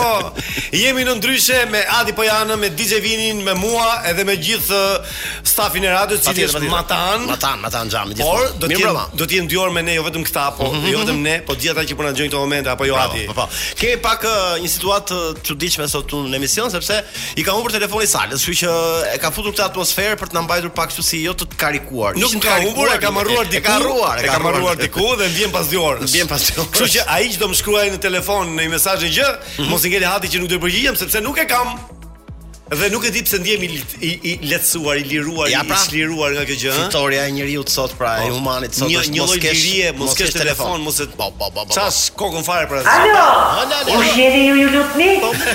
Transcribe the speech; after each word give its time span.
Jemi 0.73 1.03
në 1.05 1.19
ndryshe 1.19 1.59
me 1.69 1.83
Adi 1.99 2.15
Pojana, 2.17 2.55
me 2.59 2.71
DJ 2.73 2.97
Vinin, 3.05 3.43
me 3.45 3.53
mua 3.55 3.99
edhe 4.09 4.25
me 4.25 4.39
gjithë 4.41 4.79
uh, 4.79 5.13
stafin 5.47 5.85
e 5.87 5.91
radio 5.93 6.17
Cili 6.17 6.47
është 6.47 6.71
matan 6.73 7.27
Matan, 7.29 7.61
matan 7.61 7.93
gjamë 7.93 8.17
Por, 8.23 8.55
do 8.63 8.71
t'jem, 8.73 8.97
do 9.21 9.27
t'jem 9.29 9.51
dyor 9.53 9.75
me 9.77 9.83
ne, 9.85 9.99
jo 9.99 10.07
vetëm 10.07 10.25
këta, 10.31 10.47
po 10.57 10.71
mhm, 10.71 10.87
jo 10.95 11.03
vetëm 11.03 11.21
mhm. 11.21 11.29
ne 11.29 11.37
Po 11.51 11.59
gjitha 11.61 11.77
që 11.91 11.99
përna 12.01 12.15
po 12.15 12.19
gjojnë 12.23 12.35
të 12.37 12.41
momente, 12.41 12.73
apo 12.73 12.89
jo 12.89 12.97
Adi 13.03 13.27
po, 13.29 13.37
po. 13.43 13.47
ke 13.83 13.93
pak 14.09 14.25
uh, 14.31 14.41
një 14.65 14.73
situatë 14.79 15.21
që 15.45 15.59
uh, 15.59 15.67
me 15.85 15.91
sot 15.93 16.17
në 16.33 16.41
emision 16.41 16.73
Sepse 16.73 17.03
i 17.37 17.45
ka 17.45 17.53
umë 17.59 17.69
për 17.69 17.77
telefoni 17.83 18.09
salës 18.17 18.49
Shqy 18.49 18.57
që 18.63 18.73
e 19.13 19.21
ka 19.21 19.31
futur 19.37 19.53
këta 19.53 19.69
atmosferë 19.75 20.17
për 20.25 20.33
të 20.35 20.47
mbajtur 20.49 20.75
pak 20.81 20.97
që 20.97 21.07
si 21.13 21.21
jo 21.29 21.37
të 21.37 21.51
karikuar 21.61 22.17
Nuk 22.17 22.33
të 22.41 22.45
karikuar, 22.49 22.97
e 22.97 23.05
ka 23.05 23.13
marruar 23.13 23.53
diku 23.53 24.73
E 24.75 24.83
diku 24.87 25.13
dhe 25.21 25.33
vjen 25.37 25.53
pas 25.55 25.69
dy 25.71 25.79
orës. 25.81 26.15
Vjen 26.15 26.31
pas 26.31 26.45
dy 26.47 26.55
orës. 26.59 26.71
Kështu 26.77 26.91
që 26.99 27.07
ai 27.17 27.27
që 27.35 27.41
do 27.43 27.51
më 27.53 27.59
shkruaj 27.61 27.85
në 27.97 28.01
telefon 28.07 28.55
në 28.55 28.67
një 28.69 28.75
mesazh 28.77 29.05
gjë, 29.11 29.29
mm 29.35 29.43
-hmm. 29.57 29.69
mos 29.73 29.85
i 29.89 29.93
ngeli 29.93 30.09
hati 30.13 30.33
që 30.35 30.41
nuk 30.43 30.51
do 30.55 30.59
të 30.59 30.65
përgjigjem 30.67 31.03
sepse 31.05 31.25
nuk 31.27 31.43
e 31.43 31.47
kam. 31.53 31.77
Dhe 32.67 32.87
nuk 32.89 33.05
e 33.05 33.11
di 33.13 33.21
pse 33.23 33.37
ndjehemi 33.43 33.67
i 33.69 33.77
i, 33.77 34.11
i 34.25 34.31
lehtësuar, 34.49 34.97
i 34.97 35.03
liruar, 35.05 35.51
ja, 35.53 35.59
pra, 35.69 35.77
i 35.77 35.85
çliruar 35.91 36.33
nga 36.33 36.47
kjo 36.49 36.55
gjë. 36.63 36.73
Fitoria 36.79 37.27
e 37.29 37.33
njeriu 37.37 37.61
të 37.69 37.73
sot 37.75 37.93
pra, 38.01 38.15
e 38.23 38.29
po. 38.31 38.39
humanit 38.39 38.79
sot 38.79 38.89
është 38.97 39.19
mos 39.21 39.35
kesh, 39.43 39.65
lirie, 39.69 39.91
mos 39.99 40.15
kesh 40.17 40.33
telefon, 40.33 40.79
mos 40.81 40.97
e. 41.05 41.05
Sa 41.75 41.85
kokën 42.17 42.47
fare 42.47 42.65
pra. 42.71 42.81
Alo. 42.89 43.99
U 43.99 43.99
jeni 44.17 44.47
ju 44.47 44.55
ju 44.63 44.71
lutni? 44.79 45.09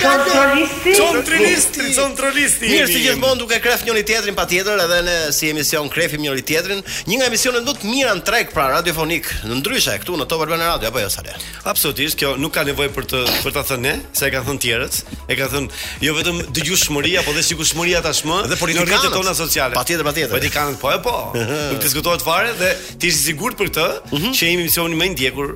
Kontrolisti. 0.04 0.92
Po, 1.00 1.08
kontrolisti, 1.16 1.88
kontrolisti. 1.98 2.70
Mirë 2.76 2.92
si 2.94 3.02
gjithmonë 3.08 3.42
duke 3.42 3.58
kreft 3.66 3.90
njëri 3.90 4.06
tjetrin 4.12 4.38
patjetër, 4.38 4.86
edhe 4.86 5.02
ne 5.10 5.18
si 5.34 5.50
emision 5.50 5.90
krefim 5.90 6.22
njëri 6.28 6.46
tjetrin. 6.46 6.86
Një 7.10 7.20
nga 7.24 7.32
emisionet 7.34 7.66
më 7.66 7.74
të 7.80 7.90
mira 7.90 8.14
në 8.22 8.26
treg 8.30 8.54
pra 8.54 8.70
radiofonik, 8.76 9.32
ndryshe 9.50 9.98
këtu 10.06 10.14
në 10.22 10.30
Top 10.30 10.46
Albana 10.46 10.70
Radio 10.76 10.94
apo 10.94 11.02
jo 11.02 11.10
Sale. 11.10 11.34
Absolutisht, 11.66 12.22
kjo 12.22 12.36
nuk 12.38 12.54
ka 12.60 12.68
nevojë 12.70 12.94
për 12.94 13.10
të 13.10 13.26
për 13.42 13.58
ta 13.58 13.66
thënë, 13.74 13.98
sa 14.14 14.30
e 14.30 14.32
kanë 14.36 14.48
thënë 14.52 14.64
tjerët, 14.68 15.02
e 15.26 15.40
kanë 15.40 15.54
thënë 15.58 15.84
jo 16.06 16.14
vetëm 16.22 16.46
dëgjuesh 16.54 16.88
dashmëri 17.00 17.20
apo 17.22 17.32
dhe 17.36 17.42
sigurisëmëria 17.48 18.02
tashmë 18.04 18.38
dhe 18.52 18.58
politikat 18.60 19.08
e 19.10 19.12
tona 19.14 19.34
sociale. 19.34 19.74
Patjetër, 19.76 20.04
patjetër. 20.08 20.38
Po 20.38 20.42
di 20.44 20.50
kanë 20.52 20.80
po, 20.82 20.94
po. 21.04 21.32
Nuk 21.72 21.82
diskutohet 21.82 22.22
fare 22.22 22.54
dhe 22.60 22.74
ti 23.00 23.08
je 23.08 23.14
i 23.14 23.18
sigurt 23.18 23.56
për 23.60 23.72
këtë 23.72 23.86
mhm. 24.14 24.32
që 24.36 24.50
jemi 24.50 24.66
misioni 24.68 24.96
më 25.00 25.06
i 25.06 25.12
ndjekur. 25.14 25.54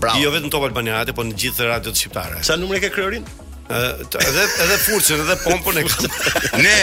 Bravo. 0.00 0.20
Jo 0.20 0.28
vetëm 0.32 0.48
në 0.48 0.52
Top 0.52 0.64
Albani 0.66 0.92
Radio, 0.92 1.14
por 1.16 1.24
në 1.26 1.36
gjithë 1.40 1.68
radiot 1.70 1.96
shqiptare. 1.96 2.40
Sa 2.44 2.56
numri 2.60 2.80
ke 2.82 2.90
kryerin? 2.92 3.24
Ëh, 3.66 4.06
edhe 4.22 4.42
edhe 4.62 4.76
furçën, 4.84 5.22
edhe 5.24 5.34
pompën 5.42 5.80
e 5.80 5.82
kësaj. 5.82 6.18
Ne 6.62 6.74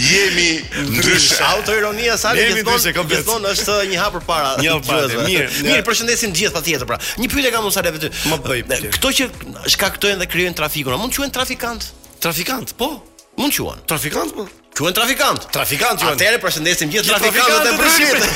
jemi 0.00 0.46
ndrysh. 0.94 1.34
Auto 1.50 1.74
ironia 1.76 2.14
sa 2.16 2.30
i 2.32 2.46
gjithmonë, 2.48 2.94
gjithmonë 2.96 3.50
është 3.52 3.76
një 3.90 3.98
hap 4.00 4.16
përpara. 4.16 4.54
Jo, 4.64 4.78
mirë. 4.80 5.26
Mirë, 5.60 5.76
ju 5.82 5.84
përshëndesim 5.90 6.32
të 6.32 6.44
gjithë 6.46 6.56
patjetër 6.56 6.88
pra. 6.94 6.98
Një 7.20 7.28
pyetje 7.34 7.52
kam 7.58 7.68
unë 7.68 7.76
sa 7.76 7.84
le 7.84 7.92
bëj. 7.92 8.88
Kto 8.96 9.12
që 9.20 9.28
shkaktojnë 9.74 10.22
dhe 10.22 10.30
krijojnë 10.32 10.56
trafikun, 10.62 10.96
a 10.96 11.02
mund 11.02 11.12
të 11.12 11.20
quhen 11.20 11.36
trafikant? 11.36 11.90
Trafikant, 12.22 12.72
po. 12.80 12.94
Mund 13.40 13.56
quan. 13.56 13.78
Trafikant 13.86 14.32
po. 14.36 14.42
Quan 14.78 14.92
trafikant. 14.92 15.46
Trafikant 15.56 15.96
quan. 16.02 16.12
Atëre 16.12 16.36
përshëndesim 16.44 16.90
gjithë 16.92 17.08
trafikantët 17.14 17.70
e 17.70 17.78
Prishtinës. 17.80 18.34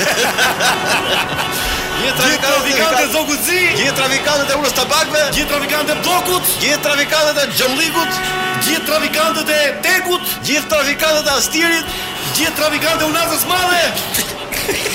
Gjithë 1.99 2.17
trafikantët 2.21 3.03
e 3.03 3.11
Zogut 3.13 3.45
Zi, 3.45 3.61
gjithë 3.77 3.95
trafikantët 4.01 4.55
e 4.55 4.59
Ulës 4.63 4.75
Tabakëve, 4.81 5.27
gjithë 5.37 5.51
trafikantët 5.53 5.99
e 5.99 6.07
Bllokut, 6.09 6.49
gjithë 6.65 6.81
trafikantët 6.89 7.43
e 7.43 7.47
Xhamllikut, 7.53 8.19
gjithë 8.67 8.85
trafikantët 8.89 9.53
e 9.59 9.63
Tekut, 9.89 10.33
gjithë 10.49 10.73
trafikantët 10.73 11.29
e 11.31 11.37
Astirit, 11.37 11.95
gjithë 12.41 12.57
trafikantët 12.63 13.05
e 13.09 13.13
Unazës 13.13 13.45
së 13.45 13.53
Madhe. 13.53 14.93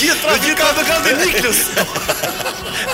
Gjithë 0.00 0.20
trafikantë 0.24 0.82
e 0.82 0.90
kanë 0.90 1.12
Niklus. 1.22 1.60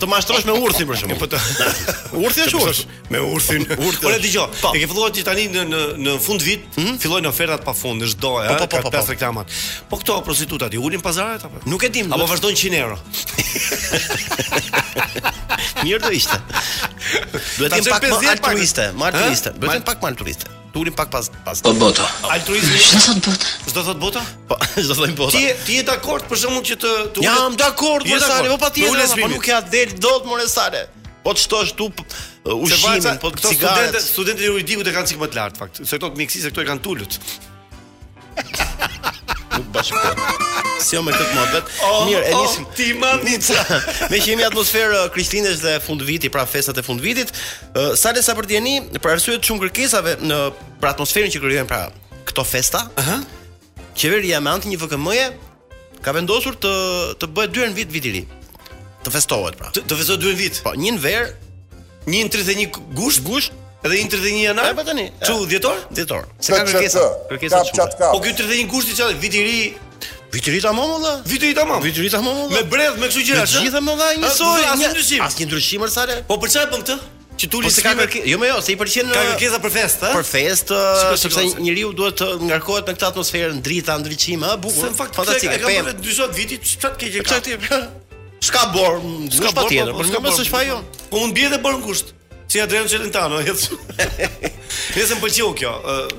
të 0.00 0.06
mashtrosh 0.06 0.44
me 0.46 0.52
urthin 0.62 0.86
për 0.86 1.00
shkak. 1.00 2.12
Urthi 2.24 2.44
është 2.46 2.60
urth. 2.62 2.84
Me 3.10 3.18
urthin. 3.34 3.64
Po 3.72 4.12
le 4.12 4.20
dëgjoj. 4.22 4.44
E 4.70 4.78
ke 4.78 4.86
filluar 4.86 5.10
ti 5.12 5.24
tani 5.26 5.48
në 5.50 5.64
në 5.66 5.80
në 6.06 6.14
fund 6.22 6.44
vit, 6.46 6.62
mhm. 6.78 6.98
fillojnë 7.02 7.26
ofertat 7.32 7.64
pafund, 7.66 8.04
është 8.06 8.22
do, 8.22 8.36
ha, 8.38 8.68
ka 8.70 9.29
reklamat. 9.30 9.50
Po 9.88 9.96
këto 10.00 10.20
prostitutat 10.26 10.74
i 10.74 10.78
ulin 10.78 11.00
pazarat 11.00 11.44
apo? 11.44 11.60
Nuk 11.70 11.82
e 11.82 11.88
dim. 11.88 12.10
Apo 12.12 12.26
vazhdon 12.26 12.54
100 12.56 12.74
euro. 12.82 12.98
Mirë 15.84 16.00
do 16.04 16.10
ishte. 16.12 16.38
Duhet 17.56 17.72
të 17.72 17.76
jem 17.78 17.86
pak 17.90 18.06
më 18.06 18.16
altruiste, 18.36 18.88
më 19.00 19.10
Duhet 19.14 19.42
të 19.42 19.76
jem 19.78 19.84
pak 19.86 20.00
më 20.04 20.10
altruiste. 20.12 20.56
Tulim 20.70 20.94
pak 20.94 21.08
pas 21.10 21.26
pas. 21.42 21.58
Po 21.66 21.72
bota. 21.74 22.04
Altruizmi. 22.30 22.76
Çfarë 22.78 23.22
thot 23.24 23.24
bota? 23.24 23.48
Çfarë 23.66 23.82
thot 23.88 24.00
bota? 24.04 24.20
Po, 24.50 24.58
çfarë 24.76 24.96
thot 25.00 25.16
bota? 25.18 25.32
Ti 25.34 25.56
ti 25.66 25.78
je 25.80 25.84
dakord 25.88 26.28
për 26.30 26.38
shkakun 26.44 26.66
që 26.68 26.76
të 26.84 26.92
të 27.16 27.24
Jam 27.26 27.56
dakord 27.58 28.06
për 28.06 28.22
sa, 28.22 28.36
po 28.46 28.58
patjetër, 28.62 29.16
po 29.18 29.32
nuk 29.34 29.50
ja 29.50 29.58
del 29.66 29.96
dot 29.98 30.28
more 30.30 30.46
sale. 30.52 30.84
Po 31.26 31.34
të 31.34 31.42
shtosh 31.42 31.74
tu 31.76 31.88
ushqimin, 32.54 33.16
po 33.20 33.32
të 33.34 33.50
cigaret. 33.50 33.98
Studentët, 34.04 34.46
e 34.46 34.52
juridikut 34.54 34.86
e 34.86 34.94
kanë 34.94 35.18
më 35.24 35.32
të 35.34 35.40
lart 35.42 35.58
fakt. 35.58 35.82
Se 35.82 35.98
këto 35.98 36.14
mjekësi 36.22 36.46
se 36.46 36.54
këto 36.54 36.62
e 36.62 36.70
kanë 36.70 36.86
tulut. 36.86 37.18
nuk 39.60 39.68
bashkë. 39.74 40.80
Si 40.80 40.96
jo 40.96 41.02
me 41.04 41.12
këtë 41.12 41.34
mohabet. 41.36 41.68
Oh, 41.84 41.90
oh 42.00 42.04
Mirë, 42.08 42.30
e 42.32 42.36
nisim. 42.40 42.64
Oh, 42.66 42.74
ti 42.76 42.88
manica. 42.98 43.60
Me 44.10 44.16
që 44.22 44.32
jemi 44.32 44.46
atmosferë 44.48 45.04
uh, 45.04 45.50
dhe 45.64 45.74
fund 45.84 46.04
viti, 46.08 46.30
pra 46.32 46.46
festat 46.48 46.80
e 46.80 46.84
fund 46.86 47.02
vitit, 47.04 47.32
uh, 47.74 47.92
sa 47.96 48.12
le 48.16 48.24
sa 48.24 48.34
për 48.38 48.48
tjeni, 48.48 48.74
për 48.96 49.16
arsye 49.16 49.36
të 49.36 49.50
shumë 49.50 49.66
kërkesave 49.68 50.16
në 50.24 50.40
për 50.80 50.90
atmosferën 50.94 51.32
që 51.34 51.42
krijojnë 51.44 51.68
pra 51.70 51.84
këto 52.30 52.44
festa. 52.48 52.86
Aha. 52.88 52.96
Uh 52.96 53.08
-huh. 53.08 53.86
Qeveria 54.00 54.40
me 54.40 54.50
anë 54.50 54.64
të 54.64 54.70
një 54.72 54.80
VKM-je 54.82 55.28
ka 56.02 56.12
vendosur 56.16 56.56
të 56.62 56.72
të 57.20 57.26
bëhet 57.34 57.52
dyrën 57.54 57.74
vit 57.76 57.92
vit 57.92 58.04
i 58.04 58.10
ri. 58.16 58.24
Të 59.04 59.10
festohet 59.12 59.56
pra. 59.60 59.68
Të, 59.74 59.80
të 59.88 59.94
festohet 59.98 60.22
dyrën 60.22 60.36
vit. 60.36 60.60
Po, 60.64 60.70
një 60.72 60.92
në 60.96 61.00
ver, 61.00 61.26
një 62.06 62.24
31 62.28 62.72
gusht, 62.96 63.20
gusht, 63.24 63.52
Edhe 63.80 63.96
i 64.04 64.08
tretë 64.12 64.30
një 64.36 64.40
janar. 64.44 64.72
Po 64.76 64.82
tani. 64.84 65.06
Çu 65.24 65.36
dhjetor? 65.48 65.78
Dhjetor. 65.94 66.26
Se 66.44 66.52
ka 66.52 66.64
kërkesa. 66.68 67.04
Kërkesa 67.30 67.60
çfarë? 67.70 68.10
Po 68.12 68.18
ky 68.20 68.34
31 68.34 68.60
një 68.60 68.82
i 68.82 68.98
çfarë? 68.98 69.20
Vit 69.22 69.38
i 69.40 69.44
ri. 69.46 69.60
Vit 70.34 70.46
i 70.48 70.52
ri 70.54 70.60
tamam 70.64 70.92
valla. 70.96 71.14
Vit 71.26 71.40
i 71.42 71.48
ri 71.48 71.54
tamam. 71.56 71.80
Vit 71.84 71.96
i 71.96 72.04
ri 72.04 72.10
tamam 72.12 72.36
valla. 72.36 72.58
Me 72.58 72.64
bredh 72.74 72.98
me 73.00 73.08
kështu 73.08 73.24
gjëra. 73.30 73.46
Gjithë 73.54 73.82
më 73.86 73.94
dha 74.02 74.10
një 74.18 74.34
soi. 74.36 74.68
asnjë 74.74 74.92
ndryshim. 74.92 75.24
Asnjë 75.28 75.48
ndryshim 75.48 75.84
për 75.86 75.94
sa 75.96 76.04
po, 76.12 76.36
po 76.36 76.38
për 76.44 76.52
çfarë 76.56 76.70
bën 76.74 76.84
këtë? 76.84 76.98
Që 77.40 77.48
tu 77.48 77.60
po, 77.64 77.64
li 77.64 78.22
Jo 78.34 78.42
më 78.44 78.48
jo, 78.52 78.56
se 78.60 78.74
i 78.74 78.78
pëlqen 78.82 79.14
ka 79.14 79.20
kërkesa 79.30 79.62
për 79.64 79.72
festë, 79.78 80.10
ëh. 80.10 80.16
Për 80.18 80.26
festë, 80.34 80.76
uh, 80.76 81.16
sepse 81.16 81.44
njeriu 81.64 81.94
duhet 81.96 82.18
të 82.20 82.26
ngarkohet 82.50 82.84
me 82.90 82.98
këtë 82.98 83.08
atmosferë 83.14 83.58
drita, 83.64 83.96
ndriçim, 84.04 84.44
ëh, 84.44 84.58
bukur. 84.60 84.90
Në 84.92 84.96
fakt 85.00 85.16
fantastike. 85.16 85.56
Ka 85.64 85.74
vetë 85.88 86.04
dy 86.04 86.16
zot 86.20 86.36
viti 86.36 86.58
çfarë 86.58 86.98
ke 87.00 87.08
Çfarë 87.16 87.48
ti? 87.48 87.60
Ska 88.44 88.66
bor, 88.74 89.00
ska 89.00 89.54
bor, 89.54 89.54
ska 89.54 89.54
bor, 89.56 89.72
po, 89.96 90.04
ska 90.04 90.20
bor, 90.20 90.84
Po 91.10 91.20
mund 91.24 91.32
bie 91.34 91.48
bor, 91.64 91.80
ska 91.80 91.88
bor, 91.88 92.18
si 92.50 92.58
Adrian 92.60 92.88
Celentano. 92.88 93.38
Nëse 94.94 95.16
më 95.18 95.18
pëlqeu 95.22 95.50
kjo. 95.58 95.70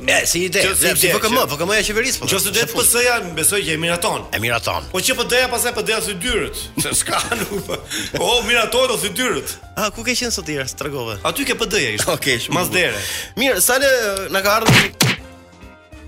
Ja, 0.08 0.20
si 0.28 0.46
ide. 0.48 0.62
Si 0.76 1.10
PKM, 1.12 1.42
PKM 1.52 1.74
ja 1.76 1.84
qeverisë 1.88 2.22
po. 2.22 2.28
Nëse 2.32 2.52
do 2.56 2.64
PS-ja, 2.72 3.18
besoj 3.36 3.60
që 3.68 3.74
e 3.76 3.80
miraton. 3.82 4.24
E 4.36 4.40
miraton. 4.44 4.88
Po 4.94 5.02
çe 5.04 5.16
po 5.18 5.26
doja 5.28 5.50
pasaj 5.52 5.74
po 5.76 5.84
doja 5.84 6.00
sy 6.06 6.16
dyrët. 6.24 6.62
S'ka 6.96 7.20
nuk. 7.42 7.72
Oh, 8.20 8.40
miraton 8.48 8.94
ose 8.96 9.12
dyrët. 9.16 9.58
A 9.76 9.92
ku 9.92 10.04
ke 10.08 10.16
qenë 10.16 10.32
sot 10.36 10.48
ira 10.52 10.68
Stragove? 10.72 11.20
Aty 11.28 11.48
ke 11.48 11.56
PD-ja 11.60 11.96
ish. 11.98 12.08
Okej, 12.08 12.40
okay, 12.48 12.56
mas 12.56 12.72
dere. 12.72 13.00
Mirë, 13.40 13.60
sa 13.64 13.80
le 13.82 13.92
na 14.32 14.40
ka 14.44 14.62
ardhur. 14.62 14.92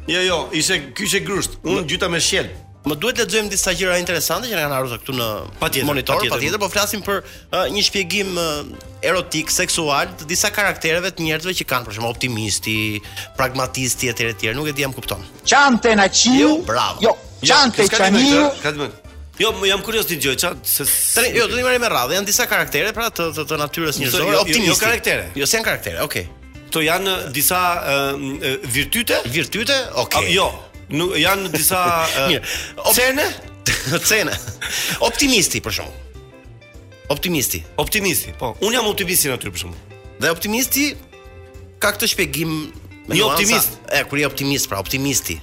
Jo, 0.07 0.23
jo, 0.23 0.39
ishte 0.55 0.79
ky 0.95 1.07
e 1.19 1.23
grusht. 1.27 1.59
Unë 1.67 1.87
gjyta 1.91 2.11
me 2.11 2.23
shjel. 2.23 2.51
Më 2.83 2.97
duhet 2.99 3.15
të 3.15 3.23
lexojmë 3.23 3.51
disa 3.51 3.71
gjëra 3.79 3.97
interesante 4.01 4.49
që 4.51 4.57
ne 4.57 4.63
kanë 4.65 4.75
ardhur 4.75 4.99
këtu 4.99 5.13
në 5.15 5.25
patjetër, 5.61 5.85
monitor, 5.87 6.17
patjetër, 6.19 6.33
patjetër, 6.35 6.59
po 6.63 6.67
flasim 6.71 7.03
për 7.05 7.19
uh, 7.23 7.67
një 7.71 7.83
shpjegim 7.87 8.33
uh, 8.35 8.65
erotik, 9.07 9.53
seksual 9.55 10.09
të 10.19 10.27
disa 10.27 10.49
karaktereve 10.51 11.13
të 11.15 11.23
njerëzve 11.23 11.53
që 11.61 11.67
kanë, 11.69 11.87
për 11.87 11.95
shembull, 11.95 12.11
optimisti, 12.11 12.75
pragmatisti 13.39 14.11
etj 14.11 14.25
etj, 14.33 14.49
nuk 14.57 14.67
e 14.67 14.73
di 14.75 14.83
jam 14.83 14.91
kupton. 14.97 15.23
Çante 15.47 15.93
na 15.95 16.09
qiu. 16.11 16.33
Jo, 16.35 16.49
bravo. 16.67 16.99
Jo, 17.07 17.13
jo 17.39 17.49
çante 17.53 17.87
ja, 17.87 18.01
qaniu. 18.01 18.91
Jo, 19.39 19.53
më 19.63 19.71
jam 19.71 19.81
kurioz 19.87 20.11
ti 20.11 20.19
gjoj, 20.21 20.35
çat, 20.43 20.59
se 20.67 20.83
Tani, 21.15 21.31
jo, 21.39 21.47
do 21.49 21.55
të 21.55 21.63
marrim 21.65 21.81
me 21.81 21.89
radhë, 21.89 22.19
janë 22.19 22.27
disa 22.29 22.45
karaktere 22.51 22.91
pra 22.93 23.07
të 23.09 23.31
të, 23.39 23.47
të 23.49 23.61
natyrës 23.63 23.95
jo, 23.97 24.03
njerëzore, 24.03 24.27
jo, 24.35 24.43
optimisti. 24.43 24.67
Jo, 24.67 24.75
jo 24.75 24.83
karaktere. 24.83 25.29
Jo, 25.39 25.47
janë 25.49 25.65
karaktere. 25.71 26.03
Okej. 26.05 26.27
Okay. 26.27 26.59
Kto 26.67 26.83
janë 26.83 27.15
disa 27.33 27.63
uh, 27.79 28.69
virtyte? 28.75 29.23
Virtyte? 29.33 29.79
Okej. 30.03 30.03
Okay. 30.03 30.29
Jo, 30.37 30.51
nuk 30.91 31.15
janë 31.19 31.51
disa 31.53 31.79
eh, 32.29 32.41
cene? 32.95 33.25
cene. 34.09 34.35
Optimisti 35.05 35.61
për 35.63 35.77
shkak. 35.79 36.69
Optimisti. 37.13 37.61
Optimisti. 37.77 38.31
Po, 38.39 38.53
un 38.63 38.73
jam 38.75 38.87
optimisti 38.89 39.31
aty 39.31 39.51
për 39.53 39.63
shkak. 39.65 39.97
Dhe 40.23 40.31
optimisti 40.33 40.91
ka 41.83 41.91
këtë 41.93 42.13
shpjegim 42.13 42.53
Një 43.03 43.17
nuansa. 43.17 43.33
optimist. 43.33 43.73
E, 43.91 44.05
kur 44.09 44.19
je 44.21 44.25
optimist, 44.29 44.69
pra 44.71 44.79
optimisti. 44.79 45.35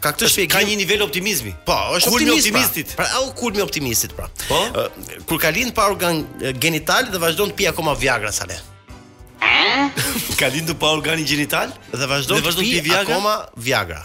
Ka 0.00 0.12
këtë 0.14 0.28
shpjegim. 0.32 0.54
Ka 0.54 0.62
një 0.64 0.76
nivel 0.80 1.04
optimizmi. 1.04 1.52
Po, 1.68 1.76
është 1.98 2.12
kulmi 2.14 2.32
optimist, 2.32 2.48
pra. 2.48 2.64
optimistit. 2.64 2.96
Pra, 2.96 3.04
pra 3.04 3.18
au 3.20 3.34
kulmi 3.36 3.64
optimistit, 3.64 4.14
pra. 4.16 4.30
Po. 4.46 4.62
Uh, 4.72 5.18
kur 5.28 5.40
ka 5.42 5.50
lind 5.52 5.74
pa 5.76 5.86
organ 5.92 6.24
genital 6.62 7.10
dhe 7.12 7.20
vazhdon 7.20 7.52
të 7.52 7.58
pi 7.60 7.68
akoma 7.72 7.92
Viagra 7.98 8.32
sa 8.34 8.48
le. 8.48 8.58
ka 10.38 10.48
lindu 10.50 10.74
pa 10.78 10.88
organ 10.96 11.20
genital 11.26 11.68
dhe 11.92 12.08
vazhdon 12.10 12.40
të 12.42 12.62
pi, 12.88 12.94
Akoma 12.96 13.36
Viagra. 13.60 14.00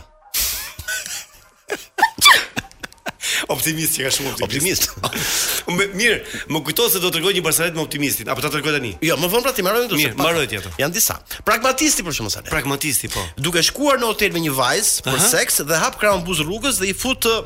optimist 3.51 3.97
që 3.97 4.05
ka 4.07 4.11
shumë 4.15 4.31
optimist. 4.37 4.89
optimist. 4.93 5.71
më, 5.77 5.87
mirë, 5.99 6.19
më 6.53 6.61
kujto 6.67 6.87
se 6.93 7.01
do 7.01 7.09
të 7.09 7.17
tregoj 7.17 7.33
një 7.37 7.43
barsalet 7.45 7.77
me 7.77 7.83
optimistin, 7.83 8.29
apo 8.31 8.41
ta 8.43 8.51
tregoj 8.53 8.73
tani? 8.77 8.93
Jo, 9.03 9.17
më 9.19 9.29
vonë 9.33 9.45
pra 9.47 9.53
ti 9.55 9.63
mbaroj 9.65 9.87
këtu. 9.87 9.99
Mirë, 9.99 10.15
mbaroj 10.17 10.45
ti 10.51 10.59
atë. 10.61 10.73
Jan 10.79 10.91
disa. 10.95 11.17
Pragmatisti 11.47 12.05
për 12.05 12.17
shkak 12.17 12.29
të 12.31 12.35
sa. 12.37 12.43
Pragmatisti 12.51 13.11
po. 13.13 13.23
Duke 13.39 13.63
shkuar 13.65 13.99
në 14.01 14.09
hotel 14.11 14.35
me 14.35 14.43
një 14.45 14.55
vajzë 14.57 15.07
për 15.09 15.19
Aha. 15.19 15.29
seks 15.35 15.61
dhe 15.67 15.81
hap 15.83 15.99
krahun 16.01 16.23
buz 16.27 16.41
rrugës 16.45 16.79
dhe 16.81 16.89
i 16.91 16.95
fut 16.95 17.23
të... 17.23 17.37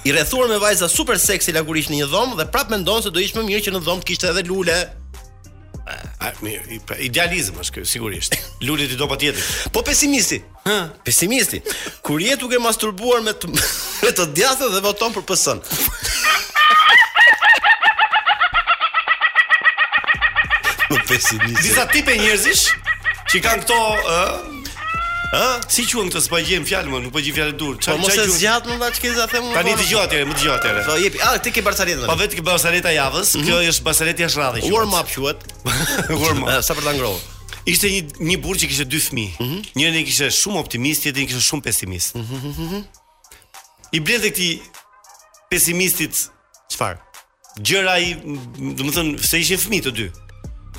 I 0.05 0.15
rrethuar 0.17 0.51
me 0.51 0.59
vajza 0.59 0.89
super 0.91 1.19
seksi 1.23 1.53
lagurish 1.55 1.91
në 1.93 2.03
një 2.03 2.09
dhomë 2.11 2.41
dhe 2.41 2.49
prapë 2.51 2.75
mendon 2.75 3.05
se 3.05 3.15
do 3.15 3.23
ishte 3.23 3.39
më 3.39 3.47
mirë 3.53 3.67
që 3.69 3.77
në 3.77 3.85
dhomë 3.87 4.07
kishte 4.09 4.33
edhe 4.33 4.43
lule. 4.51 4.75
Mirë, 6.45 6.79
pra, 6.85 6.97
idealizëm 7.01 7.59
është 7.63 7.77
kjo, 7.79 7.83
sigurisht. 7.89 8.35
Lulit 8.67 8.91
i 8.93 8.97
do 8.99 9.07
patjetër. 9.09 9.41
Po 9.73 9.81
pesimisti. 9.87 10.37
Hë? 10.67 10.75
Pesimisti. 11.07 11.61
Kur 12.05 12.21
je 12.21 12.35
duke 12.37 12.59
masturbuar 12.61 13.23
me 13.25 13.33
të, 13.35 13.49
me 14.05 14.11
të 14.13 14.27
dhe 14.35 14.81
voton 14.85 15.15
për 15.17 15.25
PS-n. 15.31 15.63
pesimisti. 21.09 21.63
Disa 21.63 21.87
tipe 21.93 22.17
njerëzish 22.19 22.67
që 23.31 23.43
kanë 23.47 23.63
këto, 23.65 23.77
ë, 23.97 24.23
Ë, 25.35 25.61
si 25.73 25.83
quhen 25.91 26.07
këto 26.11 26.21
spa 26.23 26.39
gjem 26.45 26.65
fjalë 26.67 26.91
më, 26.93 26.99
nuk 27.07 27.15
po 27.17 27.21
gjej 27.23 27.35
fjalë 27.35 27.55
dur. 27.59 27.77
Çfarë 27.83 27.97
çaj? 27.99 28.01
Po 28.01 28.07
mos 28.07 28.19
e 28.19 28.37
zgjat 28.39 28.69
më 28.71 28.77
vaj 28.81 28.93
çka 28.99 29.27
them 29.33 29.47
më. 29.49 29.55
Tani 29.57 29.73
po- 29.75 29.79
dëgjoj 29.81 30.03
atë, 30.05 30.21
më 30.31 30.35
dëgjoj 30.39 30.53
atë. 30.55 30.75
Po 30.87 30.97
jepi, 31.03 31.21
a 31.27 31.31
ti 31.43 31.53
ke 31.57 31.65
barsaretë? 31.67 32.07
Po 32.11 32.17
vetë 32.21 32.39
ke 32.39 32.43
barsaretë 32.47 32.93
javës. 32.95 33.31
Mhm. 33.41 33.47
Kjo 33.49 33.57
është 33.73 33.87
barsaretë 33.89 34.25
jashtë 34.27 34.41
radhës. 34.43 34.71
Warm 34.71 34.95
up 35.01 35.09
quhet. 35.11 35.43
Warm 36.23 36.45
up. 36.53 36.61
Sa 36.69 36.77
për 36.79 36.85
ta 36.87 36.93
ngrohur. 36.95 37.19
Ishte 37.67 37.91
një 37.91 38.29
një 38.31 38.37
burrë 38.45 38.61
që 38.63 38.69
kishte 38.71 38.87
dy 38.87 39.01
fëmijë. 39.03 39.33
Mhm. 39.43 39.59
Njëri 39.81 40.05
kishte 40.07 40.29
shumë 40.31 40.61
optimist, 40.63 41.07
tjetri 41.09 41.27
kishte 41.27 41.43
shumë 41.43 41.67
pesimist. 41.67 42.15
Mhm, 42.21 42.85
I 43.99 44.03
bledhë 44.07 44.31
këtij 44.31 44.53
pesimistit 45.51 46.29
çfarë? 46.75 47.03
Gjëra 47.67 47.99
i, 48.05 48.09
do 48.77 48.89
se 49.25 49.41
ishin 49.43 49.59
fëmijë 49.67 49.89
të 49.89 49.97
dy. 49.99 50.07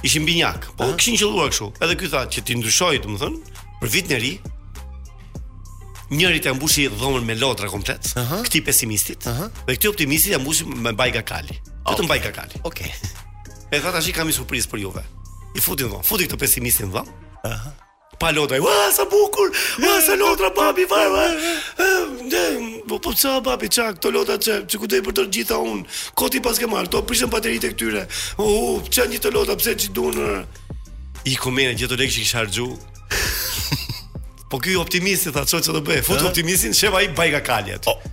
Ishin 0.05 0.27
binjak, 0.29 0.67
po 0.77 0.91
kishin 0.95 1.17
qelluar 1.17 1.49
kështu. 1.51 1.71
Edhe 1.81 1.95
ky 1.97 2.07
tha 2.13 2.27
që 2.31 2.43
ti 2.45 2.55
ndryshoi, 2.59 2.99
do 3.01 3.15
të 3.15 3.21
thënë, 3.23 3.56
për 3.81 3.91
vitin 3.93 4.17
e 4.17 4.19
ri, 4.21 4.31
njëri 6.13 6.41
ta 6.43 6.53
mbushi 6.55 6.87
dhomën 6.95 7.25
me 7.27 7.35
lotra 7.37 7.69
komplet, 7.69 8.13
uh 8.17 8.23
-huh. 8.29 8.43
këti 8.45 8.61
pesimistit, 8.65 9.25
uh 9.27 9.37
-huh. 9.39 9.49
dhe 9.67 9.75
këti 9.75 9.87
optimistit 9.89 10.33
të 10.33 10.39
mbushi 10.41 10.65
me 10.65 10.91
bajga 10.91 11.21
kali. 11.21 11.53
Okay. 11.53 11.93
Këtë 11.93 12.03
mbajga 12.05 12.31
kali. 12.31 12.55
Ok. 12.63 12.79
E 13.71 13.79
thata 13.83 14.01
shi 14.01 14.11
kam 14.15 14.29
i 14.29 14.33
surprizë 14.33 14.69
për 14.71 14.79
juve. 14.79 15.03
I 15.57 15.61
futin 15.61 15.89
dhomë, 15.91 16.03
futin 16.03 16.27
këtë 16.27 16.39
pesimistin 16.39 16.87
dhomë, 16.91 17.11
uh 17.43 17.51
-huh. 17.51 17.71
pa 18.19 18.31
lotra, 18.31 18.57
ua, 18.63 18.91
sa 18.97 19.03
bukur, 19.11 19.49
ua, 19.87 20.01
sa 20.07 20.13
lotra, 20.15 20.49
babi, 20.57 20.85
va, 20.91 21.01
va, 21.13 21.25
ne, 22.31 22.45
po 22.89 22.99
po 23.03 23.11
qa, 23.21 23.39
babi, 23.41 23.67
qa, 23.67 23.91
këto 23.95 24.11
lotra 24.11 24.35
që, 24.37 24.65
që 24.69 24.75
ku 24.79 24.85
për 24.87 25.13
të 25.13 25.29
gjitha 25.33 25.55
unë, 25.57 25.83
koti 26.15 26.39
pas 26.41 26.59
ke 26.59 26.67
marë, 26.67 26.87
to 26.89 27.01
prishën 27.01 27.29
baterit 27.29 27.63
e 27.63 27.69
këtyre, 27.73 28.03
u, 28.37 28.81
çan 28.89 29.07
një 29.11 29.19
të 29.19 29.29
lotra, 29.33 29.55
pse 29.55 29.71
që 29.81 29.87
dunë, 29.97 30.45
i 31.25 31.35
komën 31.35 31.75
gjithë 31.77 31.97
lekë 31.99 32.13
që 32.15 32.19
kisha 32.21 32.37
harxhu 32.37 32.71
Po 34.49 34.59
ky 34.63 34.77
optimisti 34.79 35.31
tha 35.35 35.43
çfarë 35.47 35.75
do 35.75 35.81
bëj? 35.83 36.01
Fut 36.07 36.23
optimistin, 36.23 36.73
shef 36.75 36.93
ai 36.95 37.09
bajka 37.15 37.41
kaljet 37.43 37.87
kalet. 37.87 38.05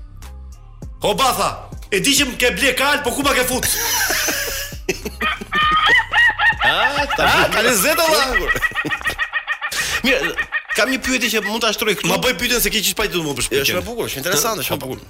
O. 1.04 1.12
o 1.14 1.50
e 1.94 2.00
di 2.02 2.12
që 2.18 2.26
më 2.30 2.36
ke 2.40 2.48
ble 2.58 2.72
kal, 2.78 2.98
po 3.06 3.12
ku 3.14 3.22
ma 3.26 3.34
ke 3.38 3.44
fut? 3.46 3.68
A, 6.64 7.04
ta 7.12 7.26
ah, 7.28 7.42
ka 7.52 7.60
le 7.60 7.70
zeta 7.76 8.04
la. 8.08 8.22
Mirë, 10.04 10.32
kam 10.74 10.88
një 10.90 10.96
pyetje 11.04 11.28
që 11.34 11.42
mund 11.44 11.60
ta 11.62 11.70
shtroj 11.76 11.94
këtu. 12.00 12.08
Ma 12.08 12.16
bëj 12.24 12.34
pyetjen 12.40 12.62
se 12.64 12.72
ke 12.72 12.80
çish 12.82 12.96
pajtë 12.98 13.20
më 13.20 13.34
për 13.36 13.46
shpikën. 13.46 13.62
Është 13.66 13.74
shumë 13.76 13.86
bukur, 13.90 14.08
është 14.08 14.20
interesante, 14.22 14.64
shumë 14.66 14.80
bukur. 14.80 15.04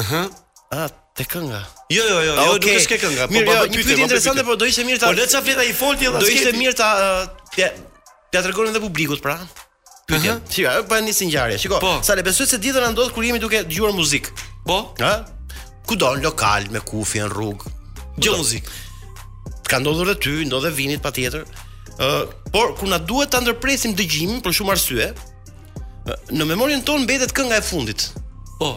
Aha. 0.00 0.22
A, 0.72 0.86
te 1.18 1.26
kënga. 1.28 1.60
Jo, 1.92 2.06
jo, 2.06 2.14
jo, 2.14 2.22
jo, 2.30 2.38
ah, 2.46 2.54
nuk 2.54 2.70
është 2.72 2.94
ke 2.94 3.00
kënga. 3.04 3.26
Po 3.28 3.36
mirë, 3.36 3.46
po, 3.50 3.58
jo, 3.58 3.66
një 3.74 3.82
pyetje 3.82 4.06
interesante, 4.06 4.46
por 4.48 4.60
do 4.62 4.70
ishte 4.70 4.86
mirë 4.88 5.02
ta. 5.02 5.10
Po 5.12 5.18
le 5.18 5.28
ça 5.34 5.42
fleta 5.44 5.66
i 5.66 5.74
folti 5.82 6.08
edhe. 6.08 6.22
Do 6.22 6.30
ishte 6.30 6.54
mirë 6.60 6.78
ta, 6.78 6.92
uh, 6.94 7.66
t'ia 8.32 8.42
tregonin 8.44 8.72
edhe 8.72 8.80
publikut 8.82 9.22
pra. 9.24 9.38
Pyetja. 10.08 10.34
Mhm. 10.38 10.50
Shiko, 10.52 10.76
po 10.88 10.94
ani 10.96 11.12
sinqarje. 11.12 11.58
Shiko, 11.60 11.78
po. 11.80 11.92
sa 12.02 12.14
le 12.16 12.22
besoj 12.24 12.48
se 12.48 12.56
ditën 12.58 12.80
na 12.82 12.90
ndodh 12.94 13.12
kur 13.12 13.24
jemi 13.24 13.40
duke 13.42 13.62
dëgjuar 13.68 13.92
muzikë. 13.96 14.32
Po. 14.68 14.78
Ë? 15.00 15.12
Ku 15.88 15.96
do 16.00 16.12
në 16.16 16.24
lokal 16.26 16.68
me 16.72 16.80
kufi 16.84 17.20
në 17.24 17.28
rrugë. 17.32 17.72
Dëgjoj 18.18 18.38
muzikë. 18.42 18.76
Ka 19.68 19.78
ndodhur 19.82 20.08
edhe 20.14 20.20
ty, 20.26 20.34
ndodhe 20.48 20.72
vinit 20.72 21.04
patjetër. 21.04 21.44
Ë, 21.98 22.08
por 22.54 22.72
kur 22.80 22.88
na 22.92 22.98
duhet 23.00 23.32
ta 23.32 23.40
ndërpresim 23.44 23.96
dëgjimin 24.00 24.40
për 24.44 24.56
shumë 24.60 24.74
arsye, 24.76 25.10
në 26.32 26.48
memorien 26.48 26.80
tonë 26.88 27.04
mbetet 27.04 27.34
kënga 27.36 27.60
e 27.60 27.64
fundit. 27.68 28.08
Po. 28.58 28.74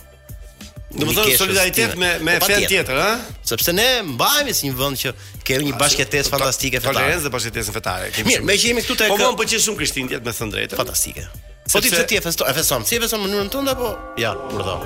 Do 0.87 1.07
të 1.11 1.15
thonë 1.19 1.37
solidaritet 1.41 1.97
me 1.99 2.13
me 2.23 2.37
po, 2.39 2.47
fen 2.47 2.63
tjetër, 2.71 2.99
ha? 3.01 3.17
Sepse 3.47 3.73
ne 3.75 3.87
mbahemi 4.07 4.55
si 4.55 4.69
një 4.69 4.77
vend 4.79 5.01
që 5.01 5.13
kemi 5.49 5.71
një 5.73 5.81
bashkëtesë 5.81 6.31
fantastike 6.31 6.79
fetare. 6.79 6.95
Falëres 6.95 7.27
dhe 7.27 7.33
bashkëtesën 7.35 7.75
fetare. 7.75 8.13
Mirë, 8.21 8.47
me 8.47 8.55
që 8.55 8.71
jemi 8.71 8.85
këtu 8.87 8.97
tek. 9.01 9.11
Po 9.11 9.19
vëmë 9.19 9.41
për 9.43 9.51
çesum 9.55 9.79
Krishtin 9.81 10.11
tjetër 10.13 10.25
me 10.29 10.37
thënë 10.39 10.55
drejtë. 10.55 10.79
Fantastike. 10.79 11.27
Po 11.75 11.83
ti 11.83 11.91
ti 11.91 12.21
e 12.21 12.23
feston, 12.23 12.47
e 12.53 12.55
feston. 12.61 12.87
Si 12.87 12.95
e 13.01 13.03
feston 13.03 13.25
në 13.25 13.27
mënyrën 13.33 13.51
tënde 13.57 13.75
apo? 13.75 13.91
Ja, 14.23 14.33
kur 14.47 14.63
do. 14.63 14.79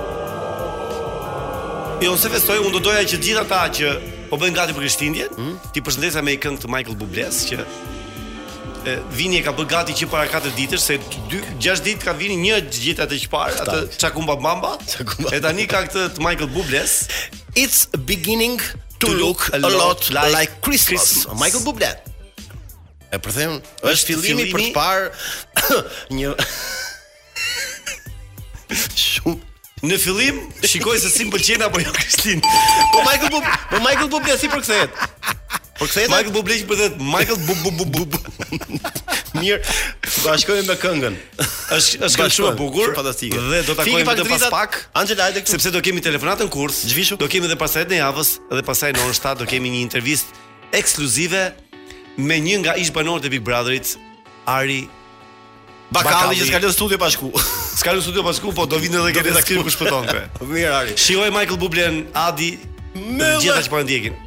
Jo, 2.08 2.14
se 2.16 2.30
festoj, 2.32 2.62
unë 2.64 2.72
do 2.78 2.84
doja 2.88 3.02
që 3.04 3.18
gjithë 3.20 3.42
ata 3.44 3.60
që 3.76 3.90
po 4.32 4.38
bëjnë 4.40 4.56
gati 4.56 4.72
për 4.78 4.86
kështindje, 4.88 5.26
mm. 5.36 5.56
ti 5.74 5.82
përshëndesa 5.84 6.22
me 6.24 6.32
i 6.32 6.40
këngë 6.40 6.62
të 6.64 6.70
Michael 6.78 6.96
Bublesë, 6.96 7.48
që 7.50 7.58
vini 9.14 9.40
e 9.40 9.44
ka 9.44 9.52
bë 9.56 9.64
gati 9.70 9.94
që 9.96 10.08
para 10.10 10.28
4 10.30 10.52
ditësh 10.56 10.82
se 10.84 10.96
6 11.60 11.82
ditë 11.86 12.04
ka 12.06 12.14
vini 12.16 12.36
një 12.40 12.60
gjithë 12.74 13.04
atë 13.06 13.18
çfarë 13.24 13.62
atë 13.64 13.98
çakumba 14.00 14.36
bamba 14.40 14.74
e 15.32 15.40
tani 15.44 15.66
ka 15.70 15.82
këtë 15.86 16.04
të 16.16 16.24
Michael 16.24 16.48
Bubles 16.54 16.94
it's 17.54 17.84
beginning 18.10 18.58
to, 18.98 19.06
to 19.06 19.12
look, 19.16 19.48
a 19.52 19.58
look 19.58 19.72
a 19.72 19.76
lot, 19.76 20.10
lot 20.10 20.12
like, 20.12 20.32
like 20.36 20.60
Christmas. 20.62 21.12
Christmas. 21.12 21.36
Michael 21.40 21.64
Bublé 21.66 21.90
e 23.10 23.18
përthejmë 23.18 23.58
është, 23.60 23.90
është 23.92 24.08
fillimi, 24.08 24.48
fillimi 24.48 24.50
për 24.54 24.64
të 24.64 24.72
parë 24.72 25.06
një 26.16 26.34
shumë 29.10 29.46
Në 29.80 29.96
fillim 29.96 30.42
shikoj 30.68 30.98
se 31.00 31.08
si 31.08 31.24
më 31.24 31.30
pëlqen 31.32 31.62
apo 31.64 31.80
jo 31.80 31.88
Kristin. 31.96 32.42
Po 32.92 33.00
Michael 33.06 33.30
Bublé, 33.32 33.52
po 33.70 33.78
Michael 33.80 34.10
Bublé 34.12 34.34
si 34.36 34.50
përkthehet. 34.52 34.92
Por 35.80 35.88
pse 35.88 36.00
jeta? 36.04 36.12
Michael 36.12 36.32
Bublé 36.36 36.58
për 36.60 36.68
po 36.74 36.76
thotë 36.76 37.00
Michael 37.00 37.38
bu 37.48 37.86
bu 37.88 38.20
Mirë, 39.40 39.56
bashkojmë 40.26 40.64
me 40.68 40.74
këngën. 40.82 41.16
Është 41.76 42.00
është 42.04 42.18
kaq 42.20 42.32
shumë 42.36 42.50
bukur. 42.58 42.92
Fantastike. 42.98 43.38
Dhe 43.46 43.60
do 43.64 43.76
ta 43.78 43.86
kemi 43.86 44.02
pas 44.04 44.44
pak. 44.52 44.74
Angela 44.98 45.28
Ajde 45.30 45.40
këtu. 45.44 45.54
Sepse 45.54 45.70
do 45.72 45.80
kemi 45.86 46.02
telefonatën 46.04 46.50
kurs. 46.52 46.82
Zhvishu. 46.90 47.16
Do 47.20 47.28
kemi 47.32 47.48
edhe 47.48 47.56
pasaj 47.56 47.86
në 47.88 48.00
javës 48.02 48.34
dhe 48.52 48.64
pasaj 48.66 48.90
në 48.96 49.04
orën 49.06 49.16
7 49.22 49.40
do 49.40 49.46
kemi 49.52 49.70
një 49.76 49.82
intervjist 49.86 50.34
ekskluzive 50.76 51.44
me 52.20 52.40
një 52.44 52.58
nga 52.64 52.74
ish 52.82 52.90
banorët 52.96 53.30
e 53.30 53.32
Big 53.36 53.46
Brotherit, 53.46 53.94
Ari 54.50 54.82
Bakalli 55.94 56.42
që 56.44 56.74
studio 56.76 56.98
bashku. 57.00 57.30
S'ka 57.80 57.94
studio 58.04 58.22
bashku, 58.26 58.52
po 58.52 58.66
do 58.68 58.76
vinë 58.82 59.00
edhe 59.04 59.14
këtë 59.20 59.38
taksi 59.38 59.62
ku 59.62 59.72
shpëton 59.72 60.10
këtë. 60.10 60.48
Mirë 60.50 60.72
Ari. 60.82 60.96
Shikoj 61.00 61.30
Michael 61.32 61.60
Bublé, 61.62 61.86
Adi, 62.28 62.56
gjithë 62.98 63.56
ata 63.56 63.64
që 63.68 63.72
po 63.72 63.80
ndjekin. 63.86 64.26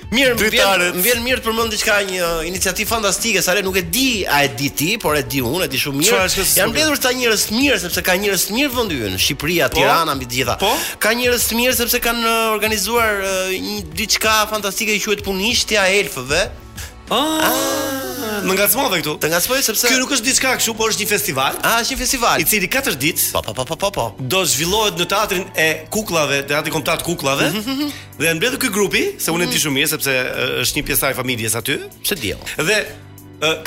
Mirë, 0.11 0.33
më 0.35 1.03
vjen 1.05 1.21
mirë 1.23 1.39
të 1.39 1.45
përmend 1.47 1.71
diçka 1.71 1.93
një 2.07 2.29
iniciativë 2.49 2.89
fantastike, 2.89 3.39
sa 3.43 3.53
le 3.55 3.61
nuk 3.63 3.77
e 3.79 3.83
di, 3.87 4.07
a 4.27 4.41
e 4.43 4.49
di 4.59 4.67
ti, 4.75 4.89
por 4.99 5.15
e 5.15 5.21
di 5.23 5.39
unë, 5.39 5.69
e 5.69 5.71
di 5.71 5.79
shumë 5.79 6.01
mirë. 6.01 6.47
Jam 6.59 6.73
mbledhur 6.73 6.99
sa 6.99 7.13
njerëz 7.15 7.45
të 7.47 7.55
mirë 7.55 7.77
sepse 7.85 8.03
ka 8.03 8.17
njerëz 8.19 8.43
të 8.49 8.57
mirë 8.57 8.73
vendi 8.75 8.97
ynë, 9.07 9.19
Shqipëria, 9.23 9.69
po? 9.71 9.79
Tirana 9.79 10.17
mbi 10.19 10.27
të 10.27 10.39
gjitha. 10.41 10.57
Po? 10.59 10.71
Ka 11.03 11.13
njerëz 11.15 11.47
të 11.47 11.61
mirë 11.61 11.77
sepse 11.79 12.01
kanë 12.03 12.27
uh, 12.27 12.49
organizuar 12.57 13.23
uh, 13.23 13.55
një 13.55 13.77
diçka 14.01 14.35
fantastike 14.51 14.99
që 14.99 15.05
quhet 15.07 15.23
Punishtja 15.29 15.87
e 15.93 16.01
Elfëve. 16.03 16.41
Ah, 17.11 17.39
ah, 17.43 18.35
më 18.47 18.53
ngacmove 18.55 19.01
këtu. 19.01 19.17
Të 19.19 19.29
ngacmoj 19.33 19.57
sepse 19.67 19.89
Ky 19.91 19.97
nuk 19.99 20.13
është 20.15 20.27
diçka 20.29 20.53
kështu, 20.61 20.71
por 20.79 20.93
është 20.93 21.03
një 21.03 21.09
festival. 21.11 21.57
Ah, 21.59 21.81
është 21.83 21.97
një 21.97 21.99
festival. 21.99 22.39
I 22.39 22.47
cili 22.47 22.69
4 22.71 22.95
ditë. 23.01 23.25
Po 23.35 23.41
po 23.43 23.51
po 23.57 23.65
po 23.67 23.75
po 23.81 23.89
po. 23.97 24.05
Do 24.31 24.39
zhvillohet 24.47 24.95
në 25.01 25.07
teatrin 25.11 25.43
e 25.59 25.65
kukullave, 25.91 26.37
teatri 26.47 26.71
kombëtar 26.71 27.03
të 27.03 27.09
kukullave. 27.09 27.49
Mhm, 27.51 27.59
mhm, 27.59 27.75
mhm. 27.75 28.01
dhe 28.21 28.31
mbledh 28.39 28.55
ky 28.63 28.71
grupi, 28.71 29.03
se 29.19 29.27
unë 29.35 29.43
e 29.49 29.51
di 29.51 29.59
shumë 29.59 29.79
mirë 29.81 29.91
sepse 29.97 30.15
është 30.63 30.79
një 30.79 30.85
pjesë 30.87 31.11
e 31.11 31.19
familjes 31.19 31.59
aty. 31.59 31.75
Pse 31.99 32.15
diell? 32.21 32.39
Jo. 32.55 32.67
Dhe 32.69 32.79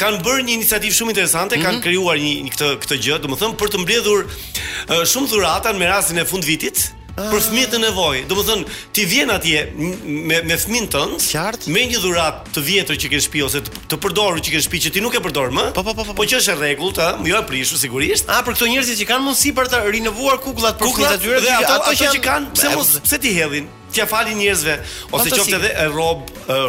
kanë 0.01 0.25
bërë 0.25 0.49
një 0.49 0.57
iniciativë 0.63 0.95
shumë 1.01 1.11
interesante, 1.13 1.59
mm 1.59 1.61
-hmm. 1.61 1.69
kanë 1.69 1.85
krijuar 1.85 2.17
një, 2.17 2.33
një 2.49 2.53
këtë 2.57 2.71
këtë 2.81 3.03
gjë, 3.05 3.21
domethënë 3.29 3.59
për 3.61 3.69
të 3.75 3.85
mbledhur 3.85 4.21
uh, 4.25 5.05
shumë 5.05 5.29
dhurata 5.29 5.69
në 5.77 5.85
rastin 5.93 6.19
e 6.19 6.25
fundvitit 6.25 6.95
për 7.15 7.45
fëmijët 7.49 7.75
e 7.77 7.81
nevojë. 7.85 8.23
Do 8.31 8.37
të 8.39 8.45
thon, 8.49 8.65
ti 8.95 9.05
vjen 9.11 9.31
atje 9.35 9.63
me 9.75 10.41
me 10.49 10.57
fëmin 10.59 10.89
tën, 10.91 11.13
qart, 11.25 11.69
me 11.71 11.85
një 11.91 12.01
dhuratë 12.03 12.55
të 12.57 12.65
vjetër 12.69 13.01
që 13.05 13.13
ke 13.13 13.21
në 13.21 13.25
shtëpi 13.27 13.45
ose 13.47 13.63
të, 13.65 13.83
të 13.93 13.99
përdorur 14.05 14.43
që 14.43 14.55
ke 14.55 14.59
në 14.59 14.67
shtëpi 14.67 14.83
që 14.89 14.93
ti 14.97 15.05
nuk 15.05 15.15
e 15.15 15.23
përdor 15.29 15.55
më. 15.55 15.69
Po 15.79 15.85
po 15.87 15.95
po 15.95 16.03
po. 16.03 16.11
Po, 16.11 16.19
po 16.25 16.29
që 16.31 16.41
është 16.43 16.57
e 16.57 16.59
rregullt, 16.61 16.99
ha, 17.03 17.13
më 17.23 17.31
jo 17.33 17.39
e 17.41 17.47
prishu, 17.53 17.79
sigurisht. 17.81 18.31
A, 18.35 18.41
për 18.47 18.59
këto 18.59 18.71
njerëz 18.75 18.93
që 19.05 19.09
kanë 19.13 19.27
mundësi 19.29 19.55
për 19.61 19.73
të 19.73 19.83
rinovuar 19.89 20.41
kukullat 20.45 20.81
për 20.81 20.91
fëmijët 20.91 21.15
e 21.15 21.23
tyre, 21.23 21.57
ato 21.77 21.97
që 22.03 22.25
kanë, 22.27 22.55
pse 22.59 22.75
mos 22.75 22.95
pse 23.07 23.23
ti 23.23 23.33
hedhin? 23.37 23.71
t'ja 23.95 24.07
fali 24.11 24.35
njerëzve 24.39 24.75
ose 25.15 25.31
qoftë 25.33 25.59
edhe 25.61 25.71
rob 25.95 26.25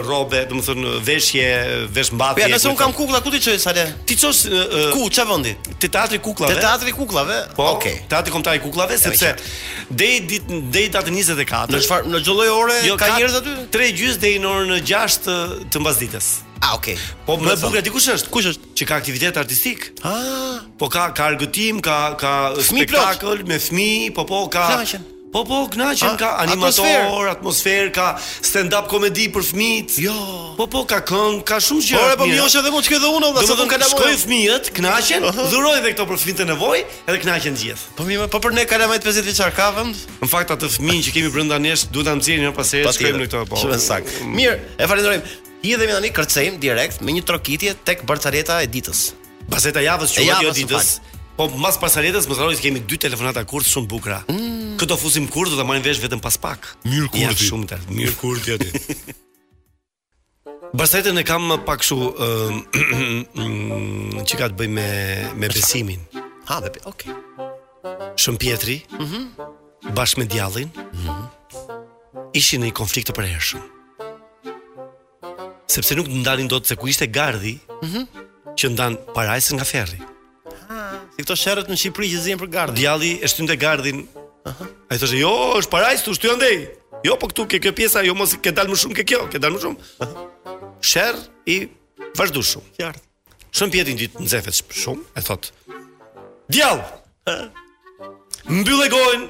robe, 0.06 0.44
domethën 0.50 0.86
veshje, 1.06 1.48
vesh 1.94 2.14
mbathje. 2.16 2.46
Ja, 2.46 2.50
nëse 2.54 2.70
un 2.70 2.78
kam 2.80 2.94
kukulla, 2.96 3.20
ku 3.26 3.34
ti 3.34 3.42
çoj 3.44 3.58
sa 3.62 3.74
le? 3.76 3.86
Ti 4.08 4.16
çosh 4.22 4.46
ku, 4.94 5.08
ç'a 5.14 5.26
vendi? 5.30 5.56
Te 5.82 5.90
teatri 5.92 6.22
kukullave. 6.24 6.54
Te 6.56 6.62
teatri 6.64 6.94
kukullave. 6.96 7.42
Po, 7.58 7.68
okay. 7.76 7.98
Teatri 8.10 8.34
kombëtar 8.34 8.60
i 8.60 8.64
kukullave 8.64 8.98
sepse 9.02 9.34
deri 9.92 10.22
ditë 10.30 10.62
deri 10.74 10.92
datë 10.94 11.12
24. 11.12 11.74
Në 11.76 11.84
çfarë 11.86 12.14
në 12.16 12.24
çdo 12.24 12.36
ore 12.62 12.80
jo, 12.86 12.96
ka 13.02 13.12
njerëz 13.18 13.40
aty? 13.42 13.56
3 13.74 13.92
gjys 13.98 14.20
deri 14.22 14.42
në 14.44 14.52
orën 14.52 14.92
6 14.92 15.20
të, 15.26 15.38
të 15.74 15.82
mbasdites. 15.82 16.30
Ah, 16.64 16.72
okay. 16.78 16.96
Po 17.28 17.36
më 17.42 17.58
bukur 17.62 17.82
di 17.86 17.92
kush 17.94 18.08
është? 18.14 18.32
Kush 18.34 18.48
është? 18.54 18.70
Që 18.80 18.88
ka 18.90 18.98
aktivitet 19.02 19.38
artistik? 19.42 19.90
Ah. 20.08 20.62
Po 20.80 20.88
ka 20.94 21.10
ka 21.18 21.28
argëtim, 21.34 21.82
ka 21.86 22.00
ka 22.22 22.34
spektakël 22.62 23.44
me 23.50 23.60
fëmijë, 23.62 24.16
po 24.18 24.26
po 24.30 24.46
ka 24.54 24.70
Po 25.34 25.42
po, 25.46 25.66
kënaqem 25.70 26.16
ka 26.18 26.30
animator, 26.40 26.86
atmosfer. 26.88 27.28
atmosfer, 27.32 27.84
ka 27.92 28.08
stand 28.20 28.74
up 28.78 28.88
komedi 28.88 29.26
për 29.32 29.44
fëmijët. 29.44 29.96
Jo. 30.06 30.14
Po 30.56 30.68
po, 30.72 30.84
ka 30.88 31.02
këngë, 31.04 31.40
ka 31.48 31.58
shumë 31.64 31.86
gjëra. 31.88 32.04
Ora 32.08 32.16
po 32.20 32.28
mjosha 32.30 32.62
dhe 32.64 32.72
mund 32.72 32.86
të 32.86 32.90
shkoj 32.90 33.00
dhe 33.04 33.10
unë, 33.18 33.32
sa 33.48 33.56
do 33.60 33.66
të 33.66 33.70
kalamoj. 33.74 33.94
Shkoj 33.98 34.14
fëmijët, 34.24 34.70
kënaqen, 34.78 35.26
uh 35.28 35.34
-huh. 35.36 35.50
dhuroj 35.52 35.74
edhe 35.80 35.92
këto 35.96 36.06
për 36.10 36.18
fëmijët 36.24 36.40
e 36.42 36.48
nevojë, 36.52 36.84
edhe 37.10 37.18
kënaqen 37.24 37.56
gjithë. 37.62 37.84
Po 37.96 38.02
mirë, 38.08 38.28
po 38.30 38.40
për 38.40 38.52
ne 38.54 38.66
kalamoj 38.66 38.98
50 39.00 39.28
vjeçar 39.28 39.52
ka 39.56 39.72
vend. 39.76 39.96
Në 40.22 40.28
fakt 40.30 40.50
atë 40.56 40.68
fëmijë 40.78 41.02
që 41.06 41.12
kemi 41.18 41.30
brenda 41.34 41.58
nesh, 41.60 41.84
duhet 41.92 42.08
ta 42.08 42.14
nxjerrim 42.16 42.44
në 42.50 42.54
pas 42.58 42.68
të 42.72 42.94
shkojmë 42.96 43.20
në 43.22 43.26
këto 43.28 43.38
apo. 43.42 43.56
Po, 43.60 44.30
mirë, 44.38 44.56
e 44.78 44.88
falenderoj. 44.90 45.20
Hidhemi 45.66 45.94
tani 45.98 46.10
kërcejm 46.18 46.54
direkt 46.62 47.02
me 47.02 47.12
një 47.12 47.24
trokitje 47.30 47.74
tek 47.86 48.06
Barcarinë 48.06 48.56
e 48.64 48.68
ditës. 48.76 49.00
ja, 49.50 49.82
ja, 49.82 49.82
ja, 49.82 50.24
ja, 50.24 50.54
ja, 50.54 50.66
ja, 50.70 51.15
Po 51.36 51.50
mas 51.60 51.76
pasaletës, 51.76 52.28
mos 52.32 52.40
harroni 52.40 52.56
se 52.56 52.64
kemi 52.64 52.80
dy 52.88 52.96
telefonata 53.02 53.42
kurth 53.44 53.68
shumë 53.68 53.90
bukura. 53.92 54.22
Mm. 54.32 54.78
Këto 54.80 54.96
fusim 55.00 55.26
kurth 55.28 55.52
do 55.52 55.58
ta 55.60 55.66
marrin 55.68 55.84
vesh 55.84 56.00
vetëm 56.00 56.22
pas 56.24 56.36
pak. 56.40 56.70
Mir 56.88 57.10
kurti. 57.12 57.24
Ja, 57.26 57.50
shumë 57.52 57.68
të 57.72 57.80
mir 57.98 58.14
kurti 58.20 58.54
aty. 58.56 58.70
Bastajtë 60.80 61.12
e 61.22 61.26
kam 61.28 61.50
pak 61.68 61.82
kështu 61.84 61.98
ë 61.98 62.30
uh, 62.72 64.24
të 64.32 64.50
bëj 64.62 64.70
me 64.80 64.88
me 65.42 65.52
besimin. 65.52 66.08
Ha, 66.48 66.62
dhe, 66.64 66.72
ok. 66.92 67.04
Shumë 68.24 68.40
pjetri, 68.46 68.78
mm 68.96 69.06
-hmm. 69.06 69.52
bashkë 69.98 70.20
me 70.20 70.26
djallin, 70.32 70.70
mm 70.76 71.00
-hmm. 71.04 72.32
ishi 72.40 72.58
në 72.62 72.68
i 72.68 72.72
konflikt 72.80 73.10
të 73.12 73.16
përhershëm. 73.18 73.64
Sepse 75.74 75.92
nuk 75.96 76.08
të 76.08 76.20
ndalin 76.24 76.48
do 76.48 76.58
të 76.60 76.68
se 76.68 76.76
ku 76.80 76.88
ishte 76.88 77.08
gardi, 77.18 77.60
mm 77.82 77.90
-hmm. 77.92 78.06
që 78.60 78.66
ndanë 78.74 78.98
parajsë 79.16 79.54
nga 79.56 79.66
ferri. 79.66 80.00
Si 81.16 81.24
këto 81.24 81.36
sherrët 81.40 81.70
në 81.72 81.78
Shqipëri 81.80 82.08
që 82.12 82.18
zien 82.26 82.36
për 82.42 82.50
gardh. 82.52 82.74
Djalli 82.76 83.14
e 83.24 83.28
shtynte 83.32 83.56
gardhin. 83.56 84.02
Aha. 84.52 84.66
Ai 84.92 84.98
thoshte, 85.00 85.16
"Jo, 85.16 85.32
është 85.62 85.72
parajs, 85.72 86.02
tu 86.04 86.12
shtyon 86.14 86.38
dei." 86.42 86.58
Jo, 87.08 87.16
po 87.22 87.28
këtu 87.32 87.46
ke 87.48 87.60
kjo 87.64 87.72
pjesa, 87.78 88.04
jo 88.06 88.14
mos 88.20 88.34
ke 88.44 88.52
dal 88.52 88.68
më 88.68 88.76
shumë 88.82 88.96
ke 89.00 89.06
kjo, 89.08 89.22
ke 89.32 89.40
dal 89.40 89.52
më 89.56 89.60
shumë. 89.64 89.78
Sherr 90.92 91.16
i 91.56 91.70
vazhdushu. 92.20 92.60
Qart. 92.78 93.00
Shumë 93.56 93.72
pjetë 93.74 93.96
ditë 93.96 94.20
në 94.20 94.52
shumë, 94.84 95.08
e 95.18 95.22
thot. 95.28 95.44
Djalë, 96.52 96.84
më 98.76 98.88
gojën 98.96 99.24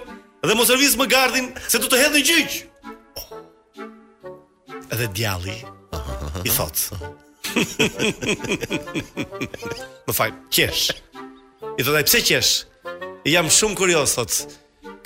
dhe 0.48 0.54
më 0.58 0.64
servisë 0.70 0.98
më 0.98 1.06
gardin, 1.16 1.54
se 1.70 1.78
të 1.78 1.86
të 1.88 1.98
hedhë 2.02 2.16
në 2.18 2.26
gjyqë. 2.30 2.58
Edhe 4.94 5.08
djalli 5.14 5.58
i 6.44 6.50
thot. 6.58 6.78
më 10.08 10.12
fajnë, 10.12 10.38
I 11.80 11.84
thotë, 11.88 12.02
pse 12.08 12.20
qesh? 12.28 12.50
I 13.26 13.30
jam 13.36 13.48
shumë 13.52 13.76
kurios, 13.80 14.10
sot. 14.16 14.32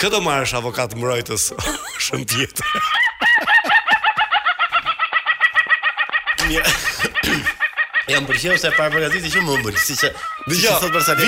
Kë 0.01 0.07
do 0.13 0.19
marrësh 0.25 0.53
avokat 0.57 0.89
mbrojtës? 0.97 1.43
shumë 2.05 2.25
tjetër. 2.29 2.67
jam 8.09 8.25
përqeu 8.25 8.55
se 8.57 8.71
parë 8.73 8.89
përgatitur 8.95 9.27
të 9.27 9.33
shumë 9.35 9.49
humbur, 9.53 9.73
siç 9.77 9.99
si 10.05 10.09
të 10.09 10.13
thotë 10.55 10.93
për 10.95 11.03
sa 11.05 11.13
ka 11.19 11.25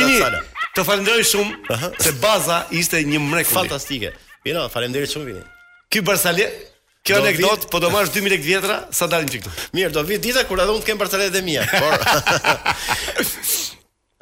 Të 0.72 0.80
falenderoj 0.88 1.25
shumë 1.28 1.51
uh 1.74 1.75
-huh. 1.78 1.92
se 2.04 2.12
baza 2.12 2.58
ishte 2.72 2.98
një 3.04 3.20
mrekull 3.20 3.58
fantastike. 3.60 4.13
Mirë, 4.46 4.70
faleminderit 4.72 5.12
shumë 5.12 5.25
vini. 5.25 5.42
Ky 5.92 6.00
Barsale, 6.01 6.46
kjo 7.04 7.16
anekdot, 7.20 7.70
po 7.72 7.78
do 7.80 7.90
marrësh 7.90 8.10
2000 8.16 8.30
lekë 8.34 8.44
vjetra, 8.46 8.78
sa 8.92 9.08
dalim 9.08 9.30
këtu. 9.30 9.50
Mirë, 9.74 9.92
do 9.94 10.01
vi 10.04 10.18
dita 10.18 10.44
kur 10.48 10.60
edhe 10.60 10.72
unë 10.72 10.80
të 10.82 10.86
kem 10.86 10.98
Barsale 10.98 11.30
të 11.30 11.42
mia, 11.44 11.66
por 11.68 12.00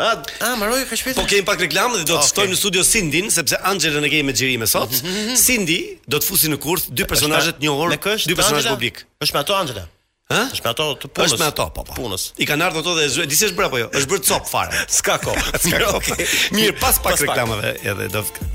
Ah, 0.01 0.15
ah, 0.39 0.53
mbaroi 0.56 0.86
ka 0.88 0.96
shpejtë. 0.96 1.20
Po 1.20 1.25
kemi 1.27 1.44
pak 1.44 1.60
reklamë 1.60 1.98
dhe 2.00 2.06
do 2.08 2.15
të 2.22 2.27
shtojmë 2.29 2.53
në 2.56 2.60
studio 2.62 2.82
Sindin 2.88 3.25
sepse 3.36 3.58
Anxhelën 3.68 4.06
e 4.08 4.12
kemi 4.13 4.29
me 4.29 4.36
xhirime 4.38 4.68
sot. 4.72 4.88
Mhm, 4.94 5.10
mhm, 5.12 5.25
mhm. 5.27 5.39
Sindi 5.41 5.75
do 6.13 6.22
të 6.24 6.29
fusi 6.29 6.51
në 6.53 6.60
kurth 6.63 6.86
dy 6.96 7.03
personazhe 7.10 7.51
të 7.58 7.65
njohur, 7.65 7.91
dy 7.98 8.38
personazhe 8.39 8.72
publik. 8.72 9.01
Është 9.20 9.36
me 9.36 9.41
ato 9.44 9.58
Anxhela? 9.58 9.84
Hë? 10.32 10.39
Është 10.56 10.63
me 10.63 10.72
ato 10.72 10.86
të 11.03 11.12
punës. 11.12 11.34
Është 11.36 11.41
me 11.41 11.50
ato, 11.51 11.65
po, 11.75 11.84
po. 11.89 11.98
Punës. 12.00 12.29
I 12.39 12.48
kanë 12.48 12.68
ardhur 12.70 12.86
ato 12.86 12.96
dhe 13.00 13.10
zë, 13.18 13.27
di 13.27 13.36
është 13.36 13.58
brapo 13.60 13.82
jo? 13.82 13.89
Është 13.91 14.13
bërë 14.13 14.27
cop 14.32 14.48
fare. 14.53 14.86
S'ka 15.00 15.20
kohë. 15.20 15.46
S'ka 15.65 15.82
jo, 15.84 15.91
kohë. 15.91 16.15
Okay. 16.15 16.38
Mirë, 16.56 16.77
pas 16.79 17.01
pak 17.10 17.20
reklamave 17.25 17.75
edhe 17.84 18.08
do 18.15 18.24
të 18.24 18.48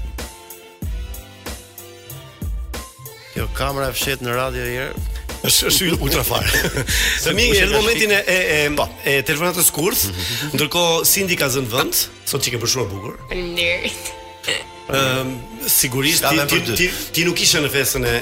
Jo 3.35 3.51
kamera 3.59 3.93
fshet 3.93 4.23
në 4.25 4.41
radio 4.41 4.65
herë 4.71 5.13
është 5.45 5.73
shy 5.77 5.93
ultra 6.01 6.23
fare. 6.27 6.83
Se 7.25 7.35
mi 7.37 7.49
në 7.53 7.69
momentin 7.75 8.13
e 8.17 8.21
e 8.27 8.59
po. 8.79 8.87
e 9.05 9.19
e 9.21 9.25
telefonat 9.29 9.59
të 9.61 9.67
skurt, 9.69 10.01
mhm, 10.01 10.13
mhm, 10.13 10.37
mhm. 10.47 10.59
ndërkohë 10.59 11.01
Cindy 11.13 11.41
ka 11.41 11.51
zënë 11.55 11.73
vend, 11.75 12.05
sot 12.29 12.45
çike 12.45 12.61
për 12.63 12.75
shumë 12.77 12.91
bukur. 12.95 13.19
Faleminderit. 13.31 14.15
Ehm 14.95 15.31
sigurisht 15.69 16.21
ti 16.21 16.59
ti 16.77 16.89
ti 17.17 17.23
nuk 17.25 17.39
ishe 17.41 17.61
në 17.65 17.71
festën 17.73 18.03
e 18.05 18.15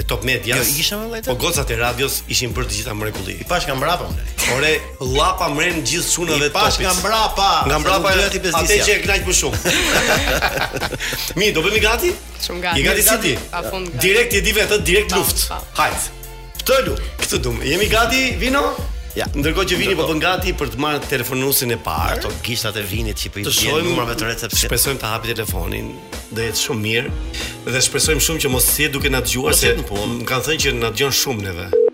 e 0.00 0.02
Top 0.10 0.24
Media. 0.26 0.56
Jo, 0.58 0.62
isha 0.84 0.96
me 0.98 1.06
vëllezër. 1.12 1.28
Po 1.30 1.36
gocat 1.44 1.70
e 1.70 1.76
radios 1.78 2.14
ishin 2.34 2.50
për 2.56 2.64
të 2.66 2.74
gjitha 2.78 2.94
mrekulli. 2.98 3.34
I 3.44 3.48
pashka 3.52 3.74
mbrapa. 3.78 4.06
Ore, 4.56 4.72
llapa 5.14 5.46
mren 5.56 5.76
gjithë 5.86 6.12
çunave 6.14 6.48
të 6.50 6.50
topit. 6.50 6.60
I 6.60 6.64
pashka 6.64 6.90
mbrapa. 7.00 7.48
Nga 7.66 7.78
mbrapa 7.84 8.08
e 8.14 8.20
lëti 8.24 8.38
pesë 8.46 8.58
Atë 8.58 8.76
që 8.86 8.90
e 8.96 8.98
kënaq 9.04 9.22
më 9.28 9.34
shumë. 9.40 9.74
Mi, 11.38 11.46
do 11.54 11.60
bëmi 11.66 11.80
gati? 11.86 12.10
Shumë 12.48 12.60
gati. 12.68 12.80
I 12.80 12.82
gati 12.88 13.02
si 13.08 13.16
ti? 13.26 13.32
Direkt 14.08 14.32
e 14.34 14.40
di 14.46 14.52
vetë, 14.62 14.76
direkt 14.90 15.10
luftë. 15.16 15.60
Hajde. 15.78 16.16
Tolu, 16.70 16.92
këtë 17.18 17.38
dum. 17.42 17.56
Jemi 17.66 17.88
gati 17.90 18.18
vino? 18.38 18.60
Ja, 19.18 19.24
ndërkohë 19.34 19.72
që 19.72 19.78
vini 19.80 19.96
po 19.98 20.04
bën 20.06 20.20
gati 20.22 20.52
për 20.54 20.70
të 20.70 20.78
marrë 20.84 21.00
telefonusin 21.10 21.74
e 21.74 21.78
parë. 21.82 22.20
Ato 22.20 22.30
gishtat 22.46 22.78
e 22.78 22.84
vinit 22.86 23.18
që 23.18 23.32
po 23.34 23.42
i 23.42 23.46
bëjnë 23.48 23.82
numrave 23.88 24.14
të 24.14 24.28
recepcionit. 24.30 24.68
Shpresojmë 24.68 25.02
të 25.02 25.10
hapi 25.16 25.32
telefonin, 25.34 25.90
do 26.30 26.46
jetë 26.46 26.62
shumë 26.68 26.84
mirë 26.86 27.18
dhe 27.74 27.82
shpresojmë 27.90 28.26
shumë 28.28 28.46
që 28.46 28.54
mos 28.54 28.70
të 28.76 28.90
duke 28.94 29.10
na 29.10 29.18
dëgjuar 29.26 29.58
se 29.64 29.74
kanë 29.82 30.42
thënë 30.48 30.58
që 30.68 30.76
na 30.78 30.94
dëgjojnë 30.94 31.22
shumë 31.26 31.46
neve. 31.48 31.86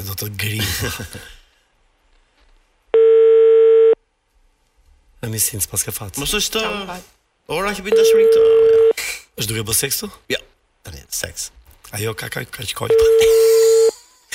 se 0.00 0.06
do 0.08 0.14
të 0.16 0.28
grifë. 0.40 0.88
Në 5.20 5.28
mi 5.34 5.38
sinë, 5.44 5.60
s'pas 5.66 5.82
ke 5.84 5.92
fatë. 5.92 6.18
Mësë 6.22 6.36
është... 6.40 6.60
Um, 6.64 6.88
ora 7.52 7.74
që 7.76 7.82
bëjnë 7.84 7.96
të 8.00 8.04
shmërin 8.08 8.30
këtë... 8.30 8.40
është 9.42 9.48
duke 9.50 9.62
bë 9.68 9.74
seks 9.76 10.00
Ja, 10.32 10.40
të 10.86 10.90
një, 10.94 11.02
seks. 11.12 11.42
Ajo, 11.96 12.14
ka, 12.16 12.28
ka, 12.32 12.40
ka 12.48 12.86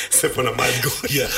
se 0.15 0.29
po 0.35 0.41
në 0.45 0.51
majtë 0.55 0.81
gojë. 0.85 1.29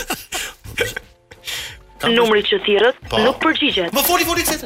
Numëri 2.11 2.43
që 2.49 2.59
thirët 2.65 2.95
nuk 3.23 3.37
përgjigjet. 3.41 3.91
Më 3.95 4.01
fori, 4.05 4.23
fori, 4.27 4.43
këse 4.45 4.57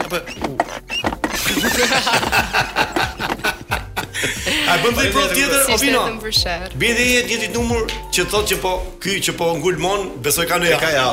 A 4.71 4.77
bën 4.79 4.93
dhe 4.95 5.09
prov 5.11 5.27
tjetër 5.35 5.65
o 5.73 5.75
vino? 5.81 6.01
Bie 6.79 6.93
dhe 6.95 7.05
një 7.13 7.23
tjetër 7.27 7.51
numër 7.57 7.91
që 8.15 8.23
thotë 8.31 8.53
që 8.53 8.57
po 8.63 8.69
ky 9.03 9.17
që 9.27 9.33
po 9.35 9.49
ngulmon, 9.59 10.05
besoj 10.23 10.45
kanë 10.47 10.69
ja. 10.71 10.77
Ka 10.79 10.91
ja. 10.95 11.09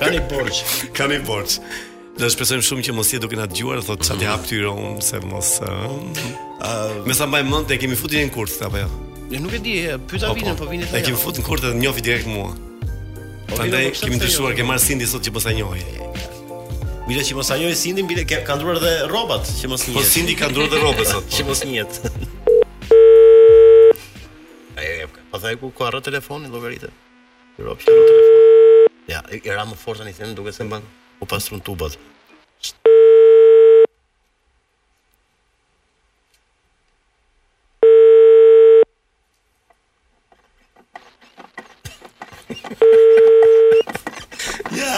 Kanë 0.00 0.22
borx. 0.32 0.58
Kanë 0.96 1.20
borx. 1.28 1.60
Do 2.18 2.26
shpresojmë 2.34 2.66
shumë 2.66 2.86
që 2.88 2.94
mos 2.96 3.12
jetë 3.14 3.22
duke 3.28 3.38
na 3.38 3.46
dëgjuar, 3.48 3.84
thotë 3.86 4.08
çati 4.10 4.26
hap 4.26 4.42
këtyre 4.48 4.72
unë 4.72 5.06
se 5.10 5.20
mos 5.30 5.52
ë. 5.62 7.04
Me 7.06 7.14
sa 7.16 7.28
më 7.30 7.44
mend, 7.46 7.68
te 7.70 7.78
kemi 7.80 7.94
futur 8.00 8.18
në 8.18 8.34
kurs 8.34 8.58
apo 8.66 8.82
jo? 8.82 8.90
Ne 9.30 9.38
nuk 9.44 9.54
e 9.54 9.62
di, 9.62 9.76
pyeta 10.10 10.32
vinën, 10.34 10.58
po 10.58 10.66
vinë 10.72 10.90
thënë. 10.90 10.98
E 10.98 11.04
kemi 11.06 11.22
futur 11.22 11.44
në 11.44 11.46
kurs 11.46 11.68
edhe 11.68 11.78
njëfi 11.84 12.06
direkt 12.08 12.26
mua. 12.34 12.50
Pandaj 13.54 13.86
po, 13.92 13.94
po, 13.94 14.08
kemi 14.08 14.18
ndryshuar 14.18 14.58
që 14.58 14.64
jo. 14.64 14.68
marr 14.72 14.82
Cindy 14.82 15.06
sot 15.10 15.22
që 15.26 15.36
mos 15.38 15.46
sa 15.46 15.54
njohë. 15.54 17.06
Mira 17.10 17.22
që 17.26 17.38
mos 17.38 17.48
ajo 17.54 17.70
e 17.70 17.78
Cindy, 17.78 18.02
mira 18.10 18.22
ka 18.26 18.58
ndruar 18.58 18.82
edhe 18.82 18.92
rrobat 19.10 19.46
që 19.62 19.70
mos 19.70 19.82
po, 19.86 19.94
njihet. 19.94 20.02
Po 20.02 20.14
Sindi 20.16 20.36
ka 20.38 20.50
ndruar 20.50 20.66
edhe 20.68 20.78
rrobat 20.82 21.08
sot. 21.14 21.30
Që 21.34 21.46
mos 21.48 21.62
njihet. 21.62 22.02
Pastaj 25.40 25.56
ku 25.56 25.70
ka 25.72 25.88
rrë 25.88 26.04
telefoni 26.04 26.50
llogaritë. 26.52 26.90
Ju 27.56 27.64
rop 27.64 27.80
shtën 27.80 27.96
telefon. 27.96 28.92
Ja, 29.08 29.22
era 29.40 29.64
më 29.64 29.72
fortë 29.80 30.04
në 30.04 30.12
thënë 30.18 30.34
duke 30.36 30.52
se 30.52 30.64
mban 30.68 30.84
u 31.16 31.24
pastron 31.24 31.64
tubat. 31.64 31.96
Ja, 44.76 44.94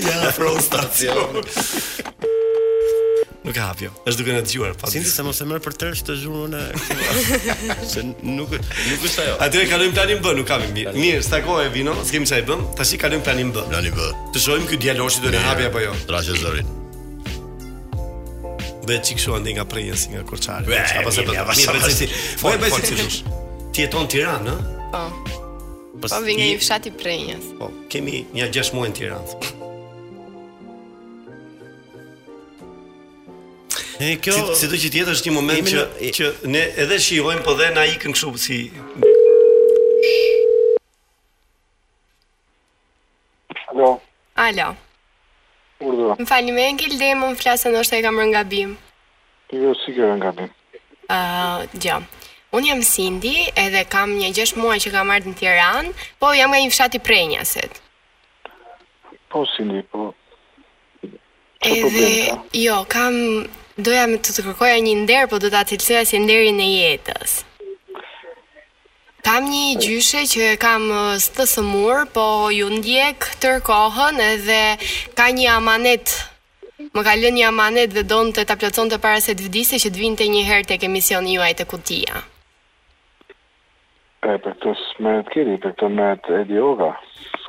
ja, 0.00 0.28
frustracion. 0.34 1.36
Nuk 3.44 3.56
e 3.58 3.60
hap 3.60 3.76
jo. 3.82 3.90
Është 4.08 4.22
duke 4.22 4.32
na 4.32 4.40
dëgjuar. 4.40 4.72
Sinti 4.88 5.10
se 5.12 5.20
mos 5.24 5.36
e 5.44 5.44
merr 5.44 5.60
për 5.64 5.74
tërë 5.82 5.98
të 6.08 6.14
zhurmën 6.16 6.54
e. 6.56 6.62
se 7.92 8.00
nuk 8.08 8.22
nuk 8.56 9.02
është 9.04 9.20
ajo. 9.26 9.34
Atë 9.44 9.60
e 9.60 9.64
kalojm 9.68 9.92
planin 9.92 10.22
B, 10.24 10.30
nuk 10.38 10.46
kemi 10.48 10.70
mirë. 10.72 10.94
Mirë, 10.96 11.42
e 11.60 11.66
vino, 11.74 11.92
s'kem 12.08 12.24
çaj 12.30 12.40
bëm. 12.48 12.62
Tash 12.78 12.94
i 12.96 13.00
kalojmë 13.02 13.26
planin 13.26 13.50
B. 13.52 13.66
Planin 13.68 13.92
B. 13.92 14.08
Të 14.32 14.40
shohim 14.46 14.64
ky 14.70 14.78
dialogji 14.80 15.20
do 15.26 15.32
të 15.34 15.42
hapi 15.44 15.68
apo 15.68 15.82
jo. 15.84 15.92
Trashë 16.08 16.38
zërin. 16.40 16.72
Bëhet 18.88 19.04
çik 19.10 19.20
shoh 19.20 19.36
ndaj 19.40 19.54
nga 19.58 19.64
prenja 19.68 19.96
si 20.00 20.14
nga 20.14 20.22
korçare. 20.28 20.78
Apo 21.02 21.12
se 21.12 21.24
bëhet. 21.28 21.52
Mirë, 21.58 21.82
bëhet 21.82 21.98
si. 22.00 22.08
Po 22.40 22.54
e 22.54 22.62
bëhet 22.62 22.94
si. 22.94 23.26
Ti 23.76 23.84
jeton 23.84 24.08
Tiranë, 24.08 24.56
ha? 24.96 25.04
Po. 26.00 26.08
Po 26.08 26.22
vjen 26.24 26.40
një 26.40 26.50
fshat 26.64 26.88
i 26.88 26.94
prenjës. 27.00 27.52
Po, 27.60 27.68
kemi 27.92 28.24
një 28.36 28.48
6 28.56 28.72
muaj 28.76 28.92
në 28.94 28.98
Tiranë. 29.02 29.53
E 34.04 34.16
kjo 34.20 34.32
si, 34.56 34.66
si 34.68 34.90
tjetër 34.92 35.12
është 35.16 35.30
një 35.30 35.32
moment 35.32 35.68
që 35.72 35.82
që 36.16 36.26
ne 36.52 36.60
edhe 36.82 36.98
shijojmë 37.00 37.44
po 37.46 37.54
dhe 37.58 37.68
na 37.76 37.84
ikën 37.88 38.12
kështu 38.14 38.32
si 38.42 38.58
Alo. 43.72 43.88
Alo. 44.38 44.68
Urdhë. 45.82 46.16
Më 46.20 46.26
falni 46.30 46.52
më 46.54 46.66
engjël 46.72 46.98
dhe 47.00 47.08
më 47.20 47.30
flasë 47.40 47.72
ndoshta 47.72 47.96
e 47.98 48.04
kam 48.04 48.20
rënë 48.20 48.36
gabim. 48.36 48.74
Jo, 49.54 49.72
sigurisht 49.80 50.12
rënë 50.12 50.22
gabim. 50.26 50.52
Ah, 51.10 51.16
uh, 51.16 51.80
jo. 51.82 51.96
Unë 52.54 52.70
jam 52.70 52.84
Cindy, 52.86 53.34
edhe 53.58 53.82
kam 53.94 54.12
një 54.20 54.30
gjesh 54.36 54.52
muaj 54.60 54.78
që 54.84 54.92
kam 54.94 55.10
ardhë 55.16 55.32
në 55.32 55.38
Tiran, 55.40 55.88
po 56.22 56.30
jam 56.38 56.52
nga 56.54 56.60
një 56.62 56.70
fshati 56.76 57.00
prejnjasit. 57.08 57.80
Po, 59.34 59.42
Cindy, 59.56 59.80
po. 59.92 60.10
Që 61.02 61.74
edhe, 61.74 61.90
problem 61.90 62.48
Jo, 62.60 62.78
kam 62.94 63.10
Doja 63.74 64.04
me 64.06 64.20
të 64.22 64.30
të 64.36 64.42
kërkoja 64.46 64.76
një 64.86 64.90
nder, 65.02 65.24
po 65.26 65.40
do 65.42 65.48
të 65.50 65.58
atilësoja 65.64 66.04
si 66.06 66.18
nderin 66.22 66.60
e 66.62 66.66
jetës. 66.70 67.32
Kam 69.26 69.48
një 69.50 69.80
gjyshe 69.82 70.20
që 70.30 70.50
kam 70.62 70.84
së 71.24 71.32
të 71.34 71.46
sëmur, 71.54 72.04
po 72.14 72.26
ju 72.54 72.68
ndjek 72.76 73.26
tërkohën 73.42 74.20
edhe 74.22 74.60
ka 75.18 75.26
një 75.34 75.48
amanet, 75.56 76.14
më 76.94 77.02
ka 77.02 77.14
lën 77.18 77.34
një 77.34 77.48
amanet 77.50 77.90
dhe 77.96 78.04
donë 78.06 78.34
të 78.36 78.44
të 78.46 78.58
plëcon 78.62 78.92
të 78.94 78.98
para 79.02 79.18
se 79.24 79.34
të 79.34 79.48
vdise 79.48 79.80
që 79.82 79.90
të 79.90 80.00
vinë 80.04 80.20
të 80.22 80.28
një 80.36 80.44
herë 80.50 80.68
të 80.70 80.76
kemision 80.84 81.26
juaj 81.32 81.50
të 81.58 81.64
kutia. 81.74 82.22
E, 84.22 84.38
për 84.38 84.46
këtë 84.54 84.76
smet 84.92 85.34
kiri, 85.34 85.58
për 85.64 85.74
këtë 85.74 85.90
smet 85.90 86.30
edhi 86.44 86.62
oga 86.62 86.92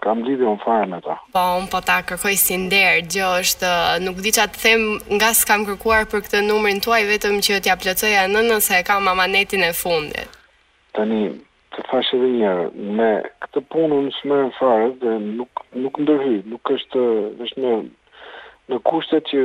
kam 0.05 0.21
lidhje 0.25 0.45
un 0.55 0.59
fare 0.65 0.85
me 0.85 0.99
ta. 1.07 1.17
Po, 1.35 1.43
un 1.61 1.65
po 1.73 1.79
ta 1.87 1.97
kërkoj 2.05 2.35
si 2.37 2.59
nder, 2.61 3.01
gjë 3.13 3.29
është 3.41 3.71
nuk 4.05 4.19
di 4.25 4.31
çat 4.37 4.53
them 4.61 4.83
nga 5.17 5.31
s'kam 5.33 5.65
kërkuar 5.65 6.05
për 6.11 6.21
këtë 6.25 6.41
numrin 6.45 6.81
tuaj 6.85 7.01
vetëm 7.09 7.39
që 7.45 7.57
t'ja 7.65 7.73
plotësoja 7.81 8.27
nënën 8.35 8.61
se 8.67 8.77
e 8.77 8.85
kam 8.85 9.07
mamanetin 9.09 9.65
e 9.65 9.71
fundit. 9.81 10.29
Tani 10.95 11.21
të 11.75 11.85
fash 11.89 12.11
edhe 12.15 12.29
një 12.35 12.43
herë, 12.45 12.65
me 12.99 13.09
këtë 13.45 13.63
punë 13.73 14.03
smerën 14.19 14.51
fare 14.59 14.91
dhe 15.01 15.15
nuk 15.39 15.65
nuk 15.85 15.97
ndërhy, 16.05 16.35
nuk 16.53 16.71
është 16.77 17.01
është 17.47 17.59
në 17.65 17.73
në 18.73 18.79
kushtet 18.89 19.25
që 19.33 19.41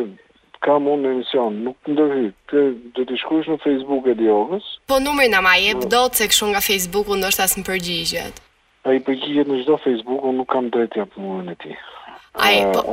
kam 0.64 0.84
unë 0.92 1.06
në 1.06 1.14
emision, 1.16 1.56
nuk 1.64 1.76
të 1.86 1.94
ndërhy, 1.96 2.26
të 2.52 2.66
dhe 2.98 3.08
të 3.08 3.18
shkrujsh 3.24 3.48
në 3.48 3.58
Facebook 3.64 4.12
e 4.12 4.18
diogës. 4.20 4.68
Po 4.92 5.00
numër 5.00 5.32
në 5.32 5.40
ma 5.46 5.56
jep 5.62 5.88
do 5.96 6.04
të 6.12 6.20
se 6.20 6.28
këshu 6.34 6.52
nga 6.52 6.60
Facebooku 6.68 7.16
ndoshtë 7.16 7.46
asë 7.48 7.58
në 7.62 7.66
përgjigjet. 7.72 8.44
A 8.88 8.94
i 8.96 9.00
përgjigjet 9.04 9.48
në 9.50 9.58
gjdo 9.60 9.74
Facebook, 9.82 10.22
unë 10.24 10.38
nuk 10.40 10.48
kam 10.54 10.70
drejtë 10.72 11.02
ja 11.02 11.04
punën 11.12 11.50
e 11.52 11.56
ti. 11.60 11.74
A 12.40 12.46
i, 12.54 12.60
po... 12.72 12.84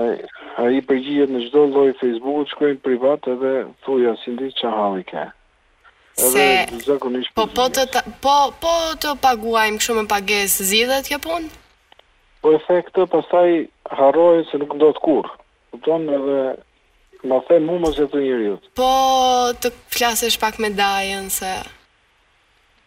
a, 0.59 0.65
i 0.75 0.81
përgjigjet 0.83 1.31
në 1.31 1.45
gjdo 1.45 1.61
loj 1.71 1.93
Facebook, 2.01 2.41
të 2.49 2.55
shkojnë 2.55 2.81
privat 2.83 3.29
edhe 3.31 3.51
thuja, 3.87 4.17
si 4.23 4.33
ndi 4.35 4.49
që 4.57 4.71
hali 4.73 5.05
ke. 5.07 5.23
Se... 6.17 6.43
po, 7.37 7.45
po, 7.55 7.69
të, 7.75 7.85
ta... 7.93 8.01
po, 8.25 8.35
po 8.63 8.73
të 8.99 9.13
paguajmë 9.23 9.79
këshu 9.79 9.95
me 9.95 10.03
pages 10.11 10.57
zidhet 10.73 11.07
kjo 11.11 11.21
punë? 11.23 11.53
Po 12.43 12.53
efekte, 12.57 13.07
pasaj 13.11 13.63
harojë 14.01 14.43
se 14.51 14.59
nuk 14.61 14.75
ndot 14.77 14.99
kur. 15.07 15.31
Këtonë 15.75 16.17
edhe 16.21 16.41
Ma 17.25 17.39
the 17.47 17.57
mu 17.59 17.79
mos 17.81 17.97
e 17.99 18.05
të 18.11 18.19
njëriut. 18.21 18.67
Po, 18.77 18.87
të 19.59 19.71
flasesh 19.89 20.35
pak 20.39 20.59
me 20.61 20.69
dajen 20.69 21.31
se... 21.33 21.49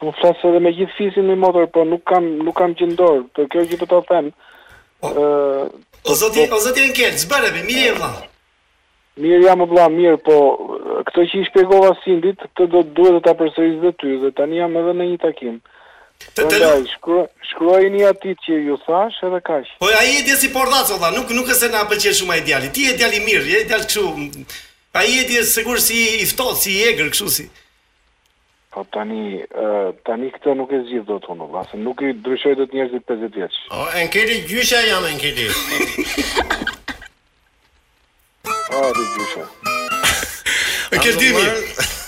Po 0.01 0.13
fosë 0.17 0.49
edhe 0.49 0.63
me 0.65 0.71
gjithë 0.73 0.97
fisin 0.97 1.27
në 1.29 1.35
motor, 1.43 1.67
po 1.75 1.83
nuk 1.85 2.01
kam 2.09 2.27
nuk 2.45 2.57
kam 2.57 2.73
gjendor. 2.77 3.19
dorë, 3.21 3.27
por 3.37 3.49
kjo 3.53 3.65
që 3.71 3.79
do 3.83 3.87
të 3.87 3.99
them. 4.15 4.31
Ë 5.03 5.69
O 6.09 6.15
zoti, 6.21 6.47
o 6.49 6.59
zoti 6.65 6.87
në 6.87 6.95
kërc, 6.97 7.25
me 7.57 7.63
mirë 7.69 7.95
vëlla. 7.99 8.11
Mirë 9.21 9.45
jam 9.47 9.61
vëlla, 9.61 9.85
mirë, 9.99 10.19
po 10.25 10.37
këtë 11.07 11.25
që 11.33 11.41
i 11.41 11.45
shpjegova 11.51 11.91
Sindit, 12.01 12.41
këtë 12.55 12.71
do 12.73 12.81
duhet 12.97 13.21
ta 13.27 13.35
përsërisë 13.37 13.77
edhe 13.79 13.93
ty, 14.01 14.11
dhe 14.23 14.31
tani 14.39 14.57
jam 14.63 14.77
edhe 14.81 14.93
në 14.97 15.05
një 15.11 15.19
takim. 15.27 15.61
Të 16.33 16.49
të 16.49 16.59
lutem, 16.65 17.29
shkruajini 17.51 18.03
aty 18.11 18.33
ti 18.33 18.49
që 18.49 18.57
ju 18.67 18.77
thash 18.87 19.21
edhe 19.29 19.41
kaq. 19.51 19.65
Po 19.85 19.93
ai 20.01 20.11
e 20.19 20.23
di 20.25 20.35
si 20.41 20.49
po 20.53 20.65
rdhaç 20.65 20.89
nuk 21.17 21.29
nuk 21.37 21.49
është 21.53 21.61
se 21.61 21.69
na 21.75 21.85
pëlqen 21.91 22.17
shumë 22.19 22.33
ai 22.35 22.43
djali. 22.47 22.73
Ti 22.73 22.81
je 22.89 22.97
djali 22.99 23.21
mirë, 23.29 23.47
je 23.55 23.61
djali 23.69 23.87
kështu. 23.89 24.05
Ai 24.97 25.09
e 25.21 25.25
di 25.29 25.37
sigurisht 25.55 25.89
si 25.93 26.01
i 26.25 26.25
ftohtë, 26.33 26.57
si 26.63 26.71
i 26.77 26.81
egër 26.89 27.09
kështu 27.13 27.29
si. 27.37 27.47
Po 28.71 28.85
tani, 28.95 29.43
tani 30.07 30.29
këtë 30.31 30.53
nuk 30.55 30.71
e 30.71 30.85
zgjidh 30.85 31.09
dot 31.09 31.25
unë, 31.33 31.49
vlasë, 31.51 31.79
nuk 31.83 32.05
i 32.07 32.13
dyshoj 32.23 32.53
dot 32.61 32.71
njerëzit 32.71 33.03
50 33.11 33.33
vjeç. 33.35 33.57
O, 33.75 33.87
enkeli 33.99 34.37
gjysha 34.47 34.79
jam 34.87 35.03
enkeli. 35.11 35.49
Ah, 38.71 38.91
di 38.95 39.03
gjysha. 39.17 39.47
E 40.95 41.03
ke 41.03 41.17
dimi. 41.19 41.43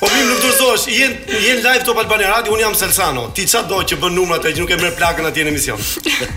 Po 0.03 0.07
vim 0.13 0.25
nuk 0.31 0.41
dorzohesh, 0.47 0.87
jen 1.01 1.13
jen 1.49 1.61
live 1.67 1.83
top 1.87 1.99
Albania 2.03 2.31
Radio, 2.37 2.55
un 2.55 2.63
jam 2.63 2.75
Selsano. 2.79 3.27
Ti 3.35 3.45
ça 3.55 3.63
do 3.71 3.79
që 3.87 3.99
bën 4.03 4.15
numrat 4.21 4.47
që 4.49 4.57
nuk 4.63 4.71
e 4.77 4.81
merr 4.85 4.95
plakën 4.99 5.27
atje 5.33 5.47
në 5.49 5.55
emision? 5.57 5.83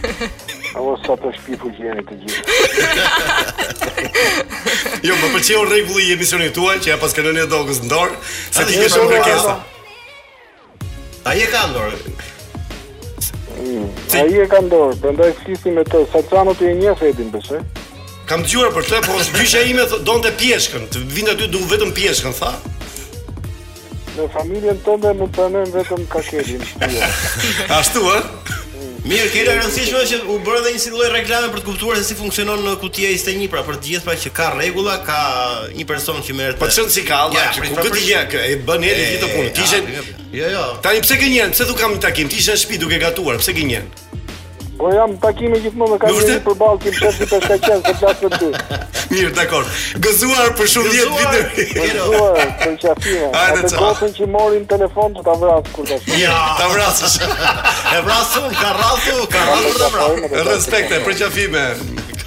A 0.75 0.81
mos 0.85 1.05
sa 1.05 1.15
të 1.21 1.33
shpifu 1.39 1.69
gjeni 1.77 2.01
të 2.09 2.17
gjithë. 2.25 2.57
jo, 5.05 5.13
më 5.21 5.29
pëlqeu 5.35 5.61
rregulli 5.69 6.09
i 6.09 6.17
emisionit 6.17 6.51
tuaj 6.57 6.79
që 6.83 6.89
ja 6.93 6.97
pas 7.01 7.13
dogës 7.21 7.79
në 7.85 7.93
dorë, 7.93 8.17
se 8.27 8.65
ti 8.67 8.73
ke 8.83 8.89
shumë 8.93 9.21
po, 9.23 9.55
A 11.25 11.33
i 11.33 11.41
e 11.41 11.45
ka 11.49 11.63
ndorë? 11.73 11.97
Si? 14.05 14.17
A 14.21 14.25
i 14.29 14.35
e 14.43 14.43
ka 14.49 14.59
ndorë, 14.61 14.93
për 15.01 15.15
ndaj 15.15 15.31
me 15.73 15.83
të 15.89 16.01
Sacano 16.13 16.53
të 16.53 16.67
e 16.71 16.75
një 16.83 16.93
fedin 16.99 17.31
pëse 17.33 17.61
Kam 18.29 18.43
të 18.45 18.51
gjurë 18.53 18.69
për 18.75 18.85
të, 18.91 18.99
por 19.07 19.21
është 19.23 19.57
e 19.61 19.63
ime 19.71 19.85
të 19.89 19.99
donë 20.05 20.21
të 20.27 20.31
pjeshkën 20.41 20.85
Të 20.93 21.01
vindë 21.15 21.33
aty 21.33 21.47
do 21.55 21.63
vetëm 21.71 21.95
pjeshkën, 21.97 22.37
tha 22.43 22.51
Në 24.19 24.27
familjen 24.37 24.83
tënde 24.85 25.15
më 25.23 25.29
të 25.35 25.47
anëm 25.49 25.73
vetëm 25.73 26.05
kakejin 26.13 26.69
Ashtu, 27.79 28.05
ë? 28.05 28.21
Mirë, 29.05 29.27
kjo 29.29 29.41
është 29.45 29.51
rëndësishme 29.59 29.99
që 30.09 30.17
u 30.33 30.35
bërë 30.41 30.59
edhe 30.63 30.71
një 30.73 30.79
si 30.81 30.89
lloj 30.93 31.09
reklame 31.13 31.51
për 31.53 31.61
të 31.61 31.65
kuptuar 31.67 31.99
se 31.99 32.07
si 32.07 32.15
funksionon 32.17 32.63
në 32.65 32.71
kutia 32.81 33.11
21, 33.13 33.49
pra 33.53 33.61
për 33.67 33.77
të 33.77 33.89
gjithë 33.91 34.07
pra 34.07 34.15
që 34.23 34.31
ka 34.39 34.47
rregulla, 34.55 34.95
ka 35.05 35.19
një 35.77 35.85
person 35.91 36.23
që 36.25 36.37
merret. 36.39 36.57
Po 36.57 36.71
çon 36.73 36.89
si 36.89 37.03
ka 37.05 37.19
alla, 37.27 37.43
ku 37.53 37.77
këtë 37.83 38.01
gjë 38.01 38.23
kë, 38.33 38.41
e 38.49 38.57
bën 38.65 38.87
edhe 38.89 39.05
këtë 39.13 39.29
punë. 39.35 39.53
Kishen. 39.59 39.91
Jo, 40.39 40.49
jo. 40.55 40.65
Tani 40.87 41.05
pse 41.05 41.19
gënjen? 41.21 41.53
Pse 41.53 41.69
do 41.69 41.77
kam 41.77 41.93
një 41.93 42.01
takim? 42.07 42.33
Ti 42.33 42.41
ishe 42.41 42.57
në 42.57 42.63
shtëpi 42.63 42.81
duke 42.81 42.97
gatuar, 43.05 43.37
pse 43.43 43.53
gënjen? 43.61 43.93
Po 44.75 44.91
jam 44.91 45.13
takimi 45.23 45.59
gjithmonë 45.63 45.95
me 45.95 45.97
kalorinë 46.01 46.41
për 46.43 46.55
ballë 46.59 46.81
tim 46.83 46.95
çesh 46.97 47.19
të 47.23 47.57
qenë 47.63 47.77
se 47.85 47.93
plas 47.99 48.23
me 48.23 48.31
ty. 48.33 48.79
Mirë, 49.13 49.29
dakor. 49.37 49.69
Gëzuar 50.03 50.51
për 50.59 50.69
shumë 50.73 50.93
10 50.95 51.13
vitë. 51.15 51.67
Gëzuar, 51.75 52.35
qafime. 52.83 53.29
Ata 53.39 53.69
thonë 53.71 54.11
që 54.17 54.27
morin 54.35 54.65
telefon 54.73 55.15
të 55.15 55.23
ta 55.29 55.35
vrasë 55.43 55.73
kur 55.77 55.87
do. 55.93 55.99
Ja, 56.19 56.37
ta 56.59 56.67
vrasësh. 56.73 57.17
E 57.95 57.99
vrasëm, 58.05 58.49
ka 58.59 58.71
rrafu, 58.75 59.15
ka 59.31 59.43
rrafu. 59.47 60.35
Respekt 60.51 60.91
për 61.05 61.17
qafime. 61.23 61.65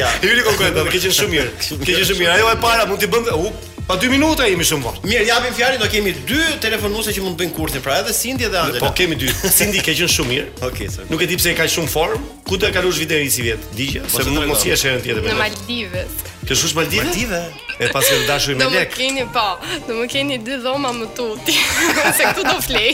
ja. 0.00 0.10
Hyri 0.24 0.42
konkurenti, 0.42 0.80
do 0.80 0.86
të 0.88 0.94
kishin 0.96 1.14
shumë 1.22 1.34
mirë. 1.36 1.54
Ke 1.86 1.94
qenë 1.94 2.08
shumë 2.10 2.22
mirë. 2.24 2.34
Ajo 2.34 2.50
e 2.50 2.58
para 2.66 2.88
mund 2.90 3.02
t'i 3.04 3.10
bën 3.14 3.30
u 3.46 3.54
Pa 3.86 3.94
2 4.02 4.08
minuta 4.10 4.42
jemi 4.50 4.64
shumë 4.66 4.82
vonë. 4.82 5.00
Mirë, 5.06 5.24
japim 5.28 5.52
fjalën, 5.54 5.78
do 5.78 5.86
kemi 5.86 6.10
2 6.26 6.56
telefonuese 6.64 7.12
që 7.14 7.22
mund 7.22 7.36
të 7.36 7.44
bëjnë 7.44 7.54
kurthin, 7.54 7.84
pra 7.84 8.00
edhe 8.00 8.10
Cindy 8.18 8.48
dhe 8.50 8.58
Adela. 8.58 8.82
Po 8.82 8.90
kemi 8.98 9.14
2. 9.20 9.30
Cindy 9.46 9.78
ka 9.78 9.94
qenë 9.94 10.10
shumë 10.10 10.32
mirë. 10.32 10.46
Okej, 10.58 10.70
okay, 10.72 10.88
sa. 10.90 11.06
Nuk 11.06 11.22
e 11.22 11.28
di 11.30 11.38
pse 11.38 11.52
e 11.54 11.54
ka 11.54 11.68
shumë 11.70 11.92
form. 11.94 12.24
Ku 12.50 12.58
do 12.58 12.66
të 12.66 12.74
kalosh 12.74 12.98
vitin 12.98 13.22
e 13.22 13.30
si 13.30 13.46
vjet? 13.46 13.62
Digje, 13.78 14.02
po, 14.10 14.18
se 14.18 14.26
nuk 14.26 14.50
mos 14.50 14.66
i 14.66 14.74
është 14.74 14.90
herën 14.90 15.06
tjetër. 15.06 15.28
Në 15.30 15.38
Maldives. 15.38 16.26
Ke 16.46 16.54
shush 16.54 16.74
Maldive? 16.76 17.02
Maldive. 17.04 17.40
E 17.82 17.88
pas 17.92 18.04
që 18.06 18.18
dashu 18.28 18.54
me 18.56 18.66
lek. 18.70 18.72
Do 18.72 18.78
të 18.78 18.94
keni 18.94 19.24
po. 19.34 19.44
Do 19.88 19.96
më 19.98 20.06
keni 20.12 20.36
dy 20.46 20.60
dhoma 20.62 20.92
më 20.94 21.08
tuti. 21.16 21.56
Se 22.18 22.28
këtu 22.28 22.44
do 22.46 22.54
flej. 22.62 22.92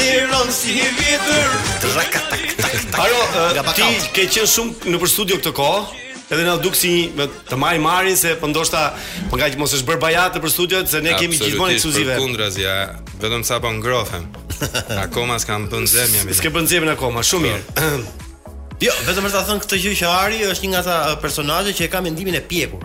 Tiron 0.02 0.50
si 0.62 0.74
i 0.74 0.90
vjetër. 0.98 1.94
tak 1.96 2.18
tak. 2.32 3.00
Aro, 3.06 3.54
uh, 3.54 3.74
ti 3.76 3.92
ke 4.18 4.26
qenë 4.26 4.50
shumë 4.56 4.90
nëpër 4.96 5.14
studio 5.18 5.38
këtë 5.38 5.54
kohë? 5.54 6.02
edhe 6.34 6.46
na 6.50 6.56
duksi 6.62 6.94
me 7.18 7.28
të 7.50 7.58
maj 7.62 7.76
marrin 7.84 8.18
se 8.18 8.34
po 8.42 8.50
ndoshta 8.50 8.84
po 9.30 9.38
nga 9.38 9.50
që 9.54 9.60
mos 9.62 9.76
e 9.78 9.82
shbër 9.82 10.00
bajatë 10.02 10.42
për 10.44 10.54
studiot 10.56 10.90
se 10.90 11.02
ne 11.06 11.14
kemi 11.20 11.38
gjithmonë 11.42 11.78
ekskluzive. 11.78 12.16
Përfundrazja, 12.18 12.76
vetëm 13.22 13.46
sa 13.48 13.60
po 13.64 13.72
ngrohem. 13.78 14.28
Akoma 15.04 15.38
s'kam 15.44 15.70
bën 15.72 15.88
zemja 15.96 16.26
mi. 16.28 16.34
S'ke 16.38 16.52
bën 16.54 16.70
zemën 16.72 16.94
akoma, 16.96 17.24
shumë 17.24 17.54
po. 17.54 17.56
mirë. 17.56 18.20
Jo, 18.84 18.92
vetëm 19.06 19.30
është 19.30 19.38
ta 19.38 19.42
thënë 19.48 19.62
këtë 19.64 19.78
gjë 19.80 19.92
që 20.02 20.08
Ari 20.12 20.40
është 20.52 20.66
një 20.66 20.70
nga 20.74 20.80
ata 20.82 20.96
uh, 21.14 21.14
personazhe 21.22 21.72
që 21.78 21.86
e 21.86 21.90
ka 21.94 22.02
mendimin 22.04 22.36
e 22.36 22.42
pjekur. 22.44 22.82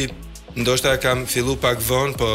ndoshta 0.56 0.96
kam 1.00 1.24
fillu 1.28 1.56
pak 1.60 1.78
vonë, 1.84 2.14
po 2.16 2.30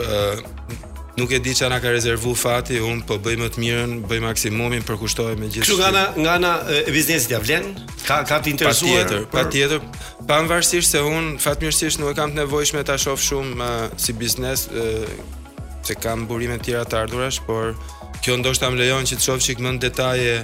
uh, 0.00 0.82
nuk 1.18 1.32
e 1.34 1.38
di 1.42 1.54
çana 1.58 1.80
ka 1.82 1.90
rezervu 1.90 2.34
fati, 2.38 2.78
un 2.82 3.00
po 3.06 3.18
bëj 3.22 3.36
më 3.42 3.48
të 3.54 3.62
mirën, 3.62 3.92
bëj 4.10 4.20
maksimumin, 4.22 4.84
përkushtoj 4.86 5.34
me 5.40 5.48
gjithë. 5.50 5.66
Kjo 5.66 5.78
nga 5.80 5.88
ana 5.90 6.02
nga 6.22 6.34
ana 6.38 6.52
e 6.86 6.94
biznesit 6.94 7.34
ja 7.34 7.40
vlen? 7.42 7.72
Ka 8.06 8.22
ka 8.28 8.38
të 8.38 8.52
interesuar? 8.54 9.00
Patjetër, 9.00 9.24
për... 9.24 9.34
patjetër. 9.34 10.06
Pavarësisht 10.28 10.94
se 10.94 11.02
un 11.02 11.34
fatmirësisht 11.42 11.98
nuk 12.02 12.14
e 12.14 12.18
kam 12.20 12.32
të 12.32 12.40
nevojshme 12.44 12.84
ta 12.86 12.96
shoh 13.00 13.18
shumë 13.28 13.58
uh, 13.58 13.98
si 13.98 14.14
biznes, 14.14 14.68
uh, 14.70 15.66
se 15.82 15.98
kam 15.98 16.28
burime 16.30 16.60
të 16.60 16.70
tjera 16.70 16.86
të 16.86 17.02
ardhurash, 17.02 17.42
por 17.48 17.74
kjo 18.22 18.38
ndoshta 18.38 18.70
më 18.70 18.84
lejon 18.84 19.06
që 19.10 19.18
të 19.18 19.24
shof 19.26 19.42
çik 19.42 19.60
më 19.64 19.74
në 19.76 19.82
detaje 19.86 20.34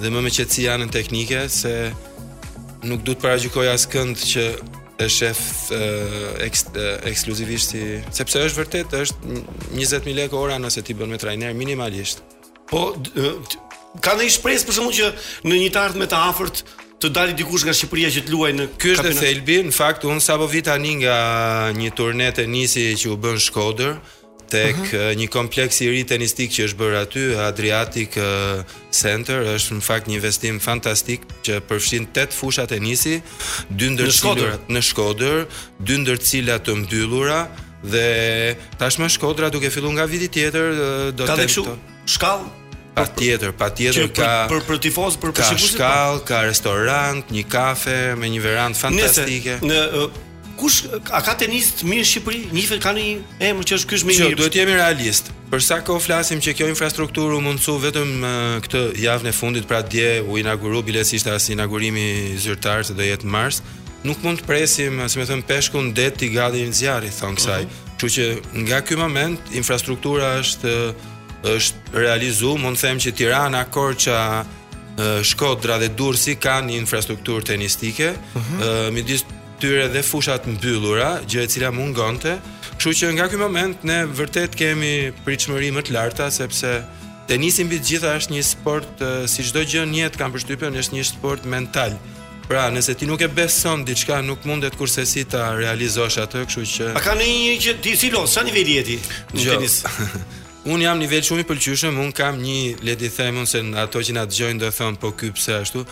dhe 0.00 0.10
më 0.10 0.24
me 0.26 0.30
qetësi 0.34 0.66
anën 0.72 0.90
teknike 0.92 1.44
se 1.50 1.72
nuk 2.84 3.02
duhet 3.06 3.20
parajgjoj 3.22 3.68
askënd 3.74 4.22
që 4.34 4.44
e 4.98 5.08
shef 5.10 5.72
ekskluzivisht 7.04 7.74
i... 7.78 7.82
Sepse 8.14 8.42
është 8.46 8.60
vërtet, 8.60 8.94
është 9.04 9.34
20.000 9.34 10.14
lekë 10.20 10.38
ora 10.38 10.58
nëse 10.62 10.84
ti 10.86 10.94
bën 10.94 11.10
me 11.14 11.18
trajner 11.18 11.54
minimalisht. 11.56 12.22
Po, 12.70 12.92
ka 14.04 14.14
në 14.18 14.28
shpresë 14.36 14.64
për 14.64 14.70
përshëmu 14.70 14.94
që 15.00 15.10
në 15.50 15.58
një 15.64 15.70
tartë 15.74 16.00
me 16.02 16.08
të 16.10 16.20
afërt 16.30 16.62
të 17.04 17.10
dalë 17.14 17.34
dikush 17.40 17.66
nga 17.66 17.74
Shqipëria 17.76 18.12
që 18.14 18.22
të 18.28 18.32
luaj 18.32 18.52
në 18.54 18.66
kapinat? 18.70 18.84
Kështë 18.84 19.10
dhe 19.10 19.18
thejlbi, 19.26 19.58
në 19.68 19.74
fakt, 19.76 20.06
unë 20.08 20.24
sa 20.24 20.38
po 20.40 20.46
vita 20.50 20.76
nga 20.80 21.16
një 21.76 21.90
turnet 21.98 22.38
e 22.38 22.46
nisi 22.48 22.86
që 22.96 23.12
u 23.16 23.18
bën 23.20 23.42
Shkodër, 23.48 23.98
tek 24.48 24.76
uh 24.76 24.88
eh, 24.92 24.92
-huh. 24.92 25.16
një 25.16 25.28
kompleks 25.32 25.80
i 25.84 25.88
ri 25.90 26.04
tenistik 26.08 26.50
që 26.52 26.66
është 26.68 26.76
bërë 26.80 27.00
aty, 27.00 27.24
Adriatic 27.46 28.16
eh, 28.16 28.64
Center, 28.94 29.44
është 29.56 29.70
në 29.74 29.80
fakt 29.82 30.06
një 30.08 30.14
investim 30.18 30.60
fantastik 30.60 31.20
që 31.46 31.60
përfshin 31.68 32.06
8 32.12 32.32
fusha 32.38 32.66
tenisi, 32.66 33.20
dy 33.70 33.86
ndër 33.94 34.12
cilat 34.14 34.64
në 34.70 34.80
Shkodër, 34.90 35.46
dy 35.80 35.94
ndër 36.02 36.18
cilat 36.18 36.62
të 36.66 36.74
mbyllura 36.82 37.40
dhe 37.82 38.56
tashmë 38.80 39.08
Shkodra 39.18 39.48
duke 39.52 39.70
filluar 39.70 39.92
nga 39.98 40.06
viti 40.08 40.28
tjetër 40.28 40.68
eh, 40.72 41.12
do 41.12 41.26
të 41.28 41.36
ketë 41.36 41.64
shkallë 42.16 42.62
Pa 42.94 43.08
tjetër, 43.10 43.50
pa 43.58 43.68
tjetër 43.74 44.04
ka 44.14 44.28
për 44.46 44.60
për 44.68 44.76
tifoz, 44.84 45.16
për 45.18 45.32
për 45.34 45.42
shikues. 45.48 45.72
Ka 45.74 45.74
shkallë, 45.74 46.20
ka 46.30 46.38
restorant, 46.46 47.24
një 47.34 47.42
kafe 47.50 47.96
me 48.14 48.28
një 48.30 48.40
verandë 48.46 48.78
fantastike. 48.78 49.56
Nëse, 49.66 49.66
në, 49.66 50.10
kush 50.56 50.84
a 51.10 51.20
ka 51.24 51.34
tenis 51.38 51.70
të 51.80 51.88
mirë 51.88 52.02
në 52.04 52.08
Shqipëri? 52.08 52.40
Nifet 52.54 52.82
kanë 52.82 53.04
një 53.04 53.46
emër 53.50 53.68
që 53.70 53.78
është 53.78 53.90
ky 53.90 53.98
më 54.06 54.12
i 54.12 54.16
jo, 54.18 54.28
mirë. 54.28 54.34
Jo, 54.34 54.38
duhet 54.40 54.54
të 54.54 54.60
jemi 54.60 54.76
realist. 54.78 55.30
Për 55.52 55.64
sa 55.66 55.78
kohë 55.86 56.02
flasim 56.04 56.42
që 56.44 56.54
kjo 56.58 56.68
infrastrukturë 56.72 57.38
u 57.40 57.44
mundsu 57.44 57.76
vetëm 57.82 58.14
uh, 58.26 58.32
këtë 58.64 58.82
javën 59.04 59.30
e 59.30 59.34
fundit, 59.38 59.66
pra 59.70 59.82
dje 59.86 60.18
u 60.24 60.38
inauguro 60.40 60.82
biletë 60.86 61.16
ishte 61.18 61.32
as 61.34 61.48
inaugurimi 61.54 62.06
zyrtar 62.44 62.84
se 62.88 62.96
do 62.98 63.06
jetë 63.06 63.28
mars, 63.34 63.62
nuk 64.06 64.20
mund 64.24 64.42
të 64.42 64.48
presim, 64.48 65.00
si 65.08 65.20
më 65.20 65.28
thën 65.32 65.44
peshkun 65.48 65.92
det 65.96 66.10
i 66.22 66.30
gati 66.34 66.64
në 66.68 66.76
zjarri 66.80 67.10
thon 67.20 67.38
kësaj. 67.40 67.64
Mhm. 67.64 67.80
Uh 67.94 68.10
-huh. 68.10 68.12
që 68.14 68.24
nga 68.66 68.80
ky 68.82 68.94
moment 68.96 69.40
infrastruktura 69.54 70.40
është 70.40 70.94
është 71.54 71.76
realizu, 72.04 72.56
mund 72.56 72.76
të 72.76 72.80
them 72.86 72.98
që 73.04 73.10
Tirana, 73.16 73.64
Korça 73.74 74.44
Shkodra 75.22 75.78
dhe 75.78 75.88
Durrësi 75.98 76.34
kanë 76.44 76.66
një 76.70 76.76
infrastrukturë 76.84 77.44
tenistike. 77.44 78.08
Uh 78.10 78.38
mhm. 78.40 78.62
-huh. 78.62 78.90
Midis 78.92 79.22
dyre 79.60 79.88
dhe 79.92 80.02
fushat 80.02 80.46
mbyllura, 80.48 81.10
gjë 81.30 81.42
e 81.44 81.48
cila 81.52 81.70
mund 81.74 81.96
gonte. 81.96 82.36
Kështu 82.74 82.92
që 83.00 83.10
nga 83.18 83.26
ky 83.30 83.38
moment 83.40 83.84
ne 83.86 84.00
vërtet 84.18 84.56
kemi 84.58 85.12
pritshmëri 85.24 85.68
më 85.76 85.84
të 85.86 85.94
larta 85.96 86.26
sepse 86.34 86.74
tenisi 87.30 87.64
mbi 87.64 87.78
të 87.80 87.88
gjitha 87.90 88.14
është 88.18 88.34
një 88.34 88.42
sport 88.50 89.04
si 89.30 89.46
çdo 89.46 89.62
gjë 89.64 89.84
në 89.92 90.00
jetë 90.02 90.20
kam 90.20 90.34
përshtypën, 90.34 90.80
është 90.84 90.98
një 90.98 91.06
sport 91.14 91.46
mental. 91.48 91.96
Pra, 92.44 92.66
nëse 92.68 92.92
ti 93.00 93.06
nuk 93.08 93.22
e 93.24 93.28
beson 93.32 93.86
diçka, 93.88 94.18
nuk 94.20 94.42
mundet 94.44 94.74
kurse 94.76 95.06
si 95.08 95.22
ta 95.24 95.54
realizosh 95.56 96.18
atë, 96.26 96.42
kështu 96.44 96.64
që 96.74 96.90
A 97.00 97.04
ka 97.04 97.14
ndonjë 97.16 97.54
që 97.66 97.76
ti 97.86 97.94
si 97.96 98.10
lo, 98.12 98.26
sa 98.28 98.44
niveli 98.44 98.80
je 98.80 98.88
ti 98.90 98.98
në 99.32 99.46
tenis? 99.48 99.78
Un 100.64 100.80
jam 100.80 100.96
në 100.96 101.20
shumë 101.20 101.42
i 101.42 101.44
pëlqyeshëm, 101.44 101.98
un 102.00 102.12
kam 102.16 102.38
një 102.40 102.78
le 102.88 102.94
di 102.96 103.08
them 103.12 103.42
se 103.46 103.60
ato 103.76 104.00
që 104.00 104.14
na 104.16 104.22
dëgjojnë 104.24 104.60
do 104.62 104.70
të 104.72 104.76
thonë 104.78 104.98
po 105.02 105.10
ky 105.12 105.28
pse 105.36 105.52
ashtu. 105.60 105.82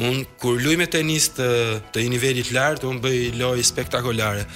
Un 0.00 0.22
kur 0.40 0.56
luaj 0.56 0.76
me 0.80 0.86
tenis 0.88 1.26
të 1.36 1.48
të 1.92 2.00
një 2.04 2.10
niveli 2.14 2.42
të 2.46 2.54
lartë, 2.56 2.86
un 2.88 3.00
bëj 3.04 3.18
lojë 3.36 3.64
spektakolare, 3.68 4.46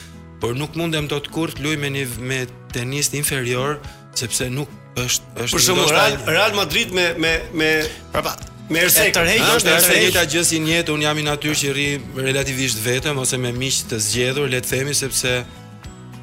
por 0.40 0.56
nuk 0.56 0.76
mundem 0.80 1.06
dot 1.12 1.28
kurt 1.28 1.60
luaj 1.60 1.76
me 1.82 1.90
një 1.92 2.06
me 2.24 2.40
tenis 2.72 3.12
inferior 3.20 3.76
sepse 4.16 4.48
nuk 4.48 4.70
është 4.96 5.44
është 5.44 5.52
ndoshta 5.52 5.52
Për 5.52 5.64
shembull 5.68 6.32
Real 6.32 6.56
Madrid 6.56 6.96
me 6.96 7.06
me 7.20 7.34
me 7.52 7.70
prapa 8.12 8.32
me 8.72 8.80
Erse 8.80 9.10
tërheqë 9.12 9.52
është 9.58 9.76
e 9.92 10.00
njëjta 10.06 10.24
gjë 10.32 10.44
si 10.48 10.62
njëtë, 10.64 10.96
un 10.96 11.04
jam 11.04 11.20
i 11.20 11.28
natyrë 11.28 11.58
që 11.62 11.76
rri 11.76 11.88
relativisht 12.30 12.80
vetëm 12.82 13.20
ose 13.22 13.36
me 13.38 13.52
miq 13.54 13.84
të 13.92 14.00
zgjedhur, 14.08 14.48
le 14.50 14.58
të 14.64 14.72
themi 14.72 14.96
sepse 14.98 15.36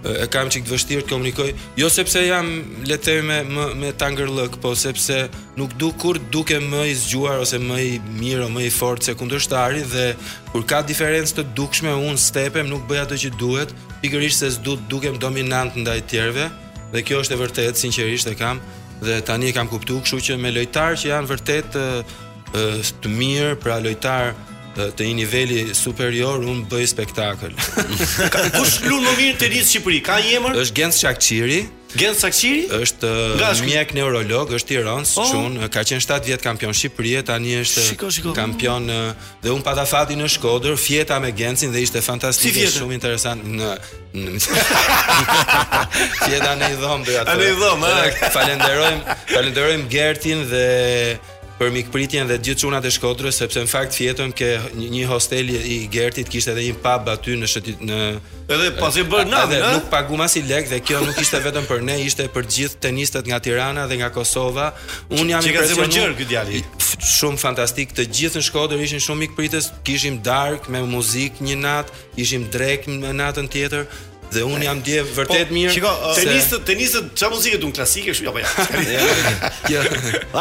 e 0.03 0.25
kam 0.29 0.49
çik 0.51 0.65
të 0.67 0.73
vështirë 0.73 1.03
të 1.05 1.11
komunikoj, 1.13 1.51
jo 1.79 1.87
sepse 1.91 2.19
jam 2.27 2.49
le 2.89 2.97
të 2.99 3.05
them 3.21 3.29
me 3.49 3.67
me 3.79 3.91
tangerlëk, 4.01 4.57
po 4.63 4.73
sepse 4.75 5.21
nuk 5.59 5.71
du 5.79 5.93
kur 6.01 6.17
duke 6.33 6.57
më 6.59 6.81
i 6.91 6.95
zgjuar 6.99 7.39
ose 7.45 7.59
më 7.63 7.77
i 7.87 7.93
mirë 8.19 8.43
ose 8.49 8.53
më 8.57 8.65
i 8.67 8.73
fortë 8.75 9.07
se 9.07 9.15
kundërshtari 9.19 9.85
dhe 9.93 10.05
kur 10.51 10.65
ka 10.67 10.81
diferencë 10.83 11.37
të 11.37 11.45
dukshme 11.55 11.95
un 12.09 12.19
stepem 12.19 12.67
nuk 12.67 12.83
bëj 12.89 13.01
atë 13.05 13.21
që 13.23 13.33
duhet, 13.39 13.71
pikërisht 14.03 14.43
se 14.43 14.51
s'du 14.57 14.75
dukem 14.91 15.15
dominant 15.23 15.75
ndaj 15.79 16.01
të 16.01 16.17
tjerëve 16.17 16.49
dhe 16.93 17.05
kjo 17.07 17.23
është 17.23 17.37
e 17.37 17.41
vërtetë 17.45 17.79
sinqerisht 17.79 18.33
e 18.33 18.35
kam 18.37 18.59
dhe 19.03 19.21
tani 19.27 19.51
e 19.51 19.55
kam 19.55 19.71
kuptuar, 19.71 20.03
kështu 20.03 20.19
që 20.29 20.39
me 20.43 20.51
lojtar 20.55 20.99
që 20.99 21.13
janë 21.13 21.31
vërtet 21.31 21.71
të, 21.77 21.87
të 23.03 23.15
mirë, 23.19 23.55
pra 23.63 23.79
lojtar 23.83 24.35
të 24.73 25.05
një 25.05 25.13
niveli 25.21 25.59
superior 25.77 26.41
un 26.49 26.63
bëj 26.69 26.87
spektakël. 26.93 27.53
Kush 28.57 28.79
lu 28.87 28.97
më 29.03 29.13
mirë 29.19 29.37
te 29.41 29.51
rit 29.53 29.67
Shqipëri? 29.69 29.99
Ka 30.05 30.17
një 30.23 30.35
emër? 30.39 30.57
Ës 30.59 30.71
Gent 30.73 30.97
Shakçiri. 30.97 31.59
Gent 31.93 32.17
Shakçiri? 32.17 32.63
Ës 32.73 33.59
mjek 33.61 33.91
neurolog, 33.93 34.49
është 34.57 34.73
i 34.73 34.75
Tiranës, 34.79 35.11
oh. 35.21 35.27
çun, 35.29 35.59
ka 35.69 35.83
qenë 35.85 36.01
7 36.01 36.25
vjet 36.25 36.41
kampion 36.41 36.73
Shqipëri, 36.73 37.19
tani 37.27 37.59
është 37.61 37.83
shiko, 37.91 38.09
shiko, 38.13 38.33
kampion 38.33 38.89
dhe 38.89 39.53
un 39.53 39.61
pata 39.61 39.85
në 40.09 40.29
Shkodër, 40.37 40.73
fjeta 40.81 41.19
me 41.21 41.29
Gentin 41.37 41.69
dhe 41.73 41.85
ishte 41.85 42.01
fantastik, 42.01 42.55
si 42.57 42.65
shumë 42.79 42.97
interesant 42.97 43.45
në 43.45 43.75
Fjeta 46.23 46.51
në 46.57 46.67
dhomë 46.77 47.15
aty. 47.17 47.37
Në 47.37 47.53
dhomë, 47.57 47.93
falenderojm, 48.33 48.99
falenderojm 49.35 49.87
Gertin 49.93 50.45
dhe 50.51 50.65
për 51.63 51.71
mikpritjen 51.71 52.27
dhe 52.27 52.35
gjithë 52.43 52.59
çunat 52.65 52.83
e 52.83 52.89
Shkodrës 52.91 53.37
sepse 53.39 53.61
në 53.63 53.69
fakt 53.71 53.95
fjetëm 53.95 54.33
ke 54.35 54.49
një 54.93 55.05
hostel 55.07 55.51
i 55.55 55.77
Gertit 55.93 56.27
kishte 56.31 56.51
edhe 56.51 56.65
një 56.67 56.75
pub 56.83 57.07
aty 57.13 57.37
në 57.39 57.49
shëtit, 57.51 57.83
në 57.87 57.99
edhe 58.51 58.71
pasi 58.81 59.05
bën 59.09 59.31
na 59.31 59.43
edhe 59.47 59.61
nuk 59.69 59.87
paguam 59.93 60.23
as 60.25 60.35
i 60.39 60.43
lek 60.49 60.67
dhe 60.71 60.81
kjo 60.83 60.99
nuk 61.05 61.21
ishte 61.23 61.39
vetëm 61.45 61.67
për 61.69 61.85
ne 61.87 61.95
ishte 62.03 62.27
për 62.35 62.49
gjithë 62.55 62.81
tenistët 62.83 63.29
nga 63.31 63.39
Tirana 63.45 63.85
dhe 63.87 64.01
nga 64.01 64.09
Kosova 64.15 64.71
un 65.19 65.31
jam 65.31 65.45
që 65.45 65.53
i 65.53 65.73
përgjër 65.79 66.15
ky 66.19 66.29
djalë 66.33 66.63
shumë 67.15 67.41
fantastik 67.45 67.95
të 67.95 68.09
gjithë 68.15 68.41
në 68.41 68.45
Shkodër 68.49 68.83
ishin 68.85 69.03
shumë 69.07 69.23
mikpritës 69.27 69.71
kishim 69.87 70.19
dark 70.25 70.67
me 70.71 70.83
muzikë 70.87 71.47
një 71.47 71.59
natë 71.63 72.01
ishim 72.25 72.49
drek 72.53 72.89
në 72.99 73.15
natën 73.23 73.49
tjetër 73.55 73.87
dhe 74.33 74.43
un 74.53 74.61
jam 74.67 74.77
dje 74.85 75.01
vërtet 75.15 75.49
po, 75.51 75.55
mirë. 75.55 75.71
Shiko, 75.75 75.89
uh, 76.07 76.11
tenisët, 76.17 76.63
tenisët, 76.67 77.09
çfarë 77.19 77.33
muzikë 77.37 77.59
duan 77.61 77.73
klasike 77.75 78.13
kështu 78.13 78.29
apo 78.29 78.41
ja. 78.41 79.01
Jo. 79.73 79.83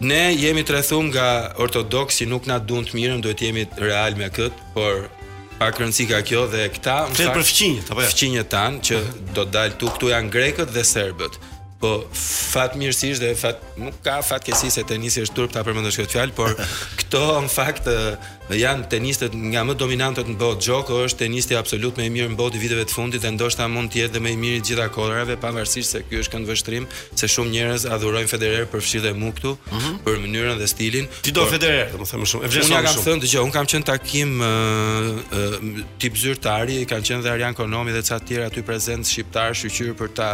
Ne 0.03 0.33
jemi 0.35 0.65
të 0.67 0.73
rrethuar 0.75 1.05
nga 1.09 1.25
ortodoksi, 1.63 2.27
nuk 2.27 2.47
na 2.51 2.57
duan 2.59 2.87
të 2.89 2.97
mirë, 2.99 3.19
duhet 3.23 3.39
të 3.39 3.49
jemi 3.49 3.65
real 3.79 4.17
me 4.19 4.27
kët, 4.35 4.57
por 4.75 5.05
pa 5.61 5.69
rëndësi 5.71 6.09
ka 6.11 6.19
kjo 6.27 6.47
dhe 6.51 6.65
këta, 6.75 6.97
më 7.15 7.29
për 7.37 7.45
fqinjet, 7.53 7.93
apo 7.95 8.03
ja, 8.03 8.09
jo? 8.09 8.15
fqinjet 8.17 8.49
tan 8.51 8.81
që 8.89 8.99
do 9.37 9.45
dalë 9.55 9.77
këtu, 9.77 9.93
këtu 9.95 10.11
janë 10.11 10.35
grekët 10.35 10.75
dhe 10.75 10.83
serbët. 10.89 11.39
Po 11.83 11.97
fat 12.55 12.77
mirësisht 12.79 13.19
dhe 13.19 13.33
fat 13.35 13.59
nuk 13.75 13.97
ka 14.07 14.21
fat 14.23 14.45
keq 14.47 14.71
se 14.71 14.85
tenisi 14.87 15.25
është 15.27 15.35
turp 15.35 15.51
ta 15.55 15.65
përmendësh 15.67 15.97
këtë 15.99 16.15
fjalë, 16.15 16.35
por 16.37 16.53
këto 17.01 17.23
në 17.43 17.51
fakt 17.51 17.89
janë 18.55 18.87
tenistët 18.93 19.35
nga 19.49 19.65
më 19.67 19.75
dominantët 19.81 20.31
në 20.31 20.37
botë. 20.39 20.61
Djokovic 20.63 21.09
është 21.09 21.23
tenisti 21.25 21.57
absolut 21.59 21.99
më 21.99 22.07
i 22.07 22.13
mirë 22.15 22.31
në 22.33 22.39
botë 22.39 22.61
viteve 22.63 22.85
të 22.87 22.95
fundit 22.95 23.25
dhe 23.25 23.33
ndoshta 23.35 23.67
mund 23.73 23.91
të 23.91 23.99
jetë 24.05 24.15
dhe 24.15 24.23
më 24.23 24.35
i 24.37 24.39
miri 24.45 24.61
i 24.63 24.63
gjitha 24.69 24.87
kohërave, 24.95 25.39
pavarësisht 25.43 25.97
se 25.97 26.05
ky 26.07 26.21
është 26.23 26.37
kënd 26.37 26.51
vështrim, 26.53 26.87
se 27.19 27.31
shumë 27.35 27.53
njerëz 27.57 27.89
adhurojnë 27.99 28.31
Federer 28.31 28.69
për 28.71 28.85
fshirë 28.87 29.07
dhe 29.09 29.15
mukut, 29.19 29.51
mm 29.59 29.79
-hmm. 29.83 29.99
për 30.07 30.23
mënyrën 30.23 30.63
dhe 30.63 30.71
stilin. 30.77 31.11
Ti 31.23 31.33
do 31.35 31.49
Federer, 31.51 31.91
do 31.91 31.99
të 32.07 32.11
them 32.15 32.23
më 32.27 32.31
shumë. 32.37 32.55
Unë 32.63 32.75
ja 32.79 32.83
kam 32.87 33.05
thënë 33.11 33.21
dëgjoj, 33.27 33.43
unë 33.51 33.57
kam 33.59 33.67
qenë 33.75 33.87
takim 33.95 34.31
uh, 34.41 34.49
uh, 35.19 35.85
tip 35.99 36.15
zyrtari, 36.23 36.85
kanë 36.87 37.05
qenë 37.11 37.23
dhe 37.27 37.31
Arjan 37.37 37.55
Konomi 37.59 37.91
dhe 37.97 38.03
ca 38.09 38.17
të 38.23 38.27
tjerë 38.29 38.47
aty 38.53 38.61
prezant 38.69 39.03
shqiptar, 39.11 39.51
shqyrë 39.59 39.95
për 40.01 40.09
ta 40.23 40.31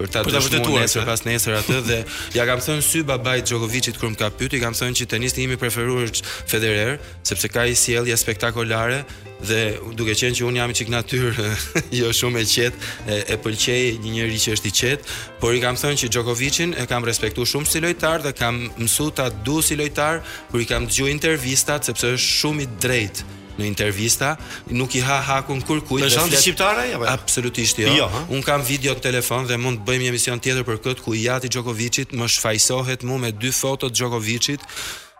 për 0.00 0.12
ta 0.14 0.22
dëshmuar 0.24 0.80
nesër 0.84 1.04
pas 1.08 1.20
nesër 1.28 1.56
atë 1.60 1.78
dhe 1.88 1.96
ja 2.38 2.46
kam 2.48 2.60
thënë 2.64 2.84
sy 2.86 3.02
babait 3.06 3.44
Djokovicit 3.46 3.98
kur 4.00 4.12
më 4.14 4.20
ka 4.22 4.30
pyetur, 4.32 4.56
i 4.58 4.62
kam 4.62 4.76
thënë 4.76 4.96
që 5.00 5.08
tenisti 5.12 5.44
im 5.44 5.54
i 5.54 5.58
preferuar 5.60 6.06
është 6.08 6.36
Federer, 6.50 6.94
sepse 7.28 7.50
ka 7.52 7.66
një 7.68 7.76
sjellje 7.76 8.16
spektakolare 8.20 9.02
dhe 9.44 9.58
duke 9.96 10.14
qenë 10.16 10.36
që 10.38 10.46
un 10.48 10.56
jam 10.60 10.72
i 10.72 10.76
çik 10.76 10.90
natyrë 10.92 11.50
jo 12.00 12.10
shumë 12.16 12.40
e 12.42 12.48
qetë 12.54 12.92
e, 13.04 13.18
e 13.34 13.38
pëlqej 13.44 14.00
një 14.04 14.14
njerëz 14.16 14.46
që 14.46 14.56
është 14.56 14.70
i 14.70 14.74
qetë 14.80 15.18
por 15.42 15.56
i 15.56 15.60
kam 15.64 15.76
thënë 15.80 16.00
që 16.02 16.12
Djokovicin 16.16 16.72
e 16.80 16.86
kam 16.90 17.04
respektuar 17.08 17.48
shumë 17.52 17.68
si 17.72 17.84
lojtar 17.84 18.24
dhe 18.24 18.32
kam 18.40 18.62
mësuar 18.80 19.12
ta 19.20 19.28
duaj 19.44 19.68
si 19.70 19.78
lojtar 19.80 20.22
kur 20.54 20.64
i 20.64 20.68
kam 20.70 20.88
dëgjuar 20.88 21.12
intervistat 21.12 21.88
sepse 21.92 22.14
është 22.16 22.34
shumë 22.40 22.66
i 22.66 22.70
drejtë 22.86 23.36
në 23.60 23.68
intervista, 23.68 24.34
nuk 24.72 24.94
i 24.98 25.02
ha 25.06 25.18
hakun 25.34 25.60
kur 25.68 25.82
kujt. 25.88 26.06
Për 26.06 26.14
shkak 26.16 26.36
shqiptar 26.40 26.80
ai 26.84 26.88
apo? 26.96 27.08
Absolutisht 27.12 27.82
jo. 27.84 27.92
jo 27.98 28.08
Un 28.32 28.42
kam 28.46 28.64
video 28.66 28.94
në 28.96 29.04
telefon 29.08 29.46
dhe 29.48 29.56
mund 29.60 29.80
të 29.82 29.86
bëjmë 29.88 30.06
një 30.06 30.12
emision 30.14 30.40
tjetër 30.42 30.66
për 30.68 30.80
këtë 30.86 31.04
ku 31.04 31.14
Jati 31.18 31.48
Djokovicit 31.52 32.16
më 32.16 32.30
shfaqsohet 32.36 33.06
mua 33.08 33.18
me 33.26 33.32
dy 33.36 33.52
foto 33.54 33.88
të 33.90 33.96
Djokovicit 34.00 34.60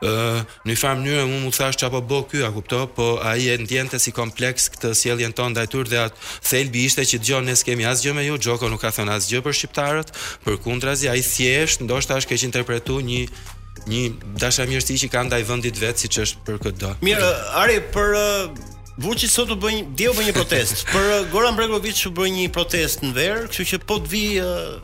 ë 0.00 0.09
uh, 0.09 0.38
në 0.64 0.74
farë 0.81 0.96
mënyre, 0.96 1.24
unë 1.26 1.42
më 1.44 1.50
thash 1.53 1.76
çapo 1.83 1.98
bë 2.00 2.20
ky 2.31 2.38
a 2.46 2.48
kupto, 2.55 2.87
po 2.96 3.07
ai 3.20 3.50
e 3.53 3.57
ndjente 3.61 3.98
si 4.00 4.14
kompleks 4.16 4.70
këtë 4.72 4.94
sjelljen 4.96 5.35
tonë 5.37 5.53
ndaj 5.53 5.66
tyre 5.74 5.90
dhe 5.92 5.98
atë 6.07 6.29
thelbi 6.48 6.87
ishte 6.88 7.05
që 7.05 7.20
dëgjon 7.20 7.44
ne 7.50 7.57
skemi 7.61 7.85
asgjë 7.90 8.14
me 8.16 8.24
ju 8.31 8.38
Joko 8.48 8.72
nuk 8.72 8.81
ka 8.81 8.90
thënë 8.96 9.12
asgjë 9.18 9.42
për 9.44 9.59
shqiptarët 9.59 10.14
përkundrazi 10.46 11.12
ai 11.12 11.20
thjesht 11.20 11.85
ndoshta 11.85 12.16
është 12.16 12.33
keq 12.33 12.48
interpretuar 12.48 13.05
një 13.11 13.24
një 13.90 14.04
dashja 14.38 14.66
mirësi 14.68 14.96
që 15.04 15.09
ka 15.12 15.22
ndaj 15.28 15.44
vendit 15.48 15.78
vet 15.80 16.02
siç 16.02 16.18
është 16.24 16.44
për 16.46 16.59
këtë. 16.66 16.92
Mirë, 17.06 17.30
ari 17.62 17.78
për 17.94 18.16
uh, 18.18 18.68
Vuçi 19.00 19.30
sot 19.33 19.48
u 19.48 19.56
bën, 19.56 19.94
diu 19.96 20.11
bën 20.12 20.26
një 20.28 20.33
protestë. 20.37 20.83
Për 20.90 21.04
uh, 21.14 21.20
Goran 21.33 21.56
Bregović 21.56 22.02
u 22.11 22.11
bën 22.12 22.35
një 22.37 22.48
protest 22.52 23.00
në 23.06 23.12
ver, 23.16 23.44
kështu 23.48 23.68
që 23.70 23.78
po 23.88 23.96
të 24.02 24.11
vi 24.12 24.24
uh... 24.42 24.74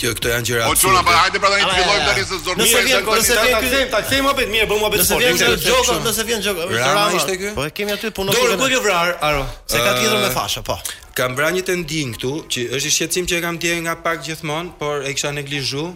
Kjo 0.00 0.10
këto 0.18 0.32
janë 0.32 0.48
gjëra. 0.48 0.64
Po 0.66 0.74
çona, 0.80 1.04
hajde 1.06 1.38
pra 1.40 1.52
tani 1.52 1.62
të 1.68 1.76
fillojmë 1.76 2.08
tani 2.08 2.24
se 2.26 2.38
zor 2.42 2.56
mirë. 2.56 2.64
Nëse 2.64 2.82
vjen, 2.88 3.06
nëse 3.06 3.36
vjen 3.38 3.62
ky, 3.62 3.78
ta 3.92 4.00
kthejmë 4.02 4.32
hapet 4.32 4.50
mirë, 4.52 4.66
bëjmë 4.72 4.88
hapet 4.88 5.06
sport. 5.06 5.28
Nëse 5.36 5.52
vjen 5.52 5.62
jogo, 5.68 5.96
nëse 6.08 6.26
vjen 6.28 6.44
jogo. 6.48 6.66
Rama 6.80 7.06
ishte 7.20 7.36
ky? 7.40 7.52
Po 7.56 7.68
kemi 7.78 7.94
aty 7.94 8.10
punon. 8.18 8.34
Do 8.36 8.58
kur 8.60 8.72
ju 8.74 8.82
vrar, 8.84 9.14
aro. 9.30 9.46
Se 9.70 9.78
ka 9.80 9.94
qitur 10.02 10.18
me 10.20 10.28
fasha, 10.34 10.64
po. 10.66 10.76
Kam 11.16 11.32
bërë 11.38 11.54
një 11.60 11.64
tendin 11.70 12.12
këtu, 12.18 12.32
që 12.52 12.66
është 12.76 12.90
i 12.90 12.94
shqetësim 12.98 13.30
që 13.30 13.38
e 13.38 13.44
kam 13.46 13.60
dhënë 13.62 13.86
nga 13.86 13.94
pak 14.04 14.20
gjithmonë, 14.26 14.74
por 14.82 15.06
e 15.06 15.14
kisha 15.16 15.30
neglizhu, 15.32 15.86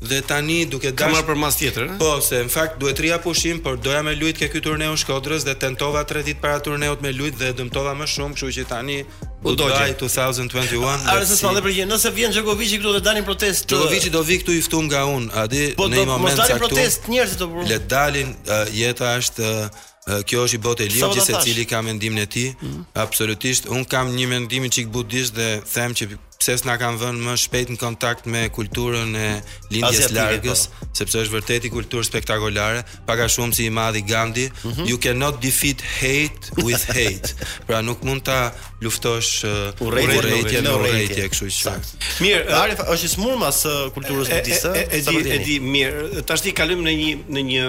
Dhe 0.00 0.20
tani 0.20 0.66
duke 0.68 0.90
dashur 0.92 0.98
kamar 1.08 1.22
për 1.28 1.38
mas 1.40 1.56
tjetër, 1.56 1.86
eh? 1.86 1.94
po 2.00 2.18
se 2.20 2.42
në 2.44 2.52
fakt 2.52 2.76
duhet 2.80 2.98
ria 3.00 3.16
pushim, 3.22 3.62
por 3.64 3.78
doja 3.80 4.02
me 4.04 4.12
lut 4.14 4.36
ke 4.36 4.48
ky 4.52 4.60
turneu 4.60 4.92
në 4.92 5.00
Shkodrës 5.00 5.46
dhe 5.48 5.54
tentova 5.60 6.02
3 6.04 6.22
ditë 6.26 6.42
para 6.42 6.60
turneut 6.64 7.00
me 7.00 7.14
lut 7.16 7.38
dhe 7.40 7.54
dëmtova 7.56 7.94
më 8.02 8.08
shumë, 8.12 8.36
kështu 8.36 8.52
që 8.58 8.66
tani 8.72 8.98
u 9.06 9.54
do 9.54 9.56
doja 9.62 9.80
2021. 9.94 11.08
Arsye 11.14 11.30
se 11.32 11.40
sa 11.40 11.54
le 11.56 11.64
për 11.64 11.78
një, 11.78 11.88
nëse 11.94 12.12
vjen 12.18 12.36
Djokovici 12.36 12.76
këtu 12.82 12.92
dhe 12.98 13.02
dalin 13.08 13.24
protest. 13.24 13.72
Djokovici 13.72 14.12
do 14.12 14.22
vi 14.28 14.38
këtu 14.44 14.58
i 14.60 14.62
ftuar 14.68 14.84
nga 14.90 15.06
unë, 15.16 15.32
a 15.32 15.46
di 15.48 15.64
po, 15.80 15.88
në 15.88 16.02
një 16.02 16.08
moment. 16.12 16.24
Po 16.28 16.28
do 16.28 16.44
të 16.44 16.52
dalin 16.52 16.64
protest 16.66 17.08
njerëzit 17.14 17.46
apo. 17.48 17.64
Le 17.72 17.78
dalin, 17.96 18.36
jeta 18.76 19.14
është 19.24 19.50
uh, 19.56 19.84
kjo 20.06 20.44
është 20.46 20.56
i 20.58 20.62
botë 20.62 20.84
e 20.86 20.90
lirë 20.92 21.08
gjithë 21.16 21.26
secili 21.32 21.64
ka 21.66 21.80
mendimin 21.82 22.22
e 22.22 22.28
tij. 22.30 22.52
Mm. 22.60 22.84
Absolutisht, 23.02 23.66
un 23.72 23.82
kam 23.90 24.12
një 24.14 24.26
mendim 24.34 24.68
çik 24.70 24.92
budist 24.94 25.34
dhe 25.34 25.48
them 25.72 25.96
që 25.98 26.12
pse 26.36 26.54
s'na 26.60 26.76
kam 26.78 26.94
vënë 27.00 27.24
më 27.26 27.32
shpejt 27.42 27.72
në 27.72 27.78
kontakt 27.80 28.28
me 28.30 28.44
kulturën 28.54 29.16
e 29.18 29.28
lindjes 29.72 30.02
Asia 30.04 30.12
largës, 30.14 30.66
pire, 30.68 30.76
po. 30.76 30.88
sepse 31.00 31.22
është 31.24 31.34
vërtet 31.34 31.66
i 31.66 31.70
kulturë 31.74 32.06
spektakolare, 32.06 32.84
pak 33.08 33.24
shumë 33.34 33.56
si 33.56 33.66
i 33.66 33.70
madhi 33.74 34.04
Gandhi, 34.06 34.44
mm 34.48 34.70
-hmm. 34.72 34.86
you 34.90 34.96
cannot 35.00 35.40
defeat 35.42 35.80
hate 35.80 36.52
with 36.62 36.86
hate. 36.94 37.26
pra 37.66 37.80
nuk 37.82 38.04
mund 38.04 38.22
ta 38.22 38.52
luftosh 38.80 39.42
uh, 39.44 39.86
urrejtje 39.86 40.62
në 40.62 41.26
kështu 41.26 41.50
që. 41.50 41.74
Mirë, 42.20 42.54
Arif 42.62 42.78
është 42.94 43.04
i 43.04 43.08
smurma 43.08 43.46
mas 43.46 43.66
kulturës 43.94 44.28
budiste. 44.30 44.86
E 44.94 45.00
di, 45.08 45.16
e 45.34 45.38
di 45.48 45.56
mirë. 45.74 46.22
Tashti 46.30 46.52
kalojmë 46.52 46.82
në 46.86 46.94
një 47.00 47.12
në 47.34 47.40
një, 47.50 47.64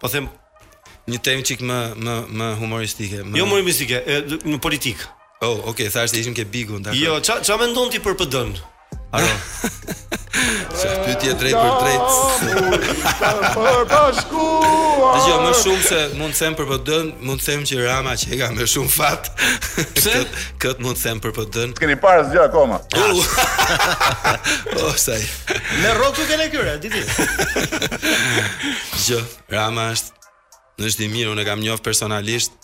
po 0.00 0.08
them, 0.08 0.26
një 1.10 1.18
temë 1.26 1.44
çik 1.48 1.60
më 1.66 1.78
më 2.06 2.16
më 2.40 2.48
humoristike. 2.60 3.22
Më... 3.24 3.38
Jo 3.40 3.46
më 3.48 3.56
humoristike, 3.60 4.02
në 4.50 4.60
politikë. 4.62 5.12
Oh, 5.44 5.58
ok, 5.72 5.84
thashë 5.92 6.14
se 6.14 6.22
ishim 6.22 6.34
ke 6.34 6.46
bigun, 6.48 6.80
dakor. 6.84 6.96
Jo, 6.96 7.18
ç'a 7.24 7.42
ç'a 7.44 7.58
mendon 7.60 7.90
ti 7.92 8.00
për 8.02 8.14
PD-n? 8.16 8.54
Alo. 9.14 9.34
Sa 10.76 10.94
pyetje 11.06 11.34
drejt 11.38 11.54
për 11.54 11.76
drejt. 11.82 12.88
Për 13.54 13.78
bashkuar. 13.90 14.96
Dhe 15.12 15.20
jo 15.26 15.36
më 15.44 15.52
shumë 15.60 15.84
se 15.90 16.00
mund 16.18 16.34
të 16.34 16.40
them 16.42 16.56
për 16.58 16.68
PD-n, 16.72 17.12
mund 17.28 17.44
të 17.44 17.50
them 17.50 17.66
që 17.70 17.78
Rama 17.84 18.16
që 18.18 18.32
e 18.34 18.38
ka 18.40 18.48
më 18.56 18.66
shumë 18.74 18.92
fat. 18.96 19.28
Pse? 19.94 20.14
Kët, 20.16 20.34
kët 20.64 20.82
mund 20.84 20.98
të 20.98 21.10
them 21.10 21.22
për 21.28 21.36
PD-n. 21.38 21.76
Keni 21.78 21.98
parë 22.02 22.26
zgjë 22.32 22.48
akoma. 22.50 22.80
Oh, 24.76 24.90
o 24.90 24.90
sai. 25.00 25.18
Me 25.82 25.90
rrokë 25.96 26.26
kanë 26.28 26.44
këra, 26.52 26.74
di 26.82 26.90
ti. 26.92 27.00
Jo, 29.08 29.18
Rama 29.50 29.88
është 29.94 30.12
Në 30.80 30.90
është 30.90 31.06
i 31.06 31.10
mirë, 31.12 31.30
unë 31.32 31.44
e 31.44 31.48
kam 31.48 31.60
njofë 31.64 31.84
personalisht 31.86 32.56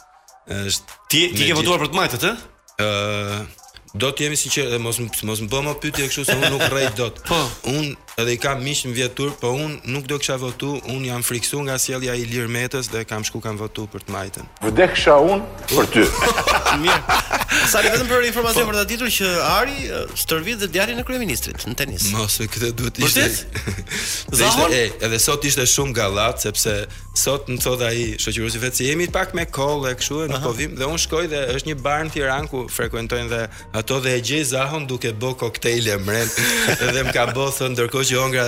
është 0.53 0.96
Ti, 1.12 1.20
ti 1.33 1.46
ke 1.48 1.57
votuar 1.57 1.81
për 1.85 1.92
të 1.94 1.98
majtët, 2.01 2.27
ë? 2.29 2.85
ë 2.85 4.01
do 4.03 4.09
të 4.16 4.25
jemi 4.27 4.38
si 4.40 4.48
që 4.53 4.79
Mos 4.81 4.98
më 5.05 5.48
bëma 5.53 5.75
pyti 5.83 6.05
e 6.07 6.11
këshu 6.11 6.22
Se 6.29 6.33
unë 6.37 6.48
nuk 6.55 6.62
rejt 6.72 6.94
do 7.01 7.09
të 7.14 7.25
po. 7.29 7.38
Unë 7.72 7.96
edhe 8.20 8.33
i 8.37 8.40
kam 8.40 8.61
mish 8.64 8.85
në 8.87 8.92
vjetur, 8.96 9.33
po 9.40 9.51
unë 9.57 9.81
nuk 9.92 10.09
do 10.11 10.18
kësha 10.20 10.37
votu, 10.42 10.75
unë 10.92 11.09
jam 11.09 11.22
friksu 11.25 11.62
nga 11.66 11.79
sjellja 11.81 12.14
i 12.18 12.27
lirë 12.29 12.51
metës 12.53 12.90
dhe 12.92 13.05
kam 13.09 13.25
shku 13.25 13.40
kam 13.44 13.57
votu 13.61 13.87
për 13.92 14.05
të 14.09 14.14
majtën. 14.14 14.51
Vdek 14.68 14.92
kësha 14.96 15.16
unë 15.29 15.68
për 15.72 15.88
ty. 15.94 16.05
Mirë. 16.83 17.20
Sa 17.68 17.81
li 17.85 17.90
vetëm 17.92 18.09
për 18.09 18.27
informacion 18.31 18.64
po, 18.66 18.72
për 18.72 18.79
të 18.81 18.85
ditur 18.90 19.11
që 19.12 19.29
Ari 19.44 19.88
stërvit 20.18 20.61
dhe 20.62 20.68
djarin 20.72 21.01
e 21.03 21.07
kryeministrit 21.07 21.64
në 21.68 21.75
tenis. 21.79 22.07
Mos 22.16 22.38
e 22.40 22.46
këtë 22.51 22.70
duhet 22.79 23.01
ishte. 23.05 23.25
Dhe 24.33 24.46
ishte 24.48 24.79
e, 24.79 24.85
edhe 25.05 25.18
sot 25.20 25.44
ishte 25.48 25.64
shumë 25.68 25.92
gallat 25.96 26.40
sepse 26.44 26.72
sot 27.20 27.48
më 27.53 27.59
thot 27.61 27.83
ai 27.85 28.06
shoqëruesi 28.21 28.60
vetë 28.63 28.79
se 28.79 28.87
jemi 28.88 29.06
pak 29.13 29.35
me 29.37 29.44
kollë 29.44 29.90
e 29.92 29.96
kështu 30.00 30.23
e 30.25 30.29
nuk 30.31 30.46
po 30.46 30.52
dhe 30.56 30.87
unë 30.87 31.00
shkoj 31.02 31.27
dhe 31.29 31.42
është 31.52 31.69
një 31.71 31.75
bar 31.85 32.06
në 32.06 32.15
Tiranë 32.15 32.48
ku 32.48 32.63
frekuentojnë 32.73 33.29
dhe 33.29 33.40
ato 33.77 33.98
dhe 34.04 34.15
e 34.17 34.23
gjej 34.25 34.46
Zahon 34.54 34.87
duke 34.88 35.13
bë 35.21 35.35
koktejle 35.42 35.98
mren 36.06 36.33
dhe 36.96 37.04
më 37.04 37.13
ka 37.13 37.27
bë 37.37 37.46
thon 37.58 37.75
ndërkohë 37.77 38.02
shikoj 38.03 38.21
që 38.21 38.27
ëngra 38.27 38.46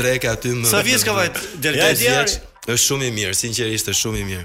dreka 0.00 0.32
aty 0.36 0.54
më. 0.62 0.70
Sa 0.72 0.82
vjes 0.84 1.04
ka 1.06 1.14
vajt? 1.16 1.40
Deri 1.62 1.80
ja, 1.82 2.18
tash. 2.24 2.40
Është 2.64 2.80
shumë 2.80 3.08
i 3.10 3.12
mirë, 3.12 3.32
sinqerisht 3.36 3.90
është 3.92 3.98
shumë 4.06 4.20
i 4.22 4.22
mirë. 4.24 4.42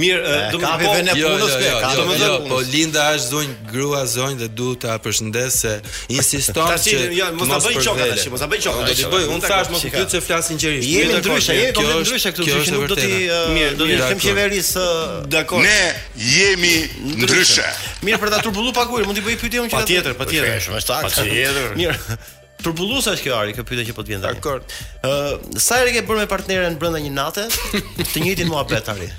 Mirë, 0.00 0.36
do 0.54 0.58
të 0.58 0.60
kapi 0.62 0.86
vënë 0.88 1.14
jo, 1.20 1.28
punës 1.34 1.50
këtu. 1.50 1.72
Ka 1.82 1.88
të 1.92 1.98
jo, 2.00 2.04
jo, 2.20 2.28
jo 2.30 2.36
po 2.48 2.60
Linda 2.70 3.02
është 3.18 3.28
zonj 3.34 3.48
grua 3.68 3.98
zonj 4.08 4.38
dhe 4.40 4.46
duhet 4.48 4.80
ta 4.86 4.94
përshëndes 5.04 5.58
se 5.60 5.74
insiston 6.16 6.72
që 6.86 7.02
ja, 7.18 7.26
mos 7.36 7.52
ta 7.52 7.58
bëj 7.68 7.76
çoka 7.84 8.06
tash, 8.14 8.24
mos 8.32 8.40
ta 8.40 8.48
bëj 8.48 8.62
çoka. 8.64 8.86
Do 8.88 8.96
të 8.96 9.10
bëj, 9.12 9.26
unë 9.34 9.42
thash 9.44 9.72
më 9.74 9.80
kujt 9.98 10.14
se 10.16 10.20
flas 10.24 10.48
sinqerisht. 10.48 10.88
Je 10.88 11.18
ndryshe, 11.20 11.56
je 11.60 11.66
komplet 11.76 12.00
ndryshe 12.06 12.32
këtu, 12.32 12.46
kjo 12.48 12.62
është 12.62 12.80
vërtet. 12.84 13.12
Mirë, 13.58 13.74
do 13.82 13.88
të 13.90 13.98
kem 14.14 14.22
qeveris 14.24 14.70
dakord. 15.36 15.68
Ne 15.68 16.30
jemi 16.32 16.74
ndryshe. 17.20 17.66
Mirë 18.08 18.22
për 18.24 18.32
ta 18.32 18.40
turbullu 18.48 18.72
pakuri, 18.80 19.04
mund 19.04 19.20
të 19.20 19.26
bëj 19.28 19.36
pyetje 19.44 19.60
unë 19.66 19.74
që. 19.74 19.82
Patjetër, 19.82 20.18
patjetër. 20.22 20.80
Patjetër. 20.88 21.76
Mirë. 21.76 22.40
Turbullusa 22.62 23.12
është 23.16 23.26
kjo 23.26 23.34
ari, 23.38 23.54
kjo 23.56 23.64
pyetje 23.66 23.84
që 23.90 23.94
po 23.96 24.04
të 24.06 24.12
vjen 24.14 24.22
tani. 24.22 24.38
Dakor. 24.38 24.62
Ë, 25.04 25.60
sa 25.60 25.80
herë 25.80 25.94
ke 25.98 26.02
bërë 26.06 26.22
me 26.24 26.28
partneren 26.30 26.76
brenda 26.80 27.00
një 27.02 27.10
nate? 27.12 27.44
Të 27.98 28.24
njëjtin 28.24 28.48
muhabet 28.50 28.88
ari. 28.94 29.10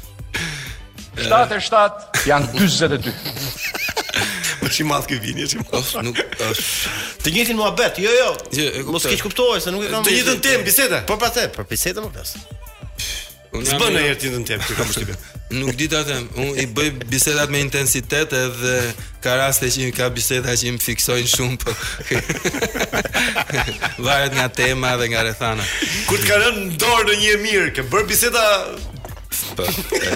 77 1.16 2.28
janë 2.28 2.66
42. 2.76 3.14
Po 4.62 4.72
si 4.74 4.86
madh 4.88 5.08
ke 5.12 5.20
vini, 5.22 5.46
si 5.52 5.60
madh. 5.62 5.92
Nuk 6.08 6.20
është. 6.20 6.94
Të 7.26 7.36
njëjtin 7.36 7.60
muhabet. 7.60 8.00
Jo, 8.04 8.14
jo. 8.18 8.32
jo 8.56 8.86
Mos 8.96 9.06
ke 9.08 9.18
kuptuar 9.22 9.62
se 9.62 9.74
nuk 9.76 9.86
e 9.86 9.92
kam. 9.94 10.06
Të 10.08 10.16
njëjtën 10.16 10.44
temp 10.50 10.70
biseda. 10.70 11.04
Po 11.10 11.20
pastaj, 11.22 11.52
për 11.60 11.70
bisedën 11.76 12.08
më 12.08 12.14
po 12.14 12.24
pas. 12.24 12.64
Unë 13.56 13.70
s'bën 13.72 13.94
në 13.96 14.02
herë 14.06 14.20
tjetër 14.22 14.46
tempi, 14.50 14.76
kam 14.78 14.90
përshtypje. 14.90 15.16
Nuk 15.60 15.76
di 15.78 15.88
ta 15.92 16.02
them. 16.08 16.26
Unë 16.42 16.56
i 16.64 16.66
bëj 16.76 16.90
bisedat 17.12 17.52
me 17.54 17.62
intensitet 17.64 18.34
edhe 18.36 18.74
ka 19.24 19.36
raste 19.40 19.70
që 19.72 19.92
ka 19.96 20.10
biseda 20.16 20.56
që 20.60 20.74
më 20.76 20.84
fiksojnë 20.84 21.32
shumë 21.32 21.60
po. 21.62 21.76
Varet 24.08 24.36
nga 24.38 24.50
tema 24.62 24.96
dhe 25.02 25.12
nga 25.14 25.26
rrethana. 25.28 25.68
Kur 26.10 26.20
të 26.20 26.28
kanë 26.32 26.68
dorë 26.84 27.14
në 27.14 27.20
një 27.24 27.40
mirë, 27.48 27.72
ke 27.78 27.88
bër 27.94 28.10
biseda 28.10 28.44
Po, 29.56 29.64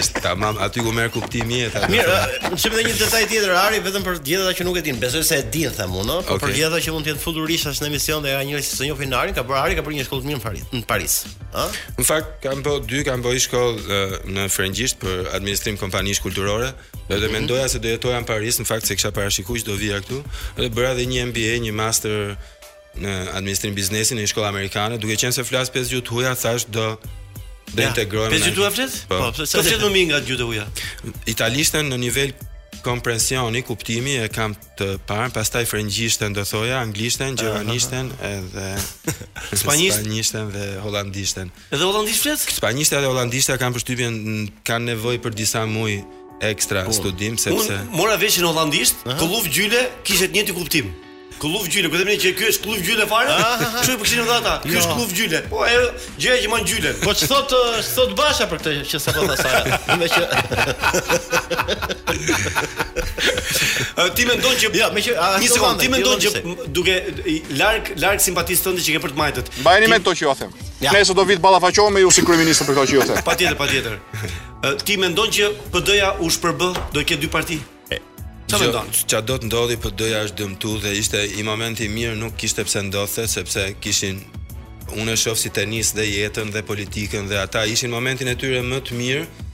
është 0.00 0.22
tamam 0.24 0.56
aty 0.64 0.82
ku 0.84 0.92
merr 0.96 1.10
kuptimi 1.12 1.58
e 1.58 1.62
jetës. 1.66 1.86
Mirë, 1.92 2.16
shumë 2.60 2.78
edhe 2.80 2.84
një 2.92 2.96
detaj 3.00 3.22
tjetër 3.30 3.52
Ari, 3.60 3.80
vetëm 3.84 4.04
për 4.06 4.20
gjithë 4.26 4.52
që 4.58 4.66
nuk 4.68 4.78
e 4.80 4.82
din. 4.86 4.98
Besoj 5.02 5.24
se 5.26 5.38
e 5.42 5.46
din 5.54 5.72
thamë 5.76 6.00
unë, 6.02 6.16
për 6.40 6.52
gjithë 6.56 6.80
që 6.86 6.94
mund 6.94 7.06
të 7.06 7.12
jetë 7.12 7.22
futurisht 7.22 7.52
rishas 7.52 7.82
në 7.82 7.88
emision 7.90 8.24
dhe 8.24 8.32
ka 8.36 8.42
njëri 8.48 8.64
si 8.66 8.76
Sonjo 8.80 8.96
Finari, 8.98 9.34
ka 9.36 9.44
bërë 9.46 9.60
Ari 9.64 9.78
ka 9.80 9.84
bërë 9.84 10.00
një 10.00 10.06
shkollë 10.08 10.24
të 10.24 10.30
mirë 10.30 10.40
në 10.40 10.44
Paris, 10.46 10.66
në 10.76 10.88
Paris. 10.88 11.18
Ë? 11.52 11.66
Në 11.98 12.08
fakt 12.08 12.32
kanë 12.44 12.66
bërë 12.66 12.80
po 12.80 12.90
dy, 12.92 13.02
kanë 13.08 13.26
bërë 13.26 13.36
po 13.36 13.44
shkollë 13.46 14.00
në 14.36 14.48
Frëngjisht 14.56 15.00
për 15.02 15.30
administrim 15.36 15.80
kompanish 15.80 16.22
kulturore, 16.24 16.70
dhe 17.10 17.18
do 17.18 17.26
mhm. 17.26 17.36
mendoja 17.36 17.68
se 17.72 17.82
do 17.84 17.90
jetoja 17.92 18.20
në 18.22 18.30
Paris, 18.30 18.60
në 18.60 18.68
fakt 18.70 18.88
se 18.88 18.96
kisha 18.98 19.12
parashikuar 19.16 19.60
që 19.64 19.68
do 19.72 19.78
vija 19.80 20.00
këtu, 20.04 20.22
dhe 20.60 20.70
bëra 20.72 20.94
edhe 20.96 21.08
një 21.10 21.26
MBA, 21.32 21.56
një 21.68 21.76
master 21.76 22.36
në 23.00 23.12
administrim 23.38 23.74
biznesi 23.76 24.16
në 24.16 24.24
një 24.24 24.30
shkollë 24.32 24.50
amerikane, 24.50 24.98
duke 25.02 25.14
qenë 25.18 25.36
se 25.36 25.46
flas 25.46 25.70
pesë 25.72 25.98
gjuhë, 25.98 26.28
thash 26.44 26.66
do 26.74 26.94
dhe 27.74 27.88
integrojmë 27.88 28.36
integrohemi. 28.36 28.44
Pse 28.44 28.58
gjuha 28.58 28.70
flet? 28.74 29.00
Po, 29.06 29.16
po 29.16 29.32
pse 29.36 29.60
po, 29.60 29.64
flet 29.66 29.82
më 29.84 29.90
mirë 29.96 30.06
nga 30.10 30.20
gjuha 30.28 30.46
uja? 30.50 30.66
Italishtën 31.30 31.90
në 31.92 31.98
nivel 32.02 32.32
komprensioni, 32.80 33.60
kuptimi 33.66 34.14
e 34.24 34.28
kam 34.32 34.54
të 34.78 34.94
parë, 35.08 35.28
pastaj 35.36 35.66
frëngjishten 35.68 36.32
do 36.36 36.44
thoja, 36.48 36.78
anglishten, 36.80 37.34
gjermanishtën 37.36 38.08
edhe 38.30 38.70
spanjishten 39.60 40.48
dhe 40.54 40.68
hollandishtën. 40.86 41.50
Edhe 41.76 41.84
holandisht 41.84 42.24
flet? 42.24 42.40
Spanjishtja 42.60 43.02
dhe 43.04 43.10
holandishtja 43.10 43.58
kanë 43.60 43.76
përshtypjen 43.76 44.20
kanë 44.64 44.94
nevojë 44.94 45.20
për 45.26 45.36
disa 45.36 45.66
muaj 45.68 46.00
ekstra 46.40 46.86
studim 46.96 47.34
sepse 47.36 47.68
Unë 47.68 47.92
mora 47.98 48.14
veshin 48.16 48.46
holandisht, 48.48 49.02
të 49.10 49.28
luf 49.28 49.50
gjyle 49.52 49.86
kishte 50.08 50.30
një 50.32 50.48
kuptim. 50.56 50.88
Kulluf 51.40 51.68
gjyle, 51.72 51.88
po 51.88 51.96
themi 51.96 52.14
që 52.20 52.34
ky 52.36 52.48
është 52.50 52.66
kulluf 52.66 52.80
gjyle 52.84 53.06
fare. 53.08 53.32
Çu 53.86 53.94
po 53.96 54.04
kishin 54.04 54.26
dhata. 54.28 54.58
Ky 54.64 54.74
është 54.76 54.90
jo. 54.90 54.96
kulluf 54.98 55.12
gjyle. 55.16 55.38
Po 55.48 55.62
e 55.64 55.78
gjëja 56.20 56.34
që 56.44 56.50
mban 56.52 56.66
gjylen. 56.68 56.98
Po 57.00 57.14
ç'thot 57.16 57.54
ç'thot 57.78 58.12
eh, 58.12 58.16
Basha 58.18 58.48
për 58.50 58.60
këtë 58.60 58.74
që 58.90 59.00
sapo 59.00 59.24
tha 59.30 59.38
Sara. 59.38 59.78
Me 60.00 60.08
që 60.12 60.20
eh, 63.96 64.12
Ti 64.18 64.26
mendon 64.28 64.60
që 64.60 64.68
ja, 64.68 64.84
jo, 64.84 64.90
me 64.96 65.04
që 65.06 65.16
një 65.46 65.50
sekond, 65.54 65.80
ti 65.80 65.88
mendon 65.88 66.20
që 66.26 66.68
duke 66.76 67.40
larg 67.60 67.90
larg 68.04 68.20
simpatisë 68.28 68.66
tënde 68.68 68.84
që 68.84 68.94
ke 68.98 69.02
për 69.08 69.16
të 69.16 69.20
majtët. 69.24 69.50
Mbajeni 69.64 69.90
me 69.96 70.02
to 70.04 70.14
që 70.20 70.26
ju 70.28 70.36
them. 70.44 70.54
Ne 70.84 70.92
Nëse 70.92 71.16
do 71.16 71.24
vit 71.28 71.40
ballafaqohem 71.40 71.96
me 71.96 72.04
ju 72.04 72.12
si 72.18 72.24
kryeminist 72.24 72.68
për 72.68 72.82
këtë 72.82 72.88
që 72.92 72.98
ju 73.00 73.08
them. 73.12 73.24
Patjetër, 73.26 73.58
patjetër. 73.60 73.98
Eh, 74.20 74.80
ti 74.84 75.00
mendon 75.00 75.32
që 75.32 75.52
PD-ja 75.72 76.12
u 76.20 76.28
shpërbë 76.36 76.74
do 76.80 77.00
të 77.00 77.08
ketë 77.14 77.24
dy 77.26 77.32
parti? 77.32 77.58
Çfarë 78.50 78.70
ndon? 78.72 78.86
Ç'a 79.10 79.20
do 79.28 79.34
të 79.38 79.46
ndodhi, 79.46 79.76
po 79.82 79.90
doja 79.98 80.20
është 80.26 80.40
dëmtu 80.40 80.70
dhe 80.82 80.90
ishte 80.98 81.18
i 81.38 81.42
momenti 81.46 81.86
mirë, 81.92 82.16
nuk 82.18 82.32
kishte 82.40 82.64
pse 82.66 82.80
ndodhte 82.88 83.22
sepse 83.30 83.62
kishin 83.82 84.16
unë 84.98 85.14
e 85.14 85.20
shoh 85.22 85.36
si 85.38 85.52
tenis 85.58 85.92
dhe 85.94 86.06
jetën 86.08 86.50
dhe 86.54 86.64
politikën 86.70 87.28
dhe 87.30 87.38
ata 87.44 87.62
ishin 87.74 87.92
momentin 87.94 88.26
e 88.26 88.34
tyre 88.40 88.64
më 88.70 88.80
të 88.88 88.98
mirë 88.98 89.46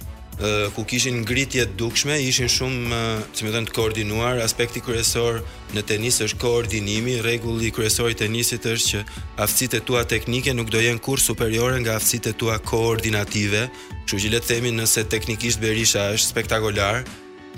ku 0.77 0.85
kishin 0.89 1.23
ngritje 1.23 1.65
të 1.67 1.77
dukshme, 1.81 2.17
ishin 2.29 2.49
shumë, 2.53 2.97
si 3.37 3.45
më 3.45 3.53
thënë, 3.55 3.69
të 3.71 3.75
koordinuar. 3.79 4.41
Aspekti 4.45 4.83
kryesor 4.85 5.39
në 5.73 5.83
tenis 5.89 6.19
është 6.27 6.41
koordinimi. 6.43 7.15
Rregulli 7.25 7.71
kryesor 7.73 8.13
i 8.13 8.17
tenisit 8.21 8.69
është 8.69 8.91
që 8.93 9.01
aftësitë 9.45 9.81
e 9.81 9.85
tua 9.89 10.03
teknike 10.13 10.53
nuk 10.59 10.69
do 10.75 10.81
jenë 10.85 11.01
kurrë 11.07 11.25
superiore 11.25 11.81
nga 11.81 11.97
aftësitë 11.97 12.35
e 12.35 12.39
tua 12.45 12.59
koordinative. 12.73 13.65
Kështu 14.05 14.21
që 14.27 14.35
le 14.35 14.43
të 14.45 14.51
themi 14.53 14.77
nëse 14.77 15.07
teknikisht 15.17 15.65
Berisha 15.65 16.05
është 16.19 16.35
spektakolar, 16.35 17.01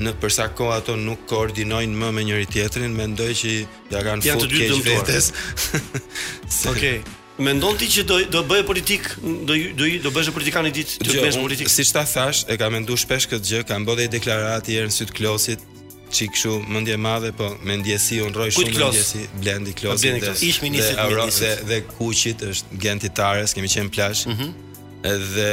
në 0.05 0.13
përsa 0.23 0.49
kohë 0.57 0.77
ato 0.81 0.97
nuk 0.99 1.25
koordinojnë 1.31 1.97
më 1.99 2.11
me 2.19 2.25
njëri 2.27 2.49
tjetrin, 2.53 2.93
mendoj 2.97 3.31
që 3.41 3.53
ja 3.95 4.03
kanë 4.07 4.35
fut 4.35 4.53
keq 4.53 4.83
vetes. 4.87 5.31
Okej. 5.75 6.75
Okay. 6.75 7.01
Mendon 7.39 7.77
ti 7.79 7.87
që 7.91 8.03
do 8.03 8.17
do 8.35 8.41
bëj 8.51 8.61
politik, 8.67 9.13
do 9.47 9.55
do 9.79 9.87
do 10.03 10.11
bësh 10.11 10.33
politikan 10.35 10.67
i 10.67 10.73
ditë, 10.75 10.97
do 11.07 11.13
jo, 11.15 11.21
bësh 11.23 11.37
politik. 11.39 11.69
Siç 11.71 11.93
ta 11.95 12.03
thash, 12.03 12.43
e 12.51 12.57
kam 12.59 12.75
menduar 12.75 12.99
shpesh 12.99 13.29
këtë 13.31 13.51
gjë, 13.53 13.61
kam 13.69 13.85
bërë 13.87 14.07
një 14.09 14.15
deklaratë 14.17 14.75
herën 14.75 14.95
syt 14.97 15.13
Klosit, 15.15 15.63
çik 16.11 16.33
kështu 16.35 16.57
mendje 16.75 16.97
madhe, 16.99 17.31
po 17.39 17.53
me 17.63 17.77
ndjesi 17.79 18.19
u 18.25 18.31
rroj 18.33 18.57
shumë 18.57 18.73
ndjesi 18.75 19.25
Blendi 19.39 19.75
Klosit. 19.79 20.09
Blendi 20.09 20.27
Klosit, 20.27 20.49
ish 20.51 20.65
ministri 20.67 20.99
i 20.99 20.99
Ministrisë 20.99 21.55
dhe, 21.55 21.65
dhe 21.71 21.79
Kuqit 21.95 22.43
është 22.51 22.83
gentitares, 22.89 23.55
kemi 23.55 23.71
qenë 23.75 23.95
plazh. 23.99 24.27
Mhm. 24.35 24.47
Mm 24.49 24.65
edhe 25.07 25.53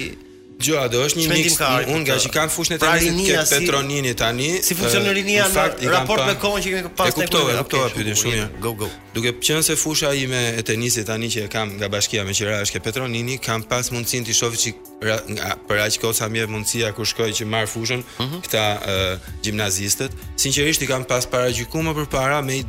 Gjo, 0.62 0.78
a 0.78 0.86
do 0.88 1.00
është 1.02 1.18
një 1.18 1.28
mix, 1.32 1.56
unë 1.90 2.02
nga 2.06 2.16
që 2.22 2.30
kam 2.32 2.50
fushën 2.52 2.76
e 2.76 2.76
pra 2.78 2.92
tenisit 3.02 3.26
ke 3.26 3.56
Petronini 3.56 4.12
tani. 4.16 4.52
Si 4.62 4.76
funksionë 4.78 5.10
rinia 5.16 5.48
në 5.48 5.52
fakt, 5.54 5.82
raport 5.90 6.22
me 6.28 6.34
kohën 6.38 6.62
që 6.62 6.74
kemi 6.76 6.92
pas 6.96 7.10
e 7.10 7.14
kuptove, 7.16 7.56
të 7.56 7.64
kuptove, 7.64 7.88
okay, 7.88 7.94
kuptove, 7.96 8.14
shumë, 8.20 8.44
go, 8.62 8.72
go. 8.84 8.88
Duke 9.16 9.32
qenë 9.42 9.64
se 9.66 9.74
fusha 9.78 10.12
ime 10.14 10.44
e 10.54 10.62
tenisit 10.66 11.08
tani 11.10 11.30
që 11.32 11.46
e 11.48 11.50
kam 11.52 11.74
nga 11.74 11.88
bashkia 11.90 12.22
me 12.28 12.36
qëra 12.38 12.60
është 12.68 12.76
ke 12.76 12.84
Petronini, 12.86 13.36
kam 13.42 13.66
pas 13.66 13.90
mundësin 13.92 14.24
të 14.30 14.36
shofi 14.38 14.62
që 14.62 14.74
nga, 15.34 15.50
për 15.66 15.84
aq 15.88 15.98
kohë 16.04 16.18
sa 16.22 16.30
mundësia 16.30 16.94
kur 16.94 17.10
shkoj 17.10 17.32
që 17.42 17.50
marë 17.50 17.70
fushën 17.74 18.06
mhm. 18.22 18.44
këta 18.46 18.66
gjimnazistët. 19.42 20.14
Sinqerisht 20.38 20.86
i 20.86 20.90
kam 20.90 21.02
pas 21.04 21.26
para 21.26 21.50
për 21.90 22.06
para 22.06 22.40
me 22.42 22.62
i 22.62 22.64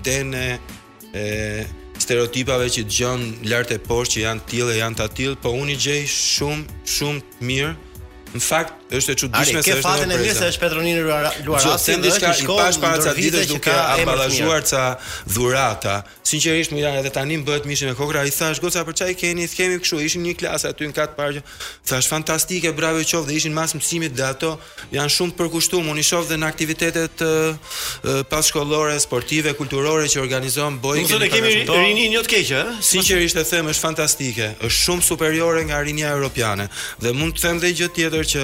e, 1.16 1.66
stereotipave 2.04 2.68
që 2.74 2.86
dëgjon 2.88 3.24
lart 3.50 3.72
e 3.76 3.80
poshtë 3.82 4.16
që 4.16 4.24
janë 4.26 4.42
të 4.44 4.52
tillë, 4.52 4.76
janë 4.82 5.00
të 5.00 5.08
tillë, 5.20 5.40
po 5.44 5.52
unë 5.62 5.78
gjej 5.86 6.02
shumë 6.12 6.80
shumë 6.96 7.46
mirë. 7.48 7.74
Në 8.36 8.44
fakt 8.44 8.85
është 8.94 9.12
e 9.12 9.16
çuditshme 9.16 9.62
se 9.64 9.72
është. 9.72 9.76
ke 9.76 9.82
fatin 9.82 10.12
e 10.14 10.18
mirë 10.22 10.34
se 10.38 10.48
është 10.52 10.60
Petronin 10.62 11.00
Luara 11.02 11.32
Luara. 11.46 11.64
Jo, 11.72 11.78
se 11.78 11.96
diçka 12.04 12.34
i 12.38 12.46
pash 12.48 12.78
para 12.82 13.00
ca 13.02 13.14
ditë 13.18 13.46
duke 13.50 13.72
të 13.72 14.28
ca 14.70 14.84
dhurata. 15.34 15.96
Sinqerisht 16.26 16.72
më 16.72 16.78
mira 16.78 16.92
edhe 17.00 17.10
tani 17.10 17.40
bëhet 17.48 17.66
mishin 17.66 17.90
e 17.90 17.94
kokra, 17.98 18.20
ai 18.22 18.30
thash 18.30 18.60
goca 18.62 18.84
për 18.86 18.94
çaj 19.02 19.12
keni, 19.22 19.48
kemi 19.48 19.80
kështu, 19.82 20.02
ishin 20.06 20.22
një 20.28 20.36
klasë 20.40 20.70
aty 20.70 20.86
në 20.90 20.94
kat 21.00 21.18
parë. 21.18 21.42
Thash 21.90 22.08
fantastike, 22.14 22.72
bravo 22.78 23.02
qof 23.12 23.26
dhe 23.28 23.34
ishin 23.40 23.54
mas 23.54 23.74
mësimit 23.78 24.14
dhe 24.18 24.26
ato 24.34 24.52
janë 24.94 25.14
shumë 25.18 25.34
të 25.34 25.38
përkushtuar. 25.42 25.84
Unë 25.92 26.00
i 26.00 26.06
shoh 26.12 26.24
dhe 26.30 26.38
në 26.40 26.46
aktivitetet 26.54 27.26
pas 28.32 28.46
shkollore, 28.52 29.00
sportive, 29.02 29.54
kulturore 29.58 30.06
që 30.08 30.22
organizon 30.22 30.78
Boj. 30.82 31.02
Nuk 31.02 31.24
do 31.26 31.30
kemi 31.34 31.56
rini 31.66 32.08
jo 32.14 32.22
të 32.26 32.30
keq, 32.36 32.50
ë? 32.54 32.62
Eh? 32.62 32.86
Sinqerisht 32.86 33.38
e 33.42 33.48
them, 33.50 33.68
është 33.74 33.84
fantastike, 33.90 34.48
është 34.68 34.80
shumë 34.86 35.04
superiore 35.10 35.64
nga 35.72 35.82
rinia 35.82 36.12
europiane 36.16 36.68
dhe 37.02 37.14
mund 37.18 37.34
të 37.38 37.42
them 37.48 37.58
edhe 37.64 37.72
gjë 37.82 37.90
tjetër 37.96 38.24
që 38.34 38.42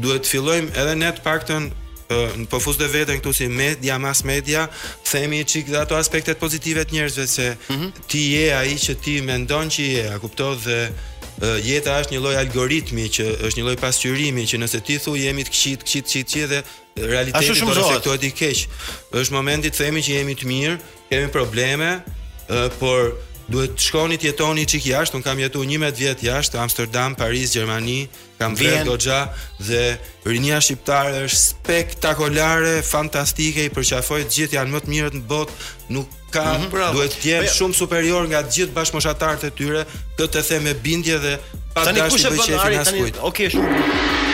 duhet 0.00 0.24
të 0.24 0.32
fillojmë 0.34 0.72
edhe 0.78 0.96
ne 0.98 1.12
të 1.16 1.22
paktën 1.26 1.68
në 2.08 2.46
pofus 2.48 2.78
dhe 2.80 2.86
vetën 2.88 3.18
këtu 3.20 3.34
si 3.36 3.46
media, 3.52 3.98
mas 4.00 4.22
media, 4.24 4.62
themi 5.10 5.42
që 5.44 5.66
dhe 5.68 5.76
ato 5.82 5.98
aspektet 5.98 6.38
pozitive 6.40 6.84
të 6.88 6.96
njerëzve 6.96 7.26
se 7.28 7.48
mhm. 7.68 7.90
ti 8.08 8.22
je 8.32 8.46
a 8.56 8.62
i 8.64 8.78
që 8.80 8.94
ti 9.02 9.18
mendon 9.24 9.68
që 9.74 9.84
je, 9.92 10.06
a 10.14 10.18
kupto 10.22 10.54
dhe 10.64 10.80
jeta 11.68 11.94
është 12.02 12.14
një 12.16 12.20
lloj 12.24 12.36
algoritmi 12.40 13.04
që 13.14 13.26
është 13.46 13.60
një 13.60 13.66
lloj 13.66 13.76
pasqyrimi 13.82 14.46
që 14.50 14.58
nëse 14.58 14.80
ti 14.88 14.96
thu 14.98 15.14
jemi 15.16 15.44
të 15.46 15.52
qit 15.58 15.84
qit 15.86 16.08
qit 16.10 16.32
dhe 16.50 16.62
realiteti 17.04 17.52
do 17.52 17.68
të 17.68 17.76
reflektohet 17.76 18.24
i 18.26 18.32
keq. 18.40 18.64
Është 19.20 19.36
momenti 19.36 19.70
të 19.70 19.78
themi 19.84 20.02
që 20.02 20.16
jemi 20.18 20.34
të 20.34 20.48
mirë, 20.50 20.78
kemi 21.12 21.28
probleme, 21.34 21.92
por 22.80 23.12
duhet 23.48 23.74
të 23.78 23.84
shkoni 23.88 24.18
të 24.20 24.28
jetoni 24.32 24.66
çik 24.68 24.86
jashtë, 24.90 25.16
un 25.18 25.24
kam 25.24 25.40
jetuar 25.40 25.64
11 25.64 25.94
vjet 25.96 26.22
jashtë, 26.26 26.58
Amsterdam, 26.60 27.14
Paris, 27.16 27.52
Gjermani, 27.56 28.04
kam 28.38 28.54
vjen 28.58 28.84
Goxha 28.86 29.22
dhe 29.56 29.96
rinia 30.28 30.60
shqiptare 30.62 31.24
është 31.24 31.40
spektakolare, 31.48 32.76
fantastike, 32.84 33.64
i 33.64 33.72
përqafoj 33.72 34.24
të 34.26 34.32
gjithë 34.38 34.58
janë 34.60 34.74
më 34.76 34.84
të 34.86 34.94
mirët 34.94 35.18
në 35.18 35.24
botë, 35.32 35.58
nuk 35.96 36.12
ka 36.34 36.44
mm 36.44 36.68
-hmm, 36.68 36.92
duhet 36.92 37.14
të 37.22 37.28
jem 37.28 37.44
po 37.46 37.52
shumë 37.58 37.74
superior 37.82 38.26
nga 38.28 38.42
të 38.44 38.52
gjithë 38.54 38.74
bashkëmoshatarët 38.76 39.46
e 39.48 39.50
tyre, 39.56 39.84
këtë 40.18 40.32
të 40.36 40.42
them 40.48 40.62
me 40.62 40.74
bindje 40.74 41.18
dhe 41.24 41.34
pa 41.74 41.88
dashur 41.92 42.18
të 42.20 42.36
bëj 42.36 42.46
çfarë 42.52 42.78
as 42.80 42.92
Okej, 42.92 43.24
okay, 43.24 43.48
shumë. 43.56 44.26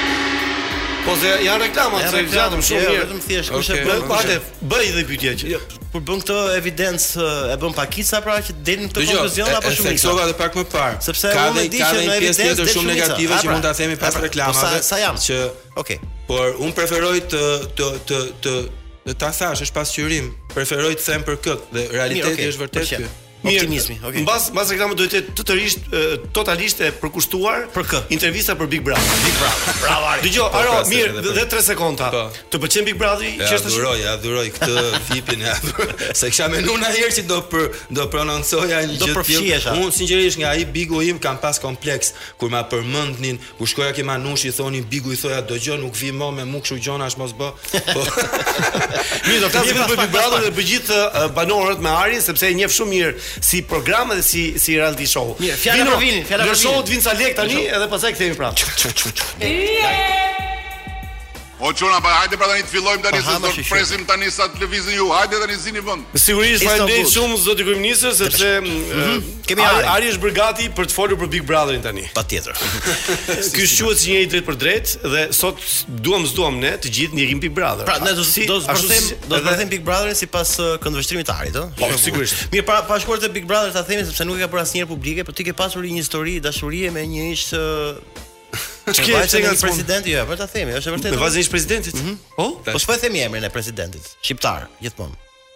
Po 1.04 1.12
se 1.20 1.30
janë 1.44 1.66
reklama, 1.68 1.98
se 2.08 2.20
i 2.24 2.28
zgjatëm 2.32 2.60
shumë 2.64 2.80
jo, 2.80 2.92
mirë. 2.92 3.00
Vetëm 3.02 3.22
thjesht 3.26 3.50
kush 3.52 3.70
e 3.74 3.80
bën 3.84 4.04
patë, 4.08 4.36
bëj 4.72 4.86
dhe 4.94 5.02
pyetje. 5.10 5.58
Por 5.92 6.00
jo, 6.00 6.04
bën 6.08 6.22
këtë 6.22 6.36
evidencë 6.58 7.24
e 7.52 7.56
bën 7.60 7.74
pakica 7.76 8.20
pra 8.24 8.36
që 8.46 8.54
delin 8.64 8.88
këto 8.88 9.04
konfuzion 9.10 9.50
apo 9.52 9.72
shumë 9.74 9.90
mirë. 9.90 10.00
Sekova 10.00 10.22
edhe 10.24 10.36
pak 10.38 10.56
më 10.56 10.64
parë. 10.72 11.00
Sepse 11.04 11.32
ka 11.36 11.42
dhe 11.58 11.66
di 11.74 11.82
që 11.82 11.98
në 11.98 12.14
evidencë 12.14 12.64
është 12.64 12.76
shumë 12.78 12.92
negative 12.94 13.36
ah, 13.36 13.42
që 13.42 13.50
mund 13.52 13.66
ta 13.66 13.74
pra. 13.74 13.78
themi 13.82 13.98
pas 14.00 14.16
po 14.16 14.22
reklamave. 14.24 14.70
Po 14.80 14.88
sa 14.88 15.00
jam 15.02 15.20
që 15.26 15.36
okay. 15.82 15.98
Por 16.30 16.56
un 16.64 16.72
preferoj 16.78 17.18
të 17.34 17.42
të 17.76 17.90
të 18.08 18.22
të 18.46 18.54
ta 19.20 19.28
thash, 19.36 19.60
është 19.68 19.76
pasqyrim. 19.76 20.32
Preferoj 20.56 20.94
të 20.96 21.10
them 21.10 21.28
për 21.28 21.38
këtë 21.50 21.76
dhe 21.76 21.86
realiteti 21.92 22.48
është 22.54 22.64
vërtet 22.64 22.94
ky. 22.96 23.10
Optimizmi, 23.44 23.98
okay. 24.02 24.22
Mbas 24.24 24.48
mbas 24.54 24.70
reklamës 24.72 24.96
duhet 24.96 25.12
të 25.12 25.18
jetë 25.20 25.32
totalisht 25.36 25.96
totalisht 26.36 26.80
e 26.80 26.88
përkushtuar 27.02 27.66
për 27.74 27.86
kë? 27.90 28.00
Intervista 28.16 28.54
për 28.56 28.70
Big 28.72 28.84
Brother. 28.86 29.18
Big 29.24 29.36
Brother. 29.40 29.74
Bravo. 29.82 30.12
Dgjoj, 30.24 30.46
ajo 30.48 30.52
po, 30.54 30.78
pra, 30.80 30.88
mirë, 30.88 31.24
vetë 31.26 31.48
3 31.52 31.66
sekonda. 31.68 32.08
Po. 32.14 32.22
Të 32.54 32.60
pëlqen 32.62 32.86
Big 32.88 32.96
Brother-i, 33.00 33.34
që 33.42 33.58
është. 33.58 33.72
Ja 33.72 33.74
duroj, 33.76 33.96
ja 34.00 34.14
duroj 34.22 34.46
këtë 34.56 35.00
VIP-in 35.10 35.44
e 35.44 35.50
afër. 35.52 35.92
kisha 36.24 36.48
më 36.54 36.62
nuna 36.64 36.88
herë 36.94 37.12
që 37.18 37.26
do 37.28 37.38
për 37.52 37.68
do 37.98 38.06
prononcoja 38.14 38.80
një 38.88 38.98
gjë 39.02 39.24
tjetër. 39.28 39.68
Unë 39.84 39.94
sinqerisht 39.98 40.40
nga 40.40 40.54
ai 40.54 40.64
Bigu 40.64 41.02
im 41.10 41.18
kam 41.20 41.36
pas 41.42 41.60
kompleks 41.60 42.14
kur 42.40 42.48
ma 42.48 42.62
përmendnin, 42.64 43.38
kur 43.58 43.68
shkoja 43.68 43.92
ke 43.92 44.04
Manushi 44.04 44.54
thoni 44.56 44.80
Bigu 44.82 45.12
i 45.12 45.20
thoja 45.20 45.42
do 45.44 45.60
gjë 45.60 45.76
nuk 45.84 45.92
vi 46.00 46.14
më 46.16 46.30
me 46.40 46.48
mua 46.48 46.64
kështu 46.64 46.80
gjona 46.80 47.10
as 47.12 47.18
mos 47.20 47.36
bë. 47.36 47.52
Po. 47.92 48.06
Mirë, 49.28 49.40
do 49.42 49.52
të 49.52 49.68
kemi 49.68 49.86
Big 49.92 50.08
brother 50.14 50.48
dhe 50.48 50.54
për 50.56 50.68
gjithë 50.72 51.02
banorët 51.36 51.84
me 51.84 51.92
Arin 51.92 52.24
sepse 52.24 52.48
e 52.48 52.56
njeh 52.56 52.72
shumë 52.72 52.92
mirë 52.94 53.32
si 53.40 53.62
program 53.62 54.10
dhe 54.14 54.22
si 54.22 54.54
si 54.58 54.76
reality 54.76 55.06
show. 55.06 55.34
Mirë, 55.38 55.56
fjala 55.58 55.96
vinin, 56.00 56.24
fjala 56.26 56.44
vinin. 56.46 56.54
Do 56.54 56.58
show 56.60 56.80
të 56.82 56.88
vinë 56.94 57.02
sa 57.08 57.12
lek 57.18 57.36
tani 57.38 57.66
edhe 57.68 57.88
pastaj 57.90 58.12
kthehemi 58.16 58.36
prapë. 58.38 58.58
O 61.60 61.72
çuna, 61.72 62.00
pa 62.00 62.10
hajde 62.20 62.36
pra 62.36 62.48
tani 62.50 62.64
të 62.66 62.72
fillojmë 62.72 63.02
tani 63.04 63.20
se 63.22 63.32
do 63.42 63.50
të 63.54 63.62
presim 63.68 64.02
tani 64.08 64.30
sa 64.34 64.48
të 64.50 64.58
lëvizin 64.64 64.96
ju. 64.96 65.04
Hajde 65.14 65.38
tani 65.38 65.54
zini 65.62 65.82
vend. 65.86 66.02
Sigurisht 66.18 66.64
falendej 66.66 67.04
shumë 67.12 67.36
zoti 67.44 67.62
kryeminist 67.66 68.08
sepse 68.18 68.48
mm, 68.58 68.80
mhm. 68.88 69.20
eh, 69.20 69.28
kemi 69.46 69.62
ari. 69.68 70.08
është 70.10 70.22
brigati 70.24 70.66
për 70.74 70.88
të 70.90 70.96
folur 70.96 71.20
për 71.20 71.30
Big 71.36 71.46
Brotherin 71.46 71.84
tani. 71.84 72.08
Patjetër. 72.16 72.58
Ky 73.54 73.68
shquhet 73.70 74.02
si 74.02 74.10
njëri 74.10 74.32
drejt 74.32 74.46
për 74.50 74.58
drejt 74.64 74.96
dhe 75.14 75.24
sot 75.40 75.62
duam 76.06 76.26
s'duam 76.26 76.58
ne 76.64 76.74
të 76.82 76.90
gjithë 76.98 77.20
njërim 77.20 77.44
Big 77.46 77.54
Brother. 77.54 77.86
Pra 77.86 78.00
ne 78.02 78.16
do 78.18 78.26
të 78.26 78.48
do 78.50 78.58
të 78.66 78.76
do 79.28 79.38
të 79.46 79.54
them 79.60 79.70
Big 79.76 79.86
Brotherin 79.86 80.18
sipas 80.18 80.56
uh, 80.58 80.74
këndvështrimit 80.82 81.30
të 81.30 81.38
Arit, 81.38 81.60
ëh? 81.62 81.70
Po 81.78 81.92
sigurisht. 82.02 82.48
Mirë, 82.50 82.66
pa 82.66 82.82
pa 82.90 82.98
shkuar 82.98 83.22
te 83.22 83.30
Big 83.30 83.46
Brother 83.46 83.70
ta 83.78 83.86
themi 83.86 84.02
sepse 84.10 84.26
nuk 84.26 84.42
e 84.42 84.48
ka 84.48 84.50
bërë 84.50 84.66
asnjëherë 84.66 84.90
publike, 84.90 85.24
por 85.28 85.38
ti 85.38 85.46
ke 85.46 85.54
pasur 85.54 85.86
një 85.86 86.02
histori 86.02 86.40
dashurie 86.42 86.90
me 86.94 87.06
një 87.14 87.30
ish 87.38 87.48
Çka 88.84 89.16
e 89.16 89.20
thënë 89.24 89.40
nga 89.48 89.52
presidenti? 89.64 90.12
Jo, 90.12 90.22
për 90.28 90.40
ta 90.42 90.46
themi, 90.50 90.72
është 90.76 90.92
vërtet. 90.92 91.14
Me 91.16 91.44
presidentit. 91.50 91.94
Mhm. 91.96 92.16
Po? 92.36 92.48
Po 92.66 92.78
s'po 92.78 92.92
e 92.92 92.96
po, 92.98 93.00
themi 93.00 93.22
emrin 93.24 93.44
e 93.44 93.48
presidentit 93.48 94.04
shqiptar 94.20 94.66
gjithmonë. 94.82 95.14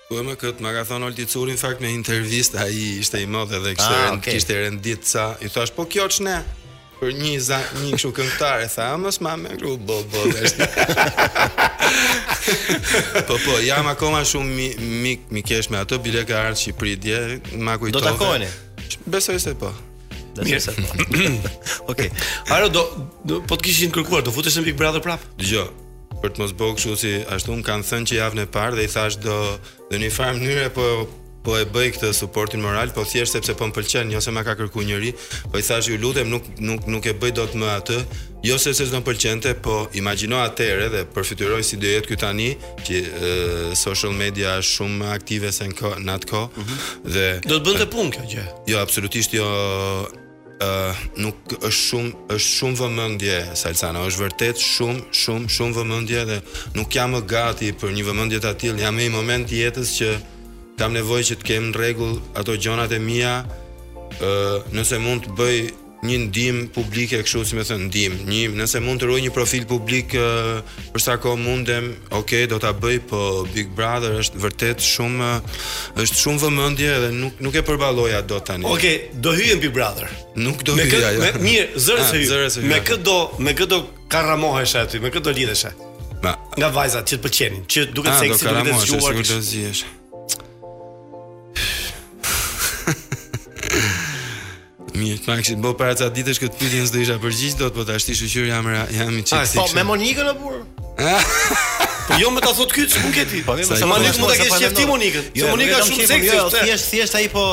Po 0.08 0.22
më 0.24 0.36
kët 0.40 0.62
maraton 0.64 1.04
Olti 1.04 1.26
Curi 1.28 1.56
në 1.56 1.60
fakt 1.60 1.82
me 1.84 1.90
intervistë 1.92 2.62
ai 2.62 2.78
ishte 3.02 3.20
i 3.20 3.26
madh 3.28 3.52
edhe 3.58 3.74
kështu 3.76 3.98
ah, 4.06 4.14
kishte 4.24 4.56
rendit 4.56 5.04
ca. 5.10 5.26
I 5.44 5.50
thash 5.52 5.74
po 5.76 5.84
kjo 5.84 6.06
ç'ne? 6.14 6.38
Për 6.98 7.12
një 7.18 7.34
za 7.50 7.58
një 7.82 7.90
kështu 7.98 8.10
këngëtar 8.16 8.64
e 8.64 8.70
tha, 8.72 8.86
mos 9.02 9.20
ma 9.22 9.34
me 9.38 9.52
gru 9.60 9.76
bo 9.78 9.98
bo 10.10 10.24
po 13.28 13.36
po, 13.44 13.54
jam 13.64 13.86
akoma 13.92 14.22
shumë 14.28 14.56
mi, 14.56 14.66
mik 15.04 15.28
mikesh 15.36 15.68
me 15.72 15.78
ato 15.82 15.98
bilekë 16.04 16.34
ardh 16.36 16.58
Shqipëri 16.62 16.96
dje, 17.04 17.20
ma 17.62 17.76
kujtove. 17.78 18.00
Do 18.00 18.06
takoheni. 18.08 18.48
Besoj 19.06 19.38
se 19.44 19.52
po. 19.60 19.70
Mirë. 20.44 20.74
Po. 20.78 21.92
Okej. 21.92 22.10
Ajo 22.54 22.68
do 22.72 22.82
do 23.24 23.36
po 23.48 23.58
të 23.58 23.68
kishin 23.68 23.94
kërkuar, 23.94 24.24
do 24.26 24.32
futesh 24.34 24.58
në 24.60 24.68
Big 24.70 24.78
Brother 24.80 25.02
prap? 25.04 25.22
Dgjoj. 25.40 25.68
Për 26.18 26.32
të 26.34 26.42
mos 26.42 26.56
bëu 26.58 26.74
kështu 26.78 26.96
si 26.98 27.12
ashtu, 27.30 27.52
un 27.54 27.62
kan 27.66 27.84
thënë 27.86 28.10
që 28.10 28.18
javën 28.22 28.42
e 28.44 28.48
parë 28.50 28.78
dhe 28.80 28.86
i 28.86 28.90
thash 28.92 29.20
do 29.22 29.38
do 29.88 29.94
në 29.96 30.04
një 30.08 30.12
farë 30.18 30.40
mënyrë 30.40 30.68
po 30.76 30.90
po 31.46 31.54
e 31.54 31.62
bëj 31.70 31.86
këtë 31.94 32.08
suportin 32.18 32.60
moral, 32.60 32.90
po 32.92 33.04
thjesht 33.06 33.32
sepse 33.38 33.54
po 33.56 33.68
m'pëlqen, 33.70 34.10
jo 34.12 34.18
se 34.20 34.32
më 34.34 34.42
ka 34.44 34.56
kërkuar 34.58 34.84
njëri, 34.88 35.12
po 35.52 35.60
i 35.60 35.64
thash 35.64 35.86
ju 35.88 35.96
lutem 36.02 36.26
nuk 36.32 36.48
nuk 36.58 36.88
nuk 36.90 37.06
e 37.08 37.14
bëj 37.22 37.30
dot 37.38 37.54
më 37.56 37.68
atë, 37.76 37.98
jo 38.44 38.58
se 38.60 38.74
se 38.76 38.88
s'do 38.90 39.00
m'pëlqente, 39.00 39.54
po 39.64 39.78
imagjino 40.00 40.42
atëherë 40.42 40.90
dhe 40.96 41.04
përfituroj 41.14 41.62
si 41.64 41.78
do 41.80 41.88
jetë 41.94 42.10
ky 42.10 42.18
tani 42.20 42.50
që 42.84 43.00
e, 43.00 43.32
social 43.78 44.12
media 44.18 44.58
është 44.60 44.74
shumë 44.74 44.98
më 45.04 45.10
aktive 45.14 45.54
se 45.54 45.70
në 45.70 46.16
atë 46.18 46.30
kohë. 46.34 46.52
Mhm. 46.52 47.04
Dhe 47.16 47.26
do 47.46 47.58
të 47.60 47.64
bënte 47.70 47.88
punë 47.94 48.16
kjo 48.18 48.26
gjë. 48.34 48.46
Jo, 48.74 48.80
absolutisht 48.82 49.38
jo, 49.38 49.46
nuk 51.18 51.36
është 51.62 51.82
shumë 51.82 52.12
është 52.34 52.52
shumë 52.58 52.78
vëmendje 52.82 53.36
Salsana, 53.56 54.02
është 54.06 54.22
vërtet 54.24 54.62
shumë 54.62 55.12
shumë 55.14 55.50
shumë 55.54 55.76
vëmendje 55.76 56.24
dhe 56.30 56.38
nuk 56.74 56.92
jam 56.94 57.14
më 57.14 57.20
gati 57.30 57.70
për 57.78 57.94
një 57.98 58.04
vëmendje 58.08 58.40
të 58.42 58.52
tillë. 58.62 58.82
Jam 58.84 58.96
në 58.98 59.04
një 59.06 59.14
moment 59.16 59.48
të 59.50 59.60
jetës 59.62 59.94
që 60.00 60.10
kam 60.78 60.94
nevojë 60.94 61.28
që 61.30 61.36
të 61.40 61.48
kem 61.50 61.68
në 61.70 61.76
rregull 61.78 62.18
ato 62.38 62.56
gjonat 62.64 62.92
e 62.92 62.98
mia, 62.98 63.36
ë 64.20 64.74
nëse 64.74 64.98
mund 65.02 65.28
të 65.28 65.36
bëj 65.38 65.56
një 66.06 66.18
ndim 66.28 66.58
publik 66.70 67.12
e 67.12 67.18
kështu 67.26 67.40
si 67.48 67.56
më 67.58 67.64
thënë 67.68 67.86
ndim. 67.88 68.18
Një, 68.28 68.42
nëse 68.58 68.80
mund 68.84 69.00
të 69.02 69.08
ruaj 69.08 69.22
një 69.24 69.32
profil 69.34 69.64
publik 69.68 70.14
e, 70.18 70.22
për 70.94 71.02
sa 71.02 71.16
kohë 71.20 71.40
mundem, 71.42 71.88
ok, 72.14 72.34
do 72.52 72.60
ta 72.62 72.70
bëj, 72.78 72.98
po 73.10 73.22
Big 73.54 73.72
Brother 73.74 74.20
është 74.22 74.42
vërtet 74.44 74.84
shumë 74.86 75.32
është 76.06 76.20
shumë 76.22 76.42
vëmendje 76.44 76.94
dhe 77.06 77.10
nuk 77.18 77.42
nuk 77.48 77.58
e 77.58 77.64
përballoja 77.66 78.22
dot 78.30 78.46
tani. 78.52 78.68
Ok, 78.70 78.86
do 79.26 79.34
hyjën 79.34 79.62
Big 79.64 79.74
Brother. 79.74 80.06
Nuk 80.38 80.62
do 80.62 80.78
hyj. 80.78 80.94
Ja. 81.02 81.10
Jo. 81.18 81.34
Mirë, 81.42 81.68
zërë 81.74 82.06
ah, 82.06 82.14
se 82.14 82.62
hyj. 82.62 82.70
Me 82.70 82.78
kë 82.86 83.00
do, 83.08 83.18
me 83.42 83.58
kë 83.58 83.66
do 83.74 83.82
karramohesh 84.12 84.78
aty, 84.84 85.02
me 85.02 85.10
kë 85.14 85.24
do 85.26 85.34
lidhesh 85.34 85.66
Ma, 86.18 86.32
nga 86.58 86.66
vajzat 86.74 87.06
që 87.06 87.14
të 87.14 87.22
pëlqenin, 87.22 87.60
që 87.70 87.82
duket 87.94 88.10
ah, 88.10 88.16
seksi 88.24 88.48
duket 88.50 89.30
të 89.30 89.38
zgjuar. 89.50 89.86
një 95.08 95.16
faksi. 95.24 95.56
Bo 95.62 95.72
para 95.78 95.94
ca 95.98 96.08
ditësh 96.12 96.40
këtë 96.42 96.60
pyetjen 96.60 96.88
s'do 96.88 97.00
isha 97.02 97.16
përgjigj 97.22 97.56
dot, 97.60 97.74
po 97.76 97.84
tash 97.88 98.06
ti 98.08 98.16
shoqyr 98.18 98.50
jam 98.52 98.68
jam 98.94 99.16
i 99.18 99.22
çik. 99.26 99.54
Po 99.56 99.66
me 99.76 99.84
Monikën 99.88 100.30
apo? 100.32 100.52
Po 100.98 102.18
jo 102.22 102.30
më 102.34 102.42
ta 102.44 102.52
thot 102.58 102.72
këtu 102.74 102.94
ç'u 102.94 103.12
ke 103.14 103.24
ti. 103.30 103.42
Po 103.46 103.56
më 103.58 103.66
se 103.70 103.88
Monik 103.88 104.18
mund 104.20 104.32
ta 104.34 104.38
ke 104.40 104.52
çefti 104.62 104.86
Monikën. 104.90 105.28
Jo 105.42 105.52
Monika 105.54 105.82
shumë 105.86 106.08
seksi 106.12 106.34
është. 106.34 106.44
Jo, 106.44 106.54
thjesht 106.56 106.94
thjesht 106.94 107.18
ai 107.20 107.28
po 107.32 107.46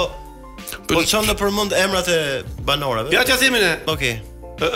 Po 0.90 1.02
çon 1.08 1.26
të 1.30 1.34
përmend 1.40 1.74
emrat 1.78 2.08
e 2.10 2.20
banorëve. 2.68 3.12
Ja 3.16 3.24
t'ia 3.28 3.36
themin 3.42 3.62
ne. 3.64 3.74
Okej. 3.90 4.18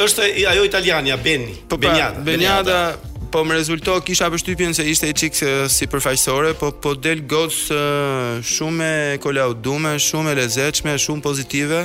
Është 0.03 0.25
ajo 0.49 0.63
italiana 0.67 1.15
po 1.15 1.21
pra, 1.77 2.11
Beni, 2.11 2.25
Beniada. 2.25 2.79
po 3.31 3.43
më 3.45 3.59
rezulto 3.59 3.93
kisha 4.01 4.25
përshtypjen 4.33 4.71
se 4.73 4.81
ishte 4.89 5.05
i 5.09 5.13
çik 5.13 5.35
si 5.69 5.85
përfaqësore, 5.87 6.55
po 6.57 6.71
po 6.81 6.95
del 6.97 7.21
gocë 7.29 7.77
shumë 8.41 8.87
e 9.13 9.17
kolaudume, 9.21 9.91
shumë 10.01 10.31
e 10.33 10.37
lezetshme, 10.41 10.95
shumë 10.97 11.21
pozitive. 11.21 11.83